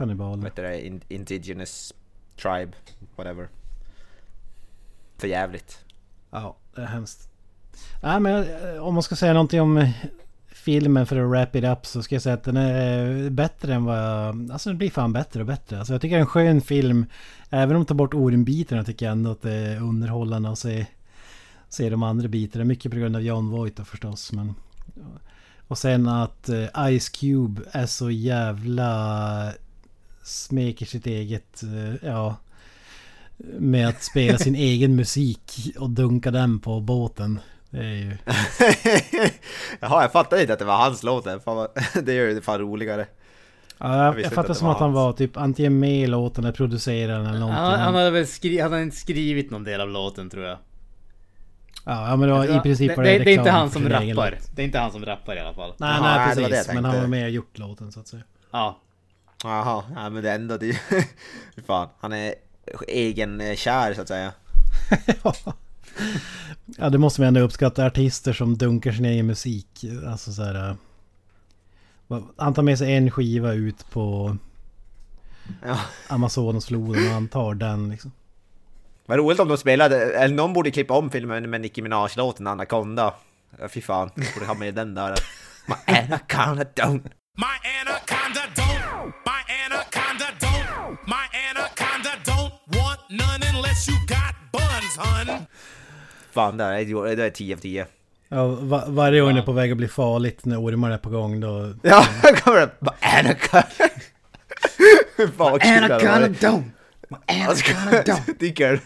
[0.00, 0.44] ja, vad Kannibaler.
[0.44, 1.94] heter det, in, indigenous
[2.36, 2.72] tribe,
[3.16, 3.48] whatever.
[5.18, 5.84] För jävligt.
[6.30, 7.30] Ja, det är hemskt.
[8.02, 9.90] Nej men eh, om man ska säga någonting om eh,
[10.48, 13.74] filmen för att wrap it up så ska jag säga att den är eh, bättre
[13.74, 14.50] än vad jag...
[14.52, 15.78] Alltså den blir fan bättre och bättre.
[15.78, 17.06] Alltså jag tycker det är en skön film.
[17.50, 20.86] Även om de tar bort Orin-bitarna tycker jag ändå att det är underhållande att se,
[21.68, 22.64] se de andra bitarna.
[22.64, 24.54] Mycket på grund av John Voight då förstås men...
[25.68, 26.50] Och sen att
[26.98, 29.52] Ice Cube är så jävla...
[30.30, 32.36] Smeker sitt eget, eh, ja...
[33.58, 37.40] Med att spela sin egen musik och dunka den på båten.
[37.70, 38.16] Det är ju...
[39.80, 41.24] Jaha, jag fattade inte att det var hans låt.
[42.04, 43.06] Det gör det fan roligare.
[43.78, 46.54] Ja, Jag jag, jag fattar som att han var typ antingen med i låten eller
[46.54, 47.64] produceraren eller någonting.
[47.64, 50.58] Han, han hade väl skri, han hade inte skrivit någon del av låten tror jag.
[51.84, 54.38] ja, men det var, i princip var det, det, det är inte han som rappar.
[54.54, 55.72] Det är inte han som rappar i alla fall.
[55.76, 56.74] Nej, nej nej, precis.
[56.74, 58.22] men han var med och gjort låten så att säga.
[58.50, 58.78] Ja.
[59.44, 60.80] Jaha, ja, men det är ändå det...
[61.66, 62.34] Fan, han är
[62.88, 64.32] egen eh, kär så att säga.
[66.78, 67.86] Ja, det måste man ändå uppskatta.
[67.86, 69.84] Artister som dunkar sin egen musik.
[70.08, 70.76] Alltså så här...
[72.06, 74.36] vad- Han tar med sig en skiva ut på
[75.66, 75.78] Ja.
[76.08, 78.12] Amazonasfloden och han tar den liksom.
[79.06, 83.14] Vad roligt om de spelade, eller någon borde klippa om filmen med Nicki Minaj-låten Anaconda.
[83.58, 85.14] Ja, Fy fan, borde ha med den där.
[85.66, 87.10] My anaconda don't.
[87.36, 88.69] My anaconda don't.
[89.70, 90.98] My anaconda don't.
[91.06, 95.46] My anaconda don't want none unless you got buns, hun.
[96.32, 97.86] Fan, det är, det är 10 av 10.
[98.28, 101.10] Ja, va, varje gång det är på väg att bli farligt när ormar är på
[101.10, 101.74] gång då...
[101.82, 102.70] Ja, här kommer det.
[103.00, 103.66] Anaconda.
[105.36, 106.40] Fan, kul det hade varit.
[106.42, 106.70] don't!
[107.48, 108.80] Alltså, tycker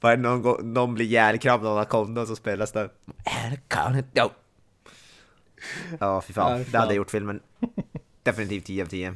[0.00, 2.88] Bara någon, gång- någon blir ihjälkrabbad av anakonda så spelas det
[3.24, 4.30] Anaconda don't.
[6.00, 6.64] Ja, fy fan.
[6.72, 7.40] Det hade gjort filmen
[8.22, 9.14] definitivt 10 av 10.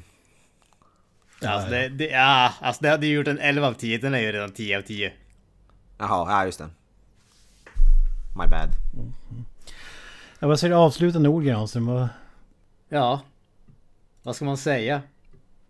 [1.42, 4.18] Alltså det, det, ja, alltså det hade ju gjort en 11 av 10, den är
[4.18, 5.12] ju redan 10 av 10.
[5.98, 6.68] Jaha, ja just det.
[8.36, 8.68] My bad.
[10.38, 11.86] Ja, vad säger du avslutande ord Granström?
[11.86, 12.08] Vad-
[12.88, 13.20] Ja.
[14.22, 15.02] Vad ska man säga?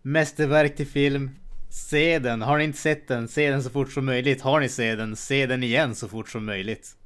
[0.03, 1.31] Mästerverk till film.
[1.70, 2.43] Se den.
[2.43, 4.43] Har ni inte sett den, se den så fort som möjligt.
[4.43, 6.97] Har ni sett den, se den igen så fort som möjligt.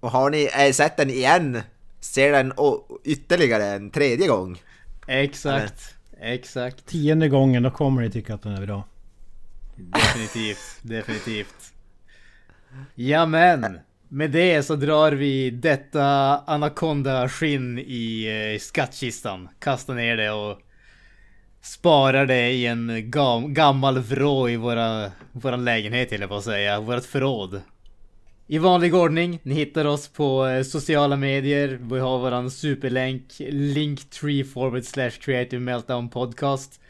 [0.00, 1.62] Och har ni eh, sett den igen?
[2.00, 2.52] Ser den
[3.04, 4.62] ytterligare en tredje gång?
[5.06, 5.94] Exakt.
[6.22, 6.86] Exakt.
[6.86, 8.84] Tionde gången då kommer ni tycka att den är bra.
[9.76, 10.78] Definitivt.
[10.82, 11.72] Definitivt.
[12.94, 13.78] Ja men.
[14.08, 16.04] Med det så drar vi detta
[16.46, 19.48] anakonda-skinn i eh, skattkistan.
[19.58, 20.58] Kastar ner det och
[21.62, 26.80] sparar det i en gam gammal vrå i våra, våran lägenhet jag på att säga.
[26.80, 27.60] Vårat förråd.
[28.52, 31.78] I vanlig ordning, ni hittar oss på eh, sociala medier.
[31.82, 36.80] Vi har våran superlänk linktree forward slash creative meltdown podcast.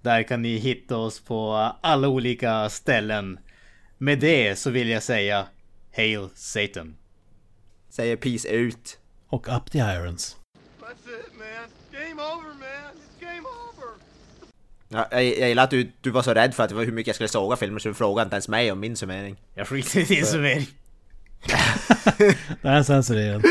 [0.00, 3.38] Där kan ni hitta oss på alla olika ställen.
[3.98, 5.46] Med det så vill jag säga
[5.96, 6.96] Hail Satan.
[7.88, 8.98] Säger peace ut.
[9.28, 10.36] Och Up the Irons.
[10.80, 12.00] That's it, man.
[12.00, 12.94] Game over, man.
[12.94, 13.88] It's game over.
[14.88, 16.92] Ja, jag, jag gillar att du, du var så rädd för att det var hur
[16.92, 19.36] mycket jag skulle såga filmen så du frågade inte ens mig om min summering.
[19.54, 20.66] Jag skiter i din summering.
[22.62, 23.44] Den är censurerad.